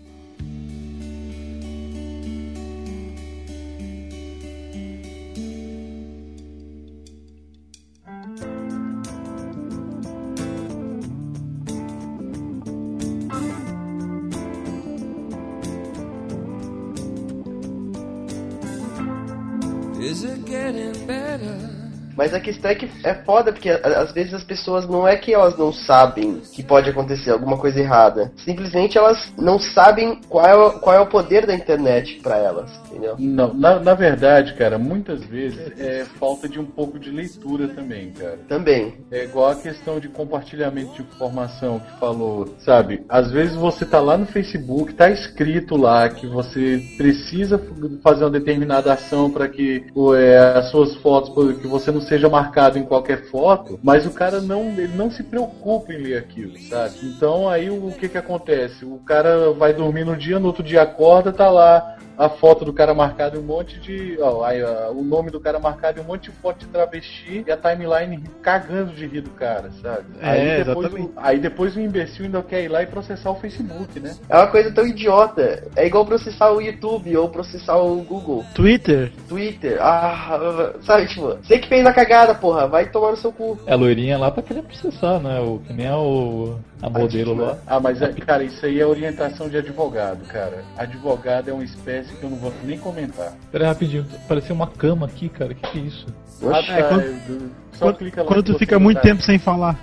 getting 20.58 21.06
better? 21.06 21.77
Mas 22.18 22.34
a 22.34 22.40
questão 22.40 22.68
é 22.68 22.74
que 22.74 22.90
é 23.04 23.14
foda, 23.14 23.52
porque 23.52 23.70
às 23.70 24.10
vezes 24.10 24.34
as 24.34 24.42
pessoas 24.42 24.88
não 24.88 25.06
é 25.06 25.16
que 25.16 25.32
elas 25.32 25.56
não 25.56 25.72
sabem 25.72 26.42
que 26.52 26.64
pode 26.64 26.90
acontecer 26.90 27.30
alguma 27.30 27.56
coisa 27.56 27.78
errada. 27.78 28.32
Simplesmente 28.38 28.98
elas 28.98 29.32
não 29.38 29.56
sabem 29.56 30.20
qual 30.28 30.44
é 30.44 30.52
o, 30.52 30.72
qual 30.80 30.96
é 30.96 30.98
o 30.98 31.06
poder 31.06 31.46
da 31.46 31.54
internet 31.54 32.18
pra 32.20 32.36
elas, 32.36 32.72
entendeu? 32.88 33.14
Não, 33.20 33.54
na, 33.54 33.78
na 33.78 33.94
verdade, 33.94 34.54
cara, 34.54 34.80
muitas 34.80 35.22
vezes 35.26 35.78
é 35.78 36.04
falta 36.18 36.48
de 36.48 36.58
um 36.58 36.64
pouco 36.64 36.98
de 36.98 37.08
leitura 37.08 37.68
também, 37.68 38.10
cara. 38.10 38.40
Também. 38.48 38.94
É 39.12 39.22
igual 39.22 39.50
a 39.50 39.54
questão 39.54 40.00
de 40.00 40.08
compartilhamento 40.08 40.94
de 40.94 41.02
informação 41.02 41.78
que 41.78 42.00
falou, 42.00 42.52
sabe? 42.58 43.04
Às 43.08 43.30
vezes 43.30 43.54
você 43.54 43.84
tá 43.84 44.00
lá 44.00 44.18
no 44.18 44.26
Facebook, 44.26 44.92
tá 44.92 45.08
escrito 45.08 45.76
lá 45.76 46.08
que 46.08 46.26
você 46.26 46.82
precisa 46.96 47.62
fazer 48.02 48.24
uma 48.24 48.30
determinada 48.30 48.92
ação 48.92 49.30
para 49.30 49.46
que 49.46 49.86
é, 50.16 50.38
as 50.58 50.68
suas 50.72 50.96
fotos, 50.96 51.30
que 51.60 51.68
você 51.68 51.92
não 51.92 52.07
seja 52.08 52.28
marcado 52.28 52.78
em 52.78 52.84
qualquer 52.84 53.26
foto, 53.26 53.78
mas 53.82 54.06
o 54.06 54.10
cara 54.10 54.40
não, 54.40 54.64
ele 54.70 54.96
não 54.96 55.10
se 55.10 55.22
preocupa 55.22 55.92
em 55.92 55.98
ler 55.98 56.18
aquilo, 56.18 56.58
sabe? 56.68 56.94
Então 57.02 57.48
aí 57.48 57.68
o, 57.70 57.88
o 57.88 57.92
que 57.92 58.08
que 58.08 58.18
acontece? 58.18 58.84
O 58.84 58.98
cara 58.98 59.52
vai 59.52 59.72
dormir 59.72 60.04
no 60.04 60.16
dia, 60.16 60.38
no 60.38 60.46
outro 60.46 60.62
dia 60.62 60.82
acorda, 60.82 61.32
tá 61.32 61.50
lá 61.50 61.98
a 62.18 62.28
foto 62.28 62.64
do 62.64 62.72
cara 62.72 62.92
marcado 62.92 63.36
e 63.36 63.38
um 63.38 63.44
monte 63.44 63.78
de. 63.78 64.18
Ó, 64.20 64.42
aí, 64.42 64.60
ó, 64.62 64.90
o 64.90 65.04
nome 65.04 65.30
do 65.30 65.38
cara 65.38 65.60
marcado 65.60 65.98
e 65.98 66.02
um 66.02 66.04
monte 66.04 66.30
de 66.30 66.36
foto 66.38 66.58
de 66.58 66.66
travesti 66.66 67.44
e 67.46 67.50
a 67.52 67.56
timeline 67.56 68.20
cagando 68.42 68.92
de 68.92 69.06
rir 69.06 69.20
do 69.20 69.30
cara, 69.30 69.70
sabe? 69.80 70.04
É, 70.20 70.28
aí, 70.30 70.64
depois, 70.64 70.86
exatamente. 70.88 71.08
o- 71.08 71.12
aí 71.16 71.38
depois 71.38 71.76
o 71.76 71.80
imbecil 71.80 72.24
ainda 72.24 72.42
quer 72.42 72.64
ir 72.64 72.68
lá 72.68 72.82
e 72.82 72.86
processar 72.86 73.30
o 73.30 73.36
Facebook, 73.36 74.00
né? 74.00 74.16
É 74.28 74.36
uma 74.36 74.48
coisa 74.48 74.72
tão 74.72 74.84
idiota. 74.86 75.62
É 75.76 75.86
igual 75.86 76.04
processar 76.04 76.50
o 76.50 76.60
YouTube 76.60 77.16
ou 77.16 77.28
processar 77.28 77.76
o 77.76 77.96
Google. 78.02 78.44
Twitter? 78.54 79.12
Twitter. 79.28 79.78
Ah, 79.80 80.72
sabe, 80.82 81.06
tipo, 81.06 81.36
você 81.36 81.58
que 81.58 81.68
fez 81.68 81.86
a 81.86 81.92
cagada, 81.92 82.34
porra, 82.34 82.66
vai 82.66 82.90
tomar 82.90 83.12
no 83.12 83.16
seu 83.16 83.32
cu. 83.32 83.56
É 83.64 83.74
a 83.74 83.76
loirinha 83.76 84.18
lá 84.18 84.30
tá 84.30 84.42
querendo 84.42 84.64
processar, 84.66 85.20
né? 85.20 85.38
O, 85.40 85.58
que 85.60 85.72
nem 85.72 85.86
a, 85.86 85.96
o, 85.96 86.58
a 86.82 86.88
modelo 86.88 87.34
lá. 87.34 87.58
Ah, 87.66 87.80
mas, 87.80 88.00
é, 88.00 88.08
cara, 88.12 88.44
isso 88.44 88.64
aí 88.64 88.80
é 88.80 88.86
orientação 88.86 89.48
de 89.48 89.56
advogado, 89.56 90.24
cara. 90.28 90.62
Advogado 90.76 91.48
é 91.50 91.52
uma 91.52 91.64
espécie 91.64 92.14
que 92.14 92.22
eu 92.24 92.30
não 92.30 92.36
vou 92.38 92.52
nem 92.64 92.78
comentar. 92.78 93.32
Pera 93.50 93.64
aí, 93.64 93.68
rapidinho, 93.68 94.06
pareceu 94.28 94.54
uma 94.54 94.66
cama 94.66 95.06
aqui, 95.06 95.28
cara, 95.28 95.54
que 95.54 95.62
que 95.70 95.78
é 95.78 95.82
isso? 95.82 96.06
Ah, 96.44 96.58
É, 96.58 96.82
tá, 96.82 96.88
quando- 96.88 97.02
eu- 97.02 97.40
só 97.72 97.84
Quando, 97.86 97.96
clica 97.98 98.22
lá 98.22 98.28
quando 98.28 98.42
tu 98.42 98.58
fica 98.58 98.78
muito 98.78 98.96
tá. 98.98 99.02
tempo 99.02 99.22
sem 99.22 99.38
falar. 99.38 99.76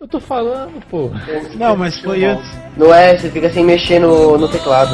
Eu 0.00 0.08
tô 0.08 0.18
falando, 0.18 0.80
pô. 0.88 1.10
Não, 1.56 1.76
mas 1.76 1.98
foi 2.00 2.24
antes. 2.24 2.50
Não 2.76 2.92
é, 2.94 3.18
você 3.18 3.30
fica 3.30 3.50
sem 3.50 3.62
mexer 3.64 3.98
no, 3.98 4.38
no 4.38 4.48
teclado. 4.48 4.90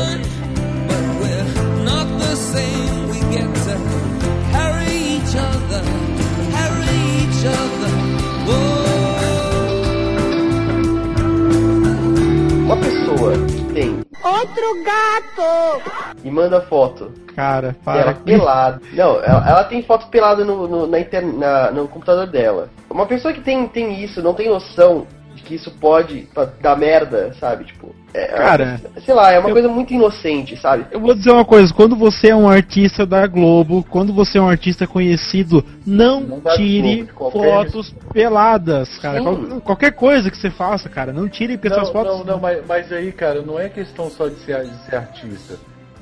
Pessoa 13.07 13.33
que 13.47 13.73
tem 13.73 14.01
Outro 14.25 14.83
gato! 14.85 15.83
e 16.25 16.31
manda 16.31 16.61
foto 16.63 17.13
Cara, 17.35 17.77
para. 17.85 18.15
pelada. 18.15 18.81
Não, 18.95 19.23
ela, 19.23 19.49
ela 19.49 19.65
tem 19.65 19.83
foto 19.83 20.07
pelada 20.09 20.45
no, 20.45 20.67
no, 20.67 20.87
na 20.87 20.99
inter- 20.99 21.25
na- 21.27 21.71
no 21.71 21.87
computador 21.87 22.27
dela. 22.27 22.71
Uma 22.91 23.05
pessoa 23.07 23.33
que 23.35 23.43
tem, 23.43 23.69
tem 23.69 24.03
isso, 24.03 24.23
não 24.23 24.33
tem 24.35 24.49
noção 24.49 25.07
que 25.47 25.55
isso 25.55 25.71
pode 25.71 26.29
dar 26.61 26.77
merda, 26.77 27.33
sabe? 27.39 27.65
Tipo, 27.65 27.95
é, 28.13 28.27
Cara, 28.27 28.81
sei 29.05 29.15
lá, 29.15 29.31
é 29.31 29.39
uma 29.39 29.49
eu- 29.49 29.53
coisa 29.53 29.69
muito 29.69 29.93
inocente, 29.95 30.57
sabe? 30.57 30.87
Eu 30.91 31.01
vou 31.01 31.15
dizer 31.15 31.31
uma 31.31 31.45
coisa, 31.45 31.73
quando 31.73 31.95
você 31.95 32.29
é 32.31 32.37
um 32.37 32.49
artista 32.49 33.07
da 33.07 33.27
Globo, 33.27 33.85
quando 33.89 34.13
você 34.13 34.39
é 34.39 34.43
um 34.43 34.49
artista 34.49 34.87
conhecido, 34.87 35.65
não, 35.87 36.21
Não 36.21 36.41
tire 36.57 37.09
Globo, 37.15 37.31
fotos 37.31 37.95
peladas, 38.13 38.99
cara. 38.99 39.23
Qual- 39.23 39.61
qualquer 39.61 39.93
coisa 39.93 40.31
que 40.31 40.37
você 40.37 40.51
faça, 40.51 40.89
cara, 40.89 41.13
não 41.13 41.29
tire 41.29 41.57
porque 41.57 41.69
Não, 41.77 41.87
fotos. 41.87 42.19
não, 42.19 42.25
não, 42.25 42.41
mas, 42.41 42.59
mas 42.67 42.93
aí, 42.93 43.13
cara, 43.13 43.41
não 43.43 43.59
é 43.59 43.69
questão 43.69 44.11
só 44.11 44.27
de 44.29 44.37
ser, 44.41 44.65
de 44.65 44.85
ser 44.85 44.97
artista. 44.97 45.55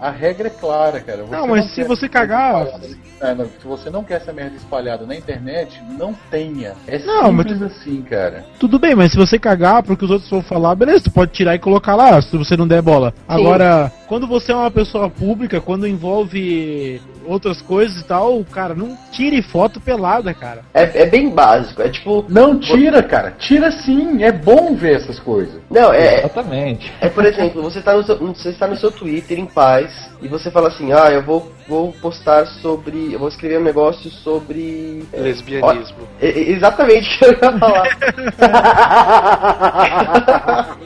A 0.04 0.10
regra 0.10 0.48
é 0.48 0.50
clara, 0.50 1.00
cara. 1.00 1.22
Você 1.24 1.30
Não, 1.34 1.46
mas 1.46 1.64
se 1.70 1.76
quer 1.76 1.86
você 1.88 2.06
cagar- 2.10 2.66
espalhada- 2.66 2.88
É, 3.22 3.34
não, 3.34 3.46
se 3.46 3.66
você 3.66 3.88
não 3.88 4.04
quer 4.04 4.16
essa 4.18 4.34
merda 4.34 4.54
espalhada 4.54 5.06
na 5.06 5.16
internet, 5.16 5.82
não 5.98 6.12
tenha. 6.30 6.74
É 6.86 6.98
Não, 6.98 7.32
mas 7.32 7.48
simples 7.50 7.62
assim, 7.72 8.02
cara. 8.02 8.44
Tudo 8.60 8.78
bem, 8.78 8.94
mas 8.94 9.12
se 9.12 9.16
você 9.16 9.38
cagar 9.38 9.82
porque 9.82 10.04
os 10.04 10.10
outros 10.10 10.28
vão 10.28 10.42
falar, 10.42 10.74
beleza, 10.74 11.04
tu 11.04 11.10
pode 11.10 11.32
tirar 11.32 11.54
e 11.54 11.58
colocar 11.58 11.94
lá, 11.94 12.20
se 12.20 12.36
você 12.36 12.54
não 12.54 12.68
der 12.68 12.82
bola. 12.82 13.14
Agora, 13.26 13.90
quando 14.06 14.26
você 14.26 14.52
é 14.52 14.54
uma 14.54 14.70
pessoa 14.70 15.08
pública, 15.08 15.58
quando 15.58 15.86
envolve 15.88 17.00
outras 17.26 17.60
coisas 17.60 18.00
e 18.00 18.04
tal, 18.04 18.44
cara, 18.44 18.74
não 18.74 18.96
tire 19.10 19.42
foto 19.42 19.80
pelada, 19.80 20.32
cara. 20.34 20.62
É, 20.72 21.02
é 21.02 21.06
bem 21.06 21.30
básico, 21.30 21.82
é 21.82 21.88
tipo. 21.88 22.24
Não 22.28 22.58
tira, 22.58 23.02
cara. 23.02 23.32
Tira 23.32 23.70
sim. 23.70 24.22
É 24.22 24.32
bom 24.32 24.74
ver 24.74 24.96
essas 24.96 25.18
coisas. 25.18 25.60
Não, 25.70 25.92
é, 25.92 26.20
Exatamente. 26.20 26.92
É, 27.00 27.08
por 27.08 27.24
exemplo, 27.24 27.62
você 27.62 27.78
está 27.78 27.94
no 27.94 28.02
seu, 28.02 28.16
você 28.16 28.48
está 28.50 28.66
no 28.66 28.76
seu 28.76 28.90
Twitter 28.90 29.38
em 29.38 29.46
paz 29.46 30.10
e 30.20 30.28
você 30.28 30.50
fala 30.50 30.68
assim, 30.68 30.92
ah, 30.92 31.10
eu 31.10 31.22
vou, 31.22 31.52
vou 31.68 31.92
postar 31.92 32.46
sobre. 32.46 33.12
Eu 33.12 33.18
vou 33.18 33.28
escrever 33.28 33.58
um 33.58 33.64
negócio 33.64 34.10
sobre. 34.10 35.04
é, 35.12 35.20
Lesbianismo. 35.20 35.96
ó, 36.02 36.24
exatamente 36.24 37.14
o 37.16 37.18
que 37.18 37.24
eu 37.24 37.32
ia 37.32 37.58
falar. 37.58 37.88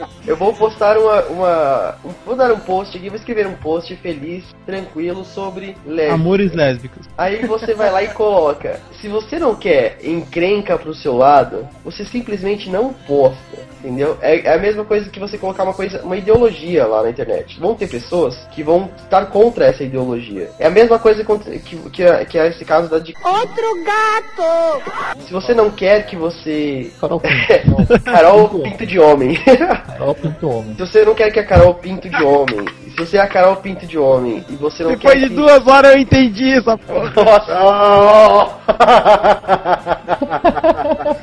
eu 0.25 0.35
vou 0.35 0.53
postar 0.53 0.97
uma. 0.97 1.21
uma 1.23 1.95
um- 2.05 2.13
vou 2.25 2.35
dar 2.35 2.51
um 2.51 2.59
post 2.59 2.97
aqui, 2.97 3.09
vou 3.09 3.17
escrever 3.17 3.47
um 3.47 3.53
post 3.55 3.95
feliz, 3.97 4.43
tranquilo, 4.65 5.25
sobre 5.25 5.75
lésbicas. 5.85 6.13
Amores 6.19 6.53
lésbicos. 6.53 7.07
Aí 7.17 7.45
você 7.45 7.73
vai 7.73 7.91
lá 7.91 8.03
e 8.03 8.07
coloca. 8.09 8.79
Se 9.01 9.07
você 9.07 9.39
não 9.39 9.55
quer 9.55 9.97
encrenca 10.03 10.77
pro 10.77 10.93
seu 10.93 11.15
lado, 11.15 11.67
você 11.83 12.05
simplesmente 12.05 12.69
não 12.69 12.93
posta. 12.93 13.69
Entendeu? 13.79 14.17
É, 14.21 14.39
é 14.41 14.53
a 14.53 14.57
mesma 14.57 14.83
coisa 14.83 15.09
que 15.09 15.19
você 15.19 15.37
colocar 15.37 15.63
uma 15.63 15.73
coisa, 15.73 16.01
uma 16.03 16.17
ideologia 16.17 16.85
lá 16.85 17.01
na 17.03 17.09
internet. 17.09 17.59
Vão 17.59 17.75
ter 17.75 17.87
pessoas 17.87 18.35
que 18.51 18.61
vão 18.61 18.89
estar 18.97 19.27
contra 19.27 19.65
essa 19.65 19.83
ideologia. 19.83 20.51
É 20.59 20.68
a 20.69 20.71
mesma 20.71 20.99
coisa 20.99 21.23
que, 21.23 21.75
que, 21.89 22.03
é, 22.03 22.23
que 22.23 22.37
é 22.37 22.47
esse 22.47 22.63
caso 22.63 22.87
da 22.87 22.99
de 22.99 23.15
Outro 23.23 23.83
gato! 23.83 25.19
se 25.25 25.33
você 25.33 25.53
não 25.53 25.69
quer 25.71 26.05
que 26.05 26.15
você. 26.15 26.91
Carol 27.01 27.19
Pinto. 27.19 27.99
Carol 28.05 28.49
Pinto 28.49 28.85
de 28.85 28.99
Homem. 28.99 29.35
Carol 29.87 30.15
Pinto 30.15 30.47
Homem. 30.49 30.75
se 30.75 30.79
você 30.79 31.03
não 31.03 31.15
quer 31.15 31.31
que 31.31 31.39
a 31.39 31.45
Carol 31.45 31.73
Pinto 31.73 32.07
de 32.07 32.23
Homem. 32.23 32.65
Se 32.83 32.95
você 32.95 33.17
é 33.17 33.21
a 33.21 33.27
Carol 33.27 33.55
Pinto 33.57 33.87
de 33.87 33.97
Homem 33.97 34.45
e 34.49 34.55
você 34.55 34.83
não 34.83 34.91
Depois 34.91 35.13
quer. 35.15 35.21
de 35.21 35.29
que... 35.29 35.35
duas 35.35 35.65
horas 35.67 35.93
eu 35.93 35.99
entendi 35.99 36.53
essa 36.53 36.77
porra. 36.77 37.13
Nossa! 37.15 38.59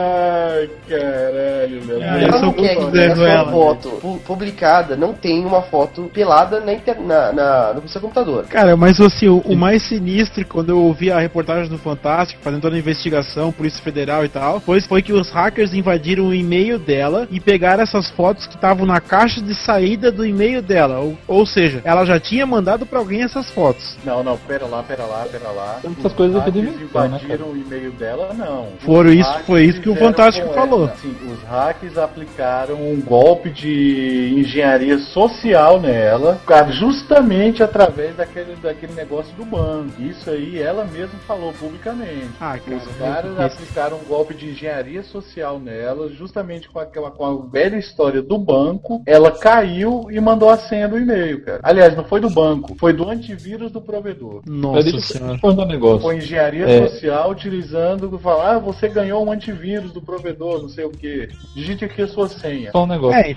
Ai, 0.00 0.68
caralho, 0.88 1.84
meu 1.86 2.02
Ah, 2.02 2.18
Deus. 2.18 2.22
eu 2.34 2.40
tão 2.40 2.52
que 2.52 2.64
é 2.66 2.68
que 2.68 2.76
considerando 2.76 3.12
a 3.12 3.16
sua 3.16 3.28
ela, 3.28 3.50
foto 3.52 3.88
pu- 4.00 4.20
publicada 4.26 4.96
não 4.96 5.12
tem 5.14 5.44
uma 5.44 5.62
foto 5.62 6.10
pelada 6.12 6.60
na, 6.60 6.74
inter- 6.74 7.00
na, 7.00 7.32
na- 7.32 7.72
no 7.74 7.88
seu 7.88 8.00
computador? 8.00 8.44
Cara, 8.44 8.76
mas 8.76 9.00
assim, 9.00 9.28
o, 9.28 9.38
o 9.38 9.56
mais 9.56 9.82
sinistro 9.82 10.44
quando 10.46 10.70
eu 10.70 10.78
ouvi 10.78 11.10
a 11.10 11.18
reportagem 11.18 11.68
do 11.70 11.78
Fantástico, 11.78 12.40
fazendo 12.42 12.60
toda 12.60 12.76
a 12.76 12.78
investigação, 12.78 13.50
Polícia 13.52 13.82
Federal 13.82 14.24
e 14.24 14.28
tal, 14.28 14.60
foi, 14.60 14.80
foi 14.82 15.00
que 15.02 15.12
os 15.12 15.30
hackers 15.30 15.72
invadiram 15.72 16.26
o 16.26 16.34
e-mail 16.34 16.78
dela 16.78 17.26
e 17.30 17.40
pegaram 17.40 17.82
essas 17.82 18.10
fotos 18.10 18.46
que 18.46 18.54
estavam 18.54 18.84
na 18.86 19.00
caixa 19.00 19.40
de 19.40 19.54
saída 19.54 20.10
do 20.12 20.24
e-mail 20.26 20.60
dela. 20.60 20.98
Ou, 20.98 21.16
ou 21.26 21.46
seja, 21.46 21.80
ela 21.84 22.04
já 22.04 22.20
tinha 22.20 22.44
mandado 22.46 22.84
pra 22.84 22.98
alguém 22.98 23.22
essas 23.22 23.50
fotos. 23.50 23.96
Não, 24.04 24.22
não, 24.22 24.36
pera 24.36 24.66
lá, 24.66 24.82
pera 24.82 25.04
lá, 25.04 25.26
pera 25.30 25.50
lá. 25.50 25.78
Essas 25.84 26.04
Os 26.04 26.12
coisas 26.12 26.36
aqui 26.36 26.58
né, 26.60 26.72
invadiram 26.82 27.46
o 27.50 27.56
e-mail 27.56 27.92
dela, 27.92 28.30
não. 28.34 28.68
Foram 28.80 29.12
isso- 29.12 29.38
foi 29.46 29.64
isso 29.64 29.80
que 29.94 29.98
o 30.00 30.04
Fantástico 30.04 30.48
falou. 30.54 30.84
ela. 30.84 30.96
Sim, 30.96 31.14
os 31.32 31.42
hackers 31.44 31.98
aplicaram 31.98 32.74
um 32.76 33.00
golpe 33.00 33.50
de 33.50 34.34
engenharia 34.38 34.98
social 34.98 35.80
nela, 35.80 36.38
justamente 36.70 37.62
através 37.62 38.16
daquele, 38.16 38.54
daquele 38.56 38.92
negócio 38.94 39.34
do 39.36 39.44
banco. 39.44 39.92
Isso 40.00 40.30
aí 40.30 40.60
ela 40.60 40.84
mesma 40.84 41.18
falou 41.26 41.52
publicamente. 41.52 42.28
Ah, 42.40 42.58
cara, 42.58 42.76
Os 42.76 42.96
caras 42.96 43.32
isso- 43.32 43.42
aplicaram 43.42 43.96
um 43.98 44.04
golpe 44.04 44.34
de 44.34 44.50
engenharia 44.50 45.02
social 45.02 45.58
nela, 45.58 46.08
justamente 46.08 46.68
com 46.68 46.78
aquela 46.78 47.10
com 47.10 47.24
a 47.24 47.36
velha 47.50 47.76
história 47.76 48.22
do 48.22 48.38
banco. 48.38 49.02
Ela 49.06 49.30
caiu 49.30 50.06
e 50.10 50.20
mandou 50.20 50.50
a 50.50 50.56
senha 50.56 50.88
do 50.88 50.98
e-mail, 50.98 51.42
cara. 51.44 51.60
Aliás, 51.62 51.96
não 51.96 52.04
foi 52.04 52.20
do 52.20 52.30
banco, 52.30 52.74
foi 52.78 52.92
do 52.92 53.08
antivírus 53.08 53.70
do 53.70 53.80
provedor. 53.80 54.42
Nossa 54.46 54.82
senhora. 55.00 55.32
deixa 55.32 55.46
eu 55.46 55.50
um 55.62 55.66
negócio. 55.66 56.00
Foi 56.00 56.16
engenharia 56.16 56.64
É. 56.68 56.86
social 56.88 57.30
utilizando, 57.30 58.18
falar, 58.18 58.56
ah, 58.56 58.58
você 58.58 58.88
ganhou 58.88 59.24
um 59.24 59.30
antivírus 59.32 59.65
do 59.92 60.00
provedor, 60.00 60.62
não 60.62 60.68
sei 60.68 60.84
o 60.84 60.90
que. 60.90 61.28
Digite 61.54 61.84
aqui 61.84 62.02
a 62.02 62.08
sua 62.08 62.28
senha. 62.28 62.70
Só 62.70 62.84
um 62.84 62.86
negócio. 62.86 63.18
É. 63.18 63.34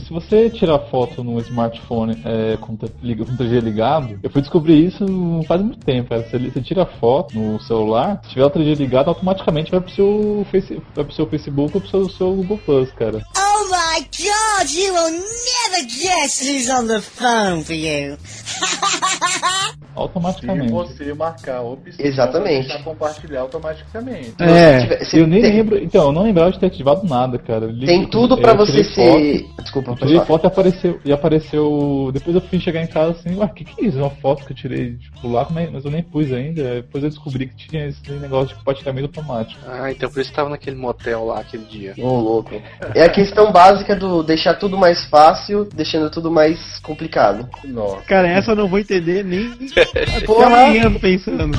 Se 0.00 0.12
você 0.12 0.50
tirar 0.50 0.78
foto 0.90 1.24
no 1.24 1.38
smartphone 1.40 2.16
é, 2.24 2.56
com, 2.58 2.76
liga- 3.02 3.24
com 3.24 3.36
3G 3.36 3.60
ligado, 3.60 4.18
eu 4.22 4.30
fui 4.30 4.40
descobrir 4.42 4.84
isso 4.86 5.04
não 5.06 5.42
faz 5.44 5.62
muito 5.62 5.78
tempo. 5.78 6.10
Cara. 6.10 6.22
Você, 6.22 6.38
você 6.38 6.60
tira 6.60 6.84
foto 6.84 7.38
no 7.38 7.60
celular, 7.60 8.20
se 8.24 8.30
tiver 8.30 8.44
o 8.44 8.50
3G 8.50 8.76
ligado, 8.76 9.08
automaticamente 9.08 9.70
vai 9.70 9.80
pro 9.80 9.90
seu, 9.90 10.46
face, 10.50 10.80
vai 10.94 11.04
pro 11.04 11.14
seu 11.14 11.26
Facebook 11.26 11.74
ou 11.74 11.80
pro 11.80 11.90
seu, 11.90 12.08
seu 12.10 12.34
Google 12.34 12.58
Plus, 12.58 12.90
cara. 12.92 13.20
Oh 13.36 13.41
my 13.92 14.00
god, 14.00 14.70
you 14.70 14.92
will 14.94 15.10
never 15.12 15.86
guess 16.00 16.40
who's 16.40 16.70
on 16.70 16.86
the 16.86 17.00
phone 17.00 17.62
for 17.62 17.74
you. 17.74 18.16
Se 19.92 19.98
Automaticamente. 19.98 20.72
você 20.72 21.12
marcar 21.12 21.56
a 21.58 21.62
opção, 21.62 22.04
Exatamente. 22.06 22.66
pra 22.66 22.82
compartilhar 22.82 23.40
automaticamente. 23.42 24.32
É. 24.40 24.80
Se 24.80 24.82
tiver- 24.86 25.04
se 25.04 25.18
Eu 25.18 25.26
nem 25.26 25.42
tem, 25.42 25.52
lembro. 25.52 25.78
Então, 25.78 26.04
eu 26.06 26.12
não 26.12 26.22
lembrava 26.22 26.50
de 26.50 26.58
ter 26.58 26.66
ativado 26.66 27.06
nada, 27.06 27.38
cara. 27.38 27.66
Li- 27.66 27.84
tem 27.86 28.06
tudo 28.08 28.38
pra 28.40 28.54
você 28.54 28.82
foto, 28.84 28.94
ser. 28.94 29.46
Desculpa, 29.60 29.94
tirei 29.96 30.14
falar. 30.14 30.26
foto 30.26 30.44
e 30.44 30.46
apareceu, 30.46 31.00
e 31.04 31.12
apareceu. 31.12 32.10
Depois 32.10 32.34
eu 32.34 32.40
fui 32.40 32.58
chegar 32.58 32.82
em 32.82 32.86
casa 32.86 33.10
assim, 33.12 33.36
ué, 33.36 33.44
o 33.44 33.48
que, 33.50 33.64
que 33.66 33.84
é 33.84 33.88
isso? 33.88 33.98
Uma 33.98 34.08
foto 34.08 34.46
que 34.46 34.52
eu 34.52 34.56
tirei 34.56 34.94
tipo, 34.96 35.28
lá, 35.28 35.46
é- 35.56 35.68
mas 35.70 35.84
eu 35.84 35.90
nem 35.90 36.02
pus 36.02 36.32
ainda. 36.32 36.76
Depois 36.76 37.04
eu 37.04 37.10
descobri 37.10 37.48
que 37.48 37.68
tinha 37.68 37.86
esse 37.86 38.00
negócio 38.12 38.48
de 38.48 38.54
compartilhamento 38.54 39.06
automático. 39.08 39.60
Ah, 39.68 39.90
então 39.92 40.10
por 40.10 40.20
isso 40.22 40.32
tava 40.32 40.48
naquele 40.48 40.76
motel 40.76 41.26
lá 41.26 41.40
aquele 41.40 41.64
dia. 41.66 41.92
Ô, 41.98 42.16
louco. 42.18 42.50
É 42.94 43.04
a 43.04 43.10
questão 43.10 43.52
básica 43.52 43.81
do 43.98 44.22
deixar 44.22 44.54
tudo 44.54 44.78
mais 44.78 45.04
fácil, 45.06 45.68
deixando 45.74 46.10
tudo 46.10 46.30
mais 46.30 46.78
complicado. 46.80 47.48
Nossa. 47.64 48.02
Cara, 48.02 48.28
essa 48.28 48.52
eu 48.52 48.56
não 48.56 48.68
vou 48.68 48.78
entender 48.78 49.24
nem 49.24 49.50
Porra. 50.24 50.46
amanhã 50.46 50.92
pensando. 50.94 51.58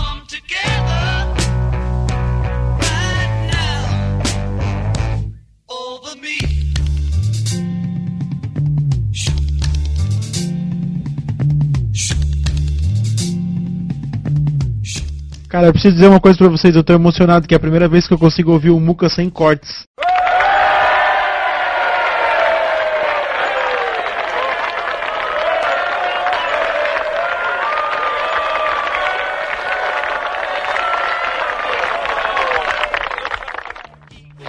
Cara, 15.53 15.67
eu 15.67 15.71
preciso 15.71 15.93
dizer 15.93 16.07
uma 16.07 16.19
coisa 16.19 16.35
pra 16.35 16.47
vocês, 16.47 16.75
eu 16.75 16.83
tô 16.83 16.93
emocionado 16.93 17.47
que 17.47 17.53
é 17.53 17.57
a 17.57 17.59
primeira 17.59 17.87
vez 17.87 18.07
que 18.07 18.13
eu 18.15 18.17
consigo 18.17 18.51
ouvir 18.51 18.71
o 18.71 18.79
Muca 18.79 19.07
sem 19.07 19.29
cortes. 19.29 19.83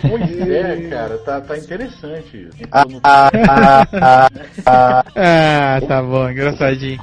Pois 0.09 0.40
é, 0.48 0.86
é, 0.86 0.88
cara, 0.88 1.18
tá, 1.18 1.40
tá 1.40 1.57
interessante 1.57 2.36
isso. 2.36 2.68
Ah, 2.70 2.84
ah, 3.02 3.30
ah, 3.48 3.86
ah, 4.00 4.30
ah. 4.66 5.05
É, 5.14 5.80
tá 5.80 6.02
bom, 6.02 6.30
engraçadinho. 6.30 7.00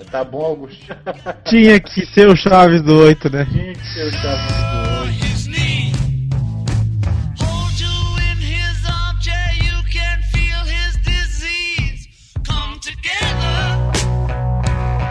É, 0.00 0.04
tá 0.10 0.24
bom, 0.24 0.44
Augusto. 0.44 0.96
Tinha 1.44 1.78
que 1.78 2.06
ser 2.06 2.28
o 2.28 2.36
Chaves 2.36 2.82
do 2.82 2.98
8, 3.00 3.30
né? 3.30 3.46
Tinha 3.50 3.72
que 3.74 3.86
ser 3.92 4.06
o 4.06 4.12
Chaves 4.12 4.46
do 4.46 5.02
8. 5.02 5.07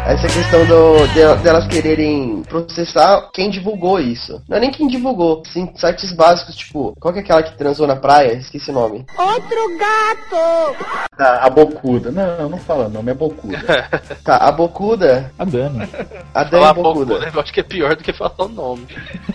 Essa 0.08 0.28
questão 0.28 0.66
do, 0.66 1.06
de- 1.08 1.44
delas 1.44 1.68
quererem 1.68 2.42
processar 2.48 3.30
quem 3.34 3.50
divulgou 3.50 4.00
isso. 4.00 4.42
Não 4.48 4.56
é 4.56 4.60
nem 4.62 4.72
quem 4.72 4.88
divulgou, 4.88 5.44
sim 5.52 5.70
sites 5.76 6.14
básicos, 6.14 6.56
tipo, 6.56 6.94
qual 7.00 7.14
que 7.14 7.20
é 7.20 7.24
aquela 7.24 7.44
que 7.44 7.58
transou 7.58 7.86
na 7.86 7.96
praia? 7.98 8.32
Esqueci 8.34 8.72
o 8.72 8.74
nome. 8.74 9.06
Outro 9.18 9.78
gato! 9.78 10.76
Ah, 11.20 11.48
a 11.48 11.50
Bocuda. 11.50 12.10
Não, 12.12 12.48
não 12.48 12.58
fala 12.58 12.88
nome, 12.88 13.12
é 13.12 13.14
Bocuda. 13.14 13.58
Tá, 14.24 14.38
a 14.38 14.52
Bocuda, 14.52 15.32
A 15.40 15.46
Dani. 15.46 15.88
a 16.34 16.44
Dani 16.44 16.74
pouco, 16.74 17.06
Bocuda. 17.06 17.32
eu 17.34 17.42
acho 17.42 17.54
que 17.54 17.60
é 17.62 17.64
pior 17.64 17.96
do 17.96 18.04
que 18.04 18.12
falar 18.12 18.34
o 18.40 18.48
nome. 18.50 18.86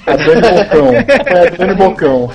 A 0.07 0.17
Dani 0.17 0.41
Bocão. 0.43 0.93
É, 1.27 1.47
a 1.49 1.51
Dani 1.51 1.75
Bocão. 1.75 2.31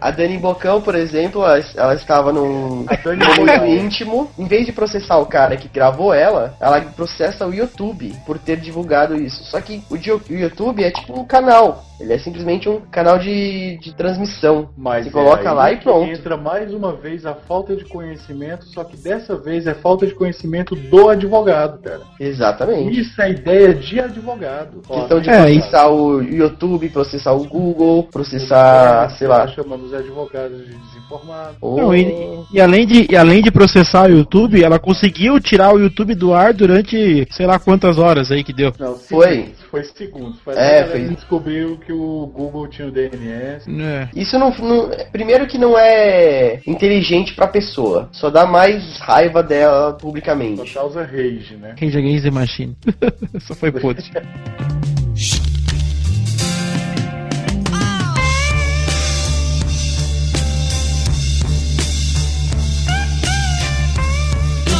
A 0.00 0.10
Dani 0.10 0.38
Bocão, 0.38 0.80
por 0.80 0.94
exemplo, 0.94 1.44
ela, 1.44 1.60
ela 1.74 1.94
estava 1.94 2.32
num 2.32 2.86
A 2.88 2.96
Dani 2.96 3.24
momento 3.24 3.60
Bocão. 3.60 3.66
íntimo. 3.66 4.30
Em 4.38 4.46
vez 4.46 4.64
de 4.66 4.72
processar 4.72 5.18
o 5.18 5.26
cara 5.26 5.56
que 5.56 5.68
gravou 5.68 6.14
ela, 6.14 6.54
ela 6.66 6.80
processa 6.80 7.46
o 7.46 7.54
YouTube 7.54 8.12
por 8.26 8.38
ter 8.38 8.56
divulgado 8.56 9.14
isso. 9.14 9.44
Só 9.44 9.60
que 9.60 9.82
o, 9.88 9.96
YouTube 9.96 10.82
é 10.82 10.90
tipo 10.90 11.18
um 11.18 11.24
canal. 11.24 11.84
Ele 11.98 12.12
é 12.12 12.18
simplesmente 12.18 12.68
um 12.68 12.80
canal 12.80 13.18
de, 13.18 13.78
de 13.78 13.94
transmissão. 13.94 14.68
Mas 14.76 15.06
Você 15.06 15.12
coloca 15.12 15.48
é 15.48 15.52
lá 15.52 15.72
e 15.72 15.76
pronto. 15.76 16.10
Entra 16.10 16.36
mais 16.36 16.74
uma 16.74 16.92
vez 16.92 17.24
a 17.24 17.34
falta 17.34 17.74
de 17.74 17.84
conhecimento, 17.84 18.66
só 18.66 18.84
que 18.84 18.96
dessa 18.96 19.36
vez 19.36 19.66
é 19.66 19.74
falta 19.74 20.06
de 20.06 20.14
conhecimento 20.14 20.74
do 20.74 21.08
advogado, 21.08 21.78
cara. 21.78 22.00
Exatamente. 22.20 23.00
Isso 23.00 23.22
é 23.22 23.30
ideia 23.30 23.72
de 23.72 24.00
advogado. 24.00 24.82
Questão 24.86 25.20
de 25.20 25.30
É, 25.30 25.42
processar 25.42 25.88
o 25.88 26.20
YouTube, 26.20 26.88
processar 26.90 27.32
o 27.32 27.44
Google, 27.44 28.02
processar, 28.12 29.08
sei 29.10 29.28
lá. 29.28 29.46
Tá 29.46 29.48
chamando 29.48 29.84
os 29.84 29.94
advogados 29.94 30.58
de 30.66 30.74
desinformados. 30.74 31.56
Não, 31.62 31.94
e, 31.94 32.44
e 32.52 32.60
além 32.60 32.86
de, 32.86 33.06
e 33.10 33.16
além 33.16 33.42
de 33.42 33.50
processar 33.50 34.10
o 34.10 34.12
YouTube, 34.12 34.62
ela 34.62 34.78
conseguiu 34.78 35.40
tirar 35.40 35.72
o 35.72 35.78
YouTube 35.78 36.14
do 36.14 36.34
ar 36.34 36.52
durante 36.56 37.26
sei 37.30 37.46
lá 37.46 37.58
quantas 37.58 37.98
horas 37.98 38.30
aí 38.32 38.42
que 38.42 38.52
deu. 38.52 38.72
Não, 38.78 38.96
Foi. 38.98 39.54
Foi 39.70 39.84
segundos. 39.84 40.40
Foi 40.40 40.54
É, 40.56 40.84
foi- 40.86 41.04
descobriu 41.08 41.76
que 41.78 41.92
o 41.92 42.26
Google 42.34 42.66
tinha 42.68 42.88
o 42.88 42.90
DNS. 42.90 43.68
É. 43.80 44.08
Isso 44.14 44.38
não, 44.38 44.50
não- 44.58 44.90
Primeiro 45.12 45.46
que 45.46 45.58
não 45.58 45.76
é 45.78 46.60
inteligente 46.66 47.34
pra 47.34 47.46
pessoa. 47.46 48.08
Só 48.12 48.30
dá 48.30 48.46
mais 48.46 48.98
raiva 48.98 49.42
dela 49.42 49.90
Só 49.90 49.96
publicamente. 49.98 50.72
causa 50.72 51.02
rage, 51.02 51.56
né? 51.60 51.74
Rage 51.80 51.98
Against 51.98 52.24
the 52.24 52.30
Machine. 52.30 52.76
Só 53.46 53.54
foi 53.54 53.70
podre. 53.72 54.04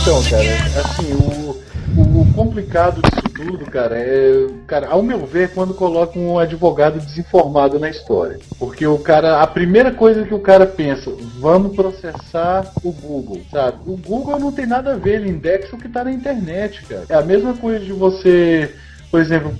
Então, 0.02 0.22
cara, 0.24 0.54
assim, 0.80 1.12
o, 1.14 1.45
o, 1.97 2.32
complicado 2.34 3.01
disso 3.03 3.22
tudo, 3.34 3.64
cara, 3.66 3.99
é. 3.99 4.47
Cara, 4.66 4.88
ao 4.88 5.03
meu 5.03 5.26
ver, 5.26 5.53
quando 5.53 5.74
coloca 5.74 6.18
um 6.18 6.38
advogado 6.38 6.99
desinformado 6.99 7.78
na 7.78 7.88
história. 7.88 8.38
Porque 8.59 8.86
o 8.86 8.99
cara. 8.99 9.42
A 9.42 9.47
primeira 9.47 9.90
coisa 9.90 10.24
que 10.24 10.34
o 10.34 10.40
cara 10.40 10.66
pensa, 10.66 11.11
vamos 11.38 11.74
processar 11.74 12.72
o 12.82 12.92
Google, 12.92 13.42
sabe? 13.51 13.78
O 13.86 13.97
Google 13.97 14.38
não 14.38 14.53
tem 14.53 14.66
nada 14.66 14.94
a 14.94 14.97
ver, 14.97 15.20
ele 15.20 15.30
indexa 15.30 15.74
o 15.74 15.78
que 15.78 15.88
tá 15.88 16.05
na 16.05 16.12
internet, 16.12 16.84
cara. 16.86 17.05
É 17.09 17.14
a 17.14 17.22
mesma 17.22 17.55
coisa 17.55 17.84
de 17.84 17.92
você, 17.92 18.74
por 19.11 19.20
exemplo. 19.20 19.55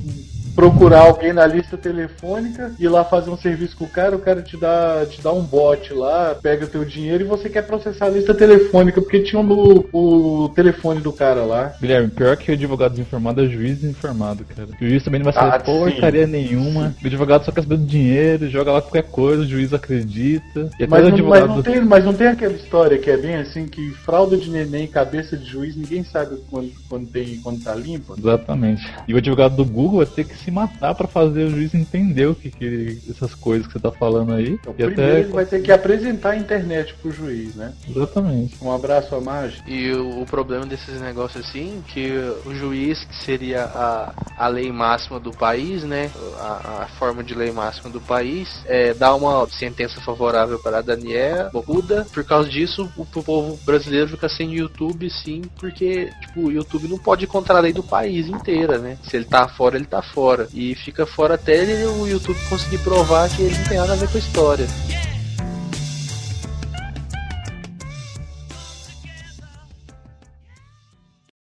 Procurar 0.57 1.01
alguém 1.03 1.33
na 1.35 1.47
lista 1.47 1.77
telefônica, 1.77 2.73
ir 2.81 2.89
lá 2.89 3.05
fazer 3.05 3.29
um 3.31 3.37
serviço 3.37 3.77
com 3.77 3.85
o 3.85 3.89
cara, 3.89 4.17
o 4.17 4.21
cara 4.21 4.41
te 4.41 4.57
dá, 4.57 5.05
te 5.09 5.21
dá 5.21 5.31
um 5.33 5.43
bot 5.43 5.93
lá, 5.93 6.35
pega 6.43 6.67
teu 6.67 6.83
dinheiro 6.85 7.23
e 7.23 7.27
você 7.27 7.51
quer 7.51 7.63
processar 7.67 8.07
a 8.07 8.11
lista 8.11 8.35
telefônica, 8.35 9.01
porque 9.03 9.21
tinha 9.21 9.41
o, 9.41 9.87
o 9.93 10.49
telefone 10.51 11.01
do 11.01 11.13
cara 11.13 11.45
lá. 11.45 11.75
Guilherme, 11.81 12.09
pior 12.09 12.37
que 12.37 12.51
o 12.51 12.55
advogado 12.55 12.93
desinformado 12.93 13.43
é 13.43 13.45
o 13.45 13.51
juiz 13.51 13.79
desinformado, 13.81 14.45
cara. 14.45 14.69
O 14.81 14.89
juiz 14.89 15.05
também 15.05 15.21
não 15.21 15.31
vai 15.31 15.35
saber 15.35 15.57
Ah, 15.57 15.61
porcaria 15.61 16.25
sim. 16.25 16.33
nenhuma. 16.33 16.95
O 17.03 17.07
advogado 17.07 17.45
só 17.45 17.53
quer 17.53 17.63
saber 17.63 17.77
do 17.77 17.87
dinheiro, 17.87 18.49
joga 18.49 18.73
lá 18.73 18.81
qualquer 18.81 19.05
coisa, 19.05 19.43
o 19.43 19.47
juiz 19.47 19.75
acredita. 19.75 20.71
E 20.81 20.87
Mas 20.87 21.05
o 21.05 21.11
não, 21.11 21.29
mas, 21.29 21.43
advogado. 21.43 21.49
não 21.49 21.63
tem, 21.63 21.81
mas 21.85 22.05
não 22.05 22.15
tem 22.15 22.29
aquela 22.29 22.55
história 22.55 22.97
que 22.99 23.11
é 23.11 23.17
bem 23.19 23.37
assim, 23.37 23.67
que 23.67 23.91
fralda 23.91 24.37
de 24.39 24.49
neném, 24.51 24.87
cabeça 24.87 25.37
de 25.37 25.45
juiz, 25.45 25.77
ninguém 25.77 26.03
sabe 26.03 26.37
quando, 26.51 26.73
quando, 26.89 27.07
tem, 27.09 27.41
quando 27.43 27.63
tá 27.63 27.75
limpa. 27.75 28.15
Exatamente. 28.19 28.83
E 29.07 29.13
o 29.13 29.19
advogado 29.19 29.55
do 29.57 29.65
Google 29.65 29.99
vai 29.99 30.07
ter 30.07 30.25
que 30.25 30.46
se 30.47 30.51
matar 30.53 30.95
pra 30.95 31.09
fazer 31.09 31.45
o 31.45 31.51
juiz 31.51 31.75
entender 31.75 32.27
o 32.27 32.35
que, 32.35 32.51
que 32.51 33.03
essas 33.11 33.35
coisas 33.35 33.67
que 33.67 33.73
você 33.73 33.81
tá 33.81 33.91
falando 33.91 34.33
aí. 34.33 34.55
e 34.55 34.59
Primeiro 34.59 34.93
até. 34.93 35.21
ele 35.21 35.33
vai 35.33 35.45
ter 35.45 35.61
que 35.61 35.73
apresentar 35.73 36.31
a 36.31 36.37
internet 36.37 36.95
pro 37.03 37.11
juiz, 37.11 37.57
né? 37.57 37.73
Exatamente. 37.89 38.57
Um 38.63 38.73
abraço 38.73 39.15
a 39.17 39.21
Margem. 39.21 39.61
E 39.67 39.91
o, 39.93 40.23
o 40.23 40.27
problema 40.27 40.65
desses 40.65 41.01
negócios 41.01 41.45
assim, 41.45 41.83
que 41.89 42.13
o 42.45 42.55
juiz, 42.55 43.05
que 43.05 43.17
seria 43.25 43.65
a, 43.65 44.13
a 44.39 44.47
lei 44.47 44.71
máxima 44.71 45.19
do 45.19 45.33
país, 45.33 45.83
né? 45.83 46.11
A, 46.39 46.85
a 46.85 46.87
forma 46.97 47.25
de 47.25 47.35
lei 47.35 47.51
máxima 47.51 47.91
do 47.91 48.01
país, 48.01 48.49
é, 48.67 48.95
dá 48.95 49.13
uma 49.15 49.49
sentença 49.49 50.01
favorável 50.01 50.61
para 50.61 50.79
a 50.79 50.83
Daniela 50.83 51.51
Bocuda. 51.53 52.07
Por 52.13 52.23
causa 52.23 52.49
disso, 52.49 52.89
o, 52.97 53.03
o 53.03 53.23
povo 53.23 53.59
brasileiro 53.65 54.09
fica 54.09 54.29
sem 54.29 54.55
YouTube, 54.55 55.11
sim, 55.11 55.43
porque 55.59 56.13
tipo, 56.21 56.43
o 56.43 56.53
YouTube 56.53 56.87
não 56.87 56.99
pode 56.99 57.25
ir 57.25 57.29
contra 57.29 57.57
a 57.57 57.61
lei 57.61 57.73
do 57.73 57.83
país 57.83 58.29
inteira, 58.29 58.79
né? 58.79 58.97
Se 59.03 59.17
ele 59.17 59.25
tá 59.25 59.49
fora, 59.49 59.75
ele 59.75 59.87
tá 59.87 60.01
fora. 60.01 60.36
E 60.53 60.75
fica 60.75 61.07
fora 61.07 61.35
até 61.35 61.57
ele, 61.57 61.85
o 61.85 62.07
YouTube 62.07 62.39
conseguir 62.49 62.79
provar 62.79 63.29
que 63.35 63.43
ele 63.43 63.57
não 63.57 63.65
tem 63.65 63.79
nada 63.79 63.93
a 63.93 63.97
ver 63.97 64.11
com 64.11 64.17
a 64.17 64.21
história. 64.21 64.67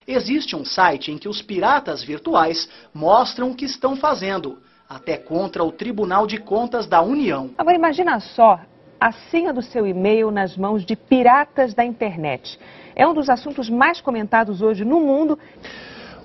Existe 0.08 0.56
um 0.56 0.64
site 0.64 1.12
em 1.12 1.18
que 1.18 1.28
os 1.28 1.42
piratas 1.42 2.04
virtuais 2.04 2.70
mostram 2.94 3.52
o 3.52 3.56
que 3.56 3.66
estão 3.66 3.96
fazendo, 3.96 4.60
até 4.88 5.18
contra 5.18 5.64
o 5.64 5.72
Tribunal 5.72 6.28
de 6.28 6.38
Contas 6.38 6.88
da 6.88 7.02
União. 7.02 7.52
Agora 7.58 7.76
imagina 7.76 8.20
só 8.20 8.60
a 9.00 9.12
senha 9.12 9.52
do 9.52 9.62
seu 9.62 9.86
e-mail 9.86 10.32
nas 10.32 10.56
mãos 10.56 10.86
de 10.86 10.96
piratas 10.96 11.74
da 11.74 11.84
internet. 11.84 12.60
É 12.96 13.06
um 13.06 13.14
dos 13.14 13.30
assuntos 13.30 13.70
mais 13.70 14.00
comentados 14.00 14.62
hoje 14.62 14.86
no 14.86 15.02
mundo. 15.02 15.38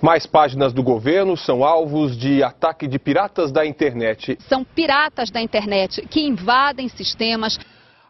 Mais 0.01 0.25
páginas 0.25 0.73
do 0.73 0.81
governo 0.81 1.37
são 1.37 1.63
alvos 1.63 2.17
de 2.17 2.41
ataque 2.41 2.87
de 2.87 2.97
piratas 2.97 3.51
da 3.51 3.63
internet. 3.63 4.35
São 4.49 4.63
piratas 4.63 5.29
da 5.29 5.39
internet 5.39 6.01
que 6.07 6.21
invadem 6.21 6.89
sistemas. 6.89 7.59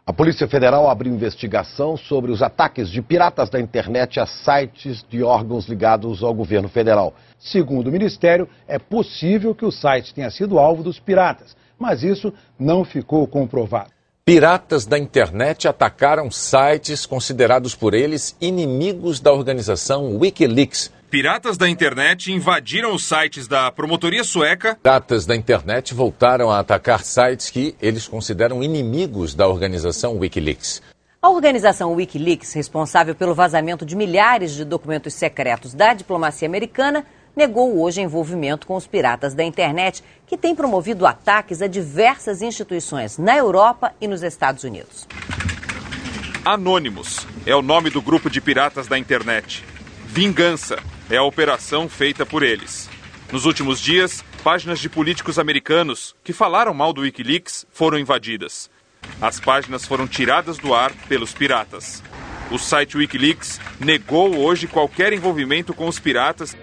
A 0.06 0.14
Polícia 0.14 0.48
Federal 0.48 0.90
abriu 0.90 1.14
investigação 1.14 1.98
sobre 1.98 2.32
os 2.32 2.42
ataques 2.42 2.90
de 2.90 3.02
piratas 3.02 3.50
da 3.50 3.60
internet 3.60 4.22
a 4.22 4.26
sites 4.26 5.06
de 5.10 5.22
órgãos 5.22 5.68
ligados 5.68 6.24
ao 6.24 6.34
governo 6.34 6.70
federal. 6.70 7.14
Segundo 7.38 7.88
o 7.88 7.92
Ministério, 7.92 8.48
é 8.70 8.80
possível 8.80 9.54
que 9.54 9.66
o 9.66 9.72
site 9.72 10.14
tenha 10.14 10.32
sido 10.32 10.58
alvo 10.58 10.84
dos 10.84 10.98
piratas, 10.98 11.58
mas 11.78 12.04
isso 12.04 12.34
não 12.58 12.86
ficou 12.86 13.28
comprovado. 13.28 13.92
Piratas 14.24 14.86
da 14.86 14.98
internet 14.98 15.68
atacaram 15.68 16.32
sites 16.32 17.06
considerados 17.06 17.76
por 17.76 17.94
eles 17.94 18.34
inimigos 18.40 19.20
da 19.20 19.34
organização 19.34 20.18
Wikileaks. 20.18 20.90
Piratas 21.12 21.58
da 21.58 21.68
internet 21.68 22.32
invadiram 22.32 22.96
os 22.96 23.04
sites 23.04 23.46
da 23.46 23.70
promotoria 23.70 24.24
sueca. 24.24 24.78
Piratas 24.82 25.26
da 25.26 25.36
internet 25.36 25.94
voltaram 25.94 26.50
a 26.50 26.60
atacar 26.60 27.04
sites 27.04 27.50
que 27.50 27.76
eles 27.82 28.08
consideram 28.08 28.64
inimigos 28.64 29.36
da 29.36 29.46
organização 29.46 30.18
Wikileaks. 30.18 30.82
A 31.22 31.30
organização 31.30 31.94
Wikileaks, 31.96 32.54
responsável 32.54 33.14
pelo 33.14 33.36
vazamento 33.36 33.86
de 33.86 33.94
milhares 33.94 34.54
de 34.54 34.64
documentos 34.64 35.14
secretos 35.14 35.74
da 35.74 35.94
diplomacia 35.94 36.48
americana, 36.48 37.06
negou 37.36 37.82
hoje 37.82 38.00
envolvimento 38.00 38.66
com 38.66 38.78
os 38.78 38.88
piratas 38.88 39.34
da 39.34 39.44
internet, 39.44 40.02
que 40.26 40.38
têm 40.38 40.56
promovido 40.56 41.06
ataques 41.06 41.62
a 41.62 41.68
diversas 41.68 42.42
instituições 42.42 43.18
na 43.18 43.36
Europa 43.36 43.94
e 44.00 44.08
nos 44.08 44.24
Estados 44.24 44.64
Unidos. 44.64 45.06
Anônimos 46.46 47.28
é 47.46 47.54
o 47.54 47.62
nome 47.62 47.90
do 47.90 48.02
grupo 48.02 48.30
de 48.30 48.40
piratas 48.40 48.88
da 48.88 48.98
internet. 48.98 49.62
Vingança 50.06 50.78
é 51.12 51.18
a 51.18 51.24
operação 51.24 51.90
feita 51.90 52.26
por 52.26 52.42
eles. 52.42 52.90
Nos 53.34 53.46
últimos 53.46 53.82
dias, 53.82 54.24
páginas 54.42 54.80
de 54.80 54.88
políticos 54.88 55.38
americanos 55.38 56.16
que 56.24 56.32
falaram 56.32 56.74
mal 56.74 56.94
do 56.94 57.02
Wikileaks 57.02 57.68
foram 57.70 58.00
invadidas. 58.00 58.72
As 59.22 59.38
páginas 59.38 59.86
foram 59.86 60.08
tiradas 60.08 60.58
do 60.58 60.74
ar 60.74 60.94
pelos 61.10 61.34
piratas. 61.34 62.02
O 62.50 62.58
site 62.58 62.98
Wikileaks 62.98 63.60
negou 63.78 64.38
hoje 64.38 64.68
qualquer 64.68 65.12
envolvimento 65.12 65.74
com 65.74 65.86
os 65.86 66.00
piratas 66.00 66.56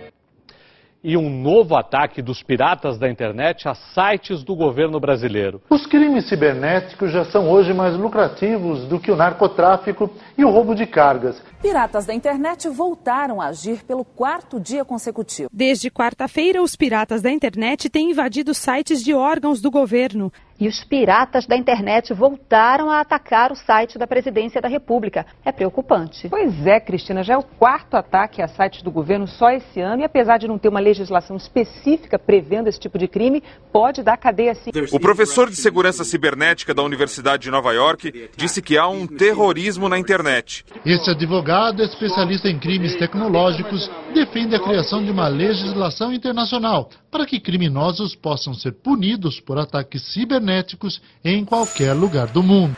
e 1.02 1.16
um 1.16 1.30
novo 1.30 1.76
ataque 1.76 2.20
dos 2.20 2.42
piratas 2.42 2.98
da 2.98 3.08
internet 3.08 3.68
a 3.68 3.74
sites 3.74 4.42
do 4.42 4.54
governo 4.56 4.98
brasileiro. 4.98 5.60
Os 5.70 5.86
crimes 5.86 6.28
cibernéticos 6.28 7.12
já 7.12 7.24
são 7.26 7.50
hoje 7.50 7.72
mais 7.72 7.96
lucrativos 7.96 8.86
do 8.86 8.98
que 8.98 9.10
o 9.10 9.16
narcotráfico 9.16 10.10
e 10.36 10.44
o 10.44 10.50
roubo 10.50 10.74
de 10.74 10.86
cargas. 10.86 11.40
Piratas 11.60 12.06
da 12.06 12.14
internet 12.14 12.68
voltaram 12.68 13.40
a 13.40 13.46
agir 13.46 13.82
pelo 13.84 14.04
quarto 14.04 14.60
dia 14.60 14.84
consecutivo. 14.84 15.50
Desde 15.52 15.90
quarta-feira, 15.90 16.62
os 16.62 16.76
piratas 16.76 17.20
da 17.20 17.32
internet 17.32 17.90
têm 17.90 18.12
invadido 18.12 18.54
sites 18.54 19.02
de 19.02 19.12
órgãos 19.12 19.60
do 19.60 19.68
governo. 19.68 20.32
E 20.60 20.66
os 20.66 20.82
piratas 20.82 21.46
da 21.46 21.56
internet 21.56 22.12
voltaram 22.12 22.90
a 22.90 23.00
atacar 23.00 23.52
o 23.52 23.54
site 23.54 23.96
da 23.96 24.08
Presidência 24.08 24.60
da 24.60 24.66
República. 24.66 25.24
É 25.44 25.52
preocupante. 25.52 26.28
Pois 26.28 26.66
é, 26.66 26.80
Cristina, 26.80 27.22
já 27.22 27.34
é 27.34 27.36
o 27.36 27.44
quarto 27.44 27.94
ataque 27.96 28.42
a 28.42 28.48
sites 28.48 28.82
do 28.82 28.90
governo 28.90 29.28
só 29.28 29.50
esse 29.50 29.80
ano 29.80 30.02
e 30.02 30.04
apesar 30.04 30.36
de 30.36 30.48
não 30.48 30.58
ter 30.58 30.68
uma 30.68 30.80
legislação 30.80 31.36
específica 31.36 32.18
prevendo 32.18 32.68
esse 32.68 32.80
tipo 32.80 32.98
de 32.98 33.06
crime, 33.06 33.40
pode 33.72 34.02
dar 34.02 34.16
cadeia 34.16 34.52
sim. 34.52 34.70
O 34.90 34.98
professor 34.98 35.48
de 35.48 35.54
segurança 35.54 36.02
cibernética 36.02 36.74
da 36.74 36.82
Universidade 36.82 37.44
de 37.44 37.52
Nova 37.52 37.72
York 37.72 38.28
disse 38.36 38.60
que 38.60 38.76
há 38.76 38.88
um 38.88 39.06
terrorismo 39.06 39.88
na 39.88 39.96
internet. 39.96 40.64
Este 40.84 41.10
advogado, 41.10 41.47
especialista 41.82 42.50
em 42.50 42.58
crimes 42.58 42.94
tecnológicos, 42.96 43.90
defende 44.12 44.54
a 44.54 44.60
criação 44.60 45.02
de 45.02 45.10
uma 45.10 45.28
legislação 45.28 46.12
internacional 46.12 46.90
para 47.10 47.24
que 47.24 47.40
criminosos 47.40 48.14
possam 48.14 48.52
ser 48.52 48.72
punidos 48.72 49.40
por 49.40 49.58
ataques 49.58 50.02
cibernéticos 50.12 51.00
em 51.24 51.44
qualquer 51.44 51.94
lugar 51.94 52.26
do 52.26 52.42
mundo. 52.42 52.76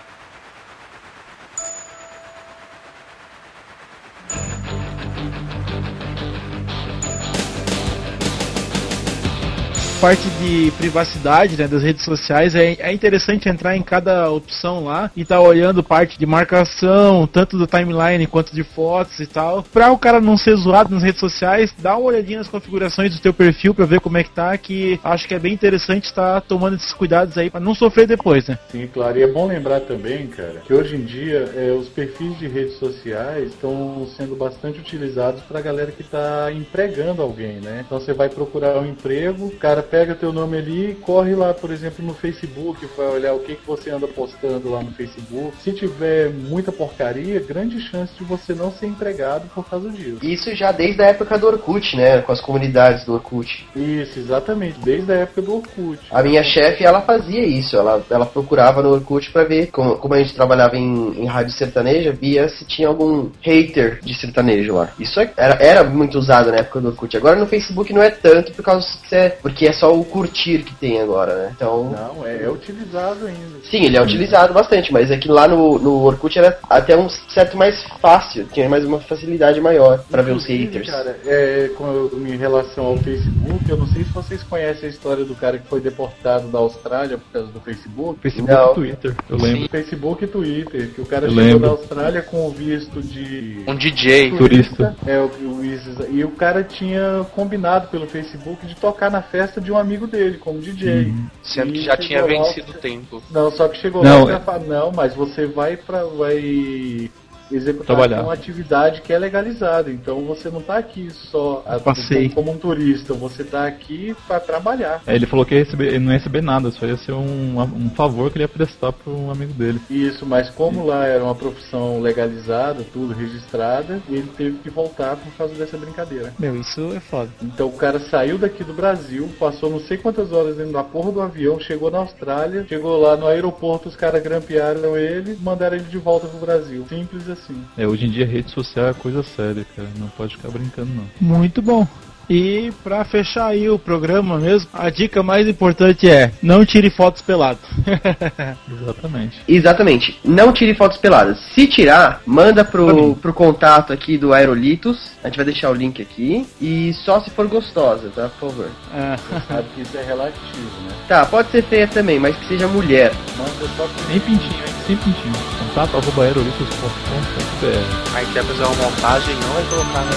Parte 10.01 10.31
de 10.31 10.73
privacidade 10.79 11.59
né, 11.59 11.69
das 11.69 11.83
redes 11.83 12.03
sociais, 12.03 12.55
é, 12.55 12.73
é 12.81 12.91
interessante 12.91 13.51
entrar 13.51 13.77
em 13.77 13.83
cada 13.83 14.31
opção 14.31 14.85
lá 14.85 15.11
e 15.15 15.27
tá 15.27 15.39
olhando 15.39 15.83
parte 15.83 16.19
de 16.19 16.25
marcação, 16.25 17.27
tanto 17.27 17.59
do 17.59 17.67
timeline 17.67 18.27
quanto 18.27 18.55
de 18.55 18.65
fotos 18.65 19.21
e 19.21 19.27
tal. 19.27 19.63
Pra 19.63 19.93
o 19.93 19.99
cara 19.99 20.19
não 20.19 20.39
ser 20.39 20.57
zoado 20.57 20.95
nas 20.95 21.03
redes 21.03 21.21
sociais, 21.21 21.75
dá 21.79 21.99
uma 21.99 22.07
olhadinha 22.07 22.39
nas 22.39 22.49
configurações 22.49 23.15
do 23.15 23.21
teu 23.21 23.35
perfil 23.35 23.75
pra 23.75 23.85
ver 23.85 24.01
como 24.01 24.17
é 24.17 24.25
que 24.25 24.31
tá, 24.31 24.57
que 24.57 24.99
acho 25.05 25.29
que 25.29 25.35
é 25.35 25.39
bem 25.39 25.53
interessante 25.53 26.05
estar 26.05 26.41
tomando 26.41 26.77
esses 26.77 26.95
cuidados 26.95 27.37
aí 27.37 27.51
pra 27.51 27.61
não 27.61 27.75
sofrer 27.75 28.07
depois, 28.07 28.49
né? 28.49 28.59
Sim, 28.71 28.87
claro. 28.87 29.19
E 29.19 29.23
é 29.23 29.27
bom 29.27 29.47
lembrar 29.47 29.81
também, 29.81 30.29
cara, 30.29 30.63
que 30.67 30.73
hoje 30.73 30.97
em 30.97 31.05
dia 31.05 31.53
é, 31.55 31.73
os 31.73 31.91
perfis 31.91 32.39
de 32.39 32.49
redes 32.49 32.79
sociais 32.79 33.49
estão 33.49 34.09
sendo 34.17 34.35
bastante 34.35 34.81
utilizados 34.81 35.43
pra 35.43 35.61
galera 35.61 35.93
que 35.93 36.03
tá 36.03 36.51
empregando 36.51 37.21
alguém, 37.21 37.61
né? 37.61 37.85
Então 37.87 38.01
você 38.01 38.15
vai 38.15 38.31
procurar 38.31 38.79
um 38.79 38.87
emprego, 38.87 39.47
o 39.47 39.57
cara 39.57 39.90
pega 39.91 40.15
teu 40.15 40.33
nome 40.33 40.57
ali 40.59 40.91
e 40.91 40.95
corre 40.95 41.35
lá, 41.35 41.53
por 41.53 41.71
exemplo, 41.71 42.05
no 42.05 42.15
Facebook, 42.15 42.87
vai 42.97 43.09
olhar 43.09 43.35
o 43.35 43.41
que, 43.41 43.57
que 43.57 43.67
você 43.67 43.91
anda 43.91 44.07
postando 44.07 44.71
lá 44.71 44.83
no 44.83 44.93
Facebook. 44.93 45.53
Se 45.63 45.73
tiver 45.73 46.31
muita 46.31 46.71
porcaria, 46.71 47.41
grande 47.41 47.81
chance 47.81 48.13
de 48.17 48.25
você 48.25 48.55
não 48.55 48.71
ser 48.73 48.87
empregado 48.87 49.49
por 49.55 49.69
causa 49.69 49.91
disso. 49.91 50.19
Isso 50.23 50.55
já 50.55 50.73
desde 50.73 51.03
a 51.03 51.07
época 51.07 51.37
do 51.39 51.47
Orkut, 51.47 51.97
né? 51.97 52.21
Com 52.23 52.33
as 52.33 52.41
comunidades 52.41 53.05
do 53.05 53.15
Orkut. 53.15 53.67
Isso, 53.75 54.19
exatamente, 54.19 54.79
desde 54.81 55.11
a 55.13 55.17
época 55.17 55.43
do 55.43 55.57
Orkut. 55.57 55.99
A 56.11 56.23
minha 56.23 56.43
chefe, 56.43 56.85
ela 56.85 57.01
fazia 57.01 57.45
isso, 57.45 57.77
ela, 57.77 58.05
ela 58.11 58.27
procurava 58.27 58.83
no 58.83 58.91
Orkut 58.91 59.31
pra 59.33 59.45
ver, 59.45 59.69
como, 59.71 59.97
como 59.97 60.15
a 60.15 60.19
gente 60.19 60.35
trabalhava 60.35 60.77
em, 60.77 61.23
em 61.23 61.27
rádio 61.27 61.53
sertaneja, 61.53 62.13
via 62.13 62.49
se 62.49 62.65
tinha 62.65 62.89
algum 62.89 63.31
hater 63.43 64.01
de 64.03 64.15
sertanejo 64.15 64.75
lá. 64.75 64.91
Isso 64.99 65.19
é- 65.21 65.33
era, 65.37 65.55
era 65.63 65.85
muito 65.85 66.19
usado 66.19 66.51
na 66.51 66.59
época 66.59 66.81
do 66.81 66.89
Orkut. 66.89 67.17
Agora 67.17 67.37
no 67.39 67.47
Facebook 67.47 67.93
não 67.93 68.03
é 68.03 68.11
tanto, 68.11 68.53
por 68.53 68.65
causa 68.65 68.87
que 69.09 69.15
é, 69.15 69.29
porque 69.31 69.67
é 69.67 69.73
só 69.81 69.93
o 69.93 70.05
curtir 70.05 70.63
que 70.63 70.75
tem 70.77 71.01
agora, 71.01 71.35
né? 71.35 71.53
Então. 71.57 71.91
Não, 71.91 72.27
é, 72.27 72.43
é 72.45 72.51
utilizado 72.51 73.27
ainda. 73.27 73.59
Sim, 73.71 73.85
ele 73.85 73.97
é 73.97 74.03
utilizado 74.03 74.53
bastante, 74.53 74.93
mas 74.93 75.11
é 75.11 75.17
que 75.17 75.29
lá 75.29 75.49
no, 75.49 75.79
no 75.79 76.03
Orkut 76.05 76.39
era 76.39 76.59
até 76.69 76.97
um 76.97 77.09
certo 77.09 77.57
mais 77.57 77.83
fácil, 78.01 78.47
tinha 78.53 78.69
mais 78.69 78.85
uma 78.85 79.01
facilidade 79.01 79.61
maior 79.61 80.05
pra 80.11 80.23
ver 80.23 80.33
os 80.33 80.45
haters. 80.45 80.89
Cara, 80.91 81.17
é, 81.27 81.71
com, 81.77 82.11
em 82.27 82.37
relação 82.37 82.85
ao 82.87 82.97
Facebook, 82.99 83.69
eu 83.69 83.77
não 83.77 83.87
sei 83.87 84.05
se 84.05 84.13
vocês 84.13 84.43
conhecem 84.43 84.87
a 84.89 84.91
história 84.93 85.25
do 85.25 85.35
cara 85.35 85.59
que 85.59 85.67
foi 85.67 85.81
deportado 85.81 86.49
da 86.49 86.59
Austrália 86.59 87.19
por 87.19 87.33
causa 87.33 87.49
do 87.49 87.61
Facebook. 87.61 88.21
Facebook 88.21 88.53
Não. 88.53 88.71
e 88.71 88.75
Twitter, 88.75 89.15
eu 89.29 89.37
lembro. 89.37 89.69
Facebook 89.71 90.25
e 90.25 90.27
Twitter, 90.29 90.89
que 90.95 91.01
o 91.01 91.07
cara 91.07 91.27
Eu 91.27 91.31
chegou 91.31 91.45
lembro. 91.45 91.61
da 91.61 91.69
Austrália 91.69 92.23
com 92.23 92.47
o 92.47 92.51
visto 92.51 93.01
de 93.03 93.65
Um 93.67 93.75
DJ. 93.75 94.33
Turista. 94.37 94.97
É, 95.07 95.19
o, 95.19 95.27
o 95.59 95.65
Isis- 95.65 95.97
e 96.11 96.25
o 96.25 96.31
cara 96.31 96.63
tinha 96.63 97.25
combinado 97.35 97.89
pelo 97.89 98.07
Facebook 98.07 98.67
de 98.67 98.75
tocar 98.77 99.11
na 99.11 99.23
festa 99.23 99.61
de 99.61 99.70
um 99.71 99.79
amigo 99.79 100.07
dele, 100.07 100.39
como 100.39 100.61
DJ. 100.61 101.05
Uhum. 101.07 101.27
Sendo 101.43 101.73
que 101.73 101.83
já 101.83 101.97
tinha 101.97 102.23
vencido 102.25 102.73
o 102.73 102.75
tempo. 102.75 103.23
Não, 103.31 103.51
só 103.51 103.69
que 103.69 103.79
chegou 103.79 104.03
Não, 104.03 104.25
lá 104.25 104.33
e 104.33 104.35
é- 104.37 104.41
fala, 104.41 104.59
não, 104.61 104.93
mas 104.93 105.15
você 105.15 105.47
vai 105.47 105.77
para 105.77 106.05
vai 106.05 107.11
executar 107.53 107.87
Trabalhar. 107.87 108.23
uma 108.23 108.33
atividade 108.33 109.01
que 109.03 109.13
é 109.13 109.19
legalizada. 109.19 109.91
Então 109.91 110.21
você 110.25 110.49
não 110.51 110.61
tá 110.61 110.77
aqui 110.79 111.11
só 111.11 111.63
a- 111.67 111.79
Passeio. 111.79 112.31
como 112.33 112.53
um 112.53 112.59
turista, 112.59 113.15
você 113.15 113.43
tá 113.45 113.67
aqui 113.67 114.15
para 114.27 114.41
trabalhar. 114.41 115.03
É, 115.07 115.15
ele 115.15 115.27
falou 115.27 115.45
que 115.45 115.55
ia 115.55 115.65
receber, 115.65 115.89
ele 115.89 115.99
não 116.01 116.13
ia 116.13 116.19
receber 116.19 116.43
nada, 116.43 116.71
só 116.71 116.87
ia 116.87 116.97
ser 116.97 117.13
um, 117.13 117.61
um 117.61 117.91
favor 117.91 118.31
que 118.31 118.37
ele 118.39 118.45
ia 118.45 118.49
prestar 118.49 118.93
para 118.93 119.13
um 119.13 119.31
amigo 119.31 119.53
dele. 119.53 119.81
Isso, 119.91 120.25
mas 120.27 120.51
como 120.51 120.85
lá 120.87 121.07
era 121.07 121.23
uma 121.23 121.35
profissão 121.35 122.01
legalizada, 122.01 122.85
tudo 122.93 123.13
registrada, 123.13 124.01
ele 124.09 124.29
teve 124.37 124.59
que 124.59 124.71
voltar 124.71 125.17
por 125.17 125.33
causa 125.37 125.55
dessa 125.55 125.77
brincadeira. 125.77 126.33
Meu, 126.39 126.61
isso 126.61 126.93
é 126.95 127.01
foda. 127.01 127.31
Então 127.43 127.69
o 127.69 127.73
cara 127.73 127.99
saiu 127.99 128.39
daqui 128.39 128.63
do 128.65 128.73
Brasil, 128.73 129.29
passou 129.39 129.71
não 129.71 129.81
sei 129.81 129.97
quantas 129.97 130.33
horas 130.33 130.57
dentro 130.57 130.73
da 130.73 130.85
porra 130.85 131.13
do 131.13 131.21
avião, 131.21 131.59
chegou 131.59 131.91
na 131.91 131.99
Austrália, 131.99 132.65
chegou 132.69 133.01
lá 133.01 133.17
no 133.17 133.27
aeroporto, 133.27 133.89
os 133.89 133.97
caras 133.97 134.23
grampearam 134.23 134.97
ele, 134.97 135.37
mandaram 135.41 135.77
ele 135.77 135.85
de 135.87 135.99
volta 135.99 136.27
pro 136.27 136.39
Brasil. 136.39 136.85
Simples 136.89 137.29
assim. 137.29 137.40
É, 137.77 137.87
hoje 137.87 138.07
em 138.07 138.11
dia 138.11 138.27
rede 138.27 138.51
social 138.51 138.89
é 138.89 138.95
coisa 138.95 139.23
séria, 139.23 139.65
cara. 139.77 139.89
Não 139.99 140.09
pode 140.09 140.37
ficar 140.37 140.51
brincando, 140.51 140.91
não. 140.95 141.05
Muito 141.21 141.63
bom. 141.63 141.87
E 142.31 142.73
pra 142.85 143.05
fechar 143.05 143.47
aí 143.47 143.69
o 143.69 143.77
programa 143.77 144.39
mesmo, 144.39 144.69
a 144.73 144.89
dica 144.89 145.21
mais 145.21 145.49
importante 145.49 146.09
é 146.09 146.31
não 146.41 146.65
tire 146.65 146.89
fotos 146.89 147.21
peladas. 147.21 147.59
Exatamente. 148.71 149.43
Exatamente. 149.49 150.21
Não 150.25 150.53
tire 150.53 150.77
fotos 150.77 150.97
peladas. 150.97 151.41
Se 151.53 151.67
tirar, 151.67 152.23
manda 152.25 152.65
pro, 152.65 153.17
pro 153.17 153.35
contato 153.35 153.93
aqui 153.93 154.17
do 154.17 154.33
Aerolitos. 154.33 155.11
A 155.25 155.27
gente 155.27 155.37
vai 155.39 155.45
deixar 155.45 155.71
o 155.71 155.75
link 155.75 156.01
aqui. 156.01 156.47
E 156.61 156.93
só 157.05 157.21
se 157.21 157.31
for 157.31 157.49
gostosa, 157.49 158.09
tá? 158.15 158.29
Por 158.39 158.51
favor. 158.51 158.71
Você 158.71 159.47
sabe 159.49 159.69
que 159.75 159.81
isso 159.81 159.99
é 159.99 160.03
relativo, 160.05 160.83
né? 160.87 160.95
Tá, 161.09 161.27
pode 161.27 161.51
ser 161.51 161.65
feia 161.65 161.89
também, 161.89 162.21
mas 162.21 162.37
que 162.37 162.47
seja 162.47 162.69
mulher. 162.69 163.13
Manda 163.37 163.69
só 163.77 163.89
Sem 164.07 164.21
pintinho, 164.21 164.55
hein? 164.55 164.75
Sem 164.87 164.97
pintinho. 164.97 165.35
Contato 165.59 165.97
arroba 165.97 166.23
aerolitos.com.br 166.23 168.15
Aí 168.15 168.27
quer 168.33 168.45
fazer 168.45 168.63
uma 168.63 168.77
montagem, 168.77 169.35
não 169.35 169.53
vai 169.53 169.65
colocar 169.65 170.05
na 170.05 170.11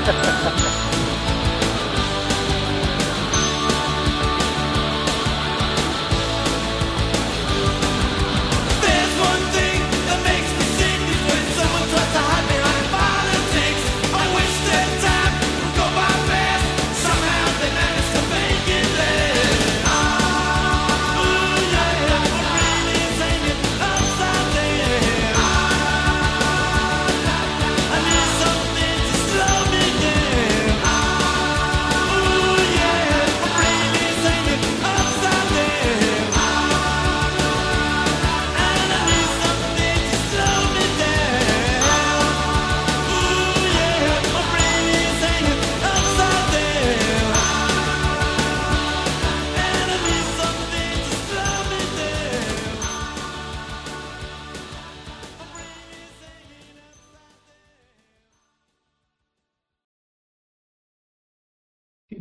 internet. 0.00 0.83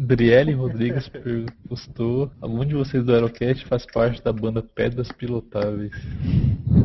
Driele 0.03 0.51
Rodrigues 0.53 1.09
postou. 1.67 2.29
Algum 2.41 2.65
de 2.65 2.73
vocês 2.75 3.03
do 3.03 3.13
Aerocast 3.13 3.65
faz 3.65 3.85
parte 3.85 4.21
da 4.23 4.33
banda 4.33 4.61
Pedras 4.61 5.11
Pilotáveis. 5.11 5.91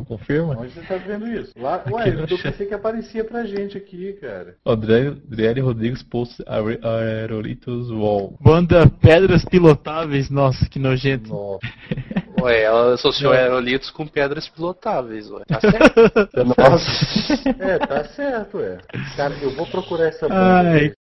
Confirma? 0.06 0.56
Onde 0.58 0.72
você 0.72 0.80
tá 0.82 0.96
vendo 0.96 1.26
isso? 1.26 1.52
Lá, 1.58 1.76
Aqui 1.76 1.92
ué, 1.92 2.08
eu 2.30 2.38
pensei 2.38 2.66
que 2.66 2.74
aparecia 2.74 3.24
pra 3.24 3.44
gente 3.44 3.76
aqui, 3.76 4.12
cara. 4.14 4.54
Ó, 4.64 4.74
Driele 4.76 5.60
Rodrigues 5.60 6.02
posta 6.02 6.44
Aer- 6.46 6.78
Aerolitos 6.82 7.90
Wall. 7.90 8.36
Banda 8.40 8.86
Pedras 8.88 9.44
Pilotáveis, 9.44 10.30
nossa, 10.30 10.68
que 10.68 10.78
nojento. 10.78 11.58
Ué, 12.40 12.62
ela 12.62 12.94
associou 12.94 13.32
aerolitos 13.34 13.90
com 13.90 14.06
pedras 14.06 14.48
pilotáveis, 14.48 15.28
ué. 15.30 15.42
Tá 15.46 15.58
certo? 15.60 16.44
Nossa. 16.56 17.50
é, 17.58 17.78
tá 17.78 18.04
certo, 18.04 18.60
é. 18.60 18.78
Cara, 19.16 19.34
eu 19.42 19.50
vou 19.56 19.66
procurar 19.66 20.06
essa 20.06 20.28
banda. 20.28 20.70
Ai, 20.70 20.92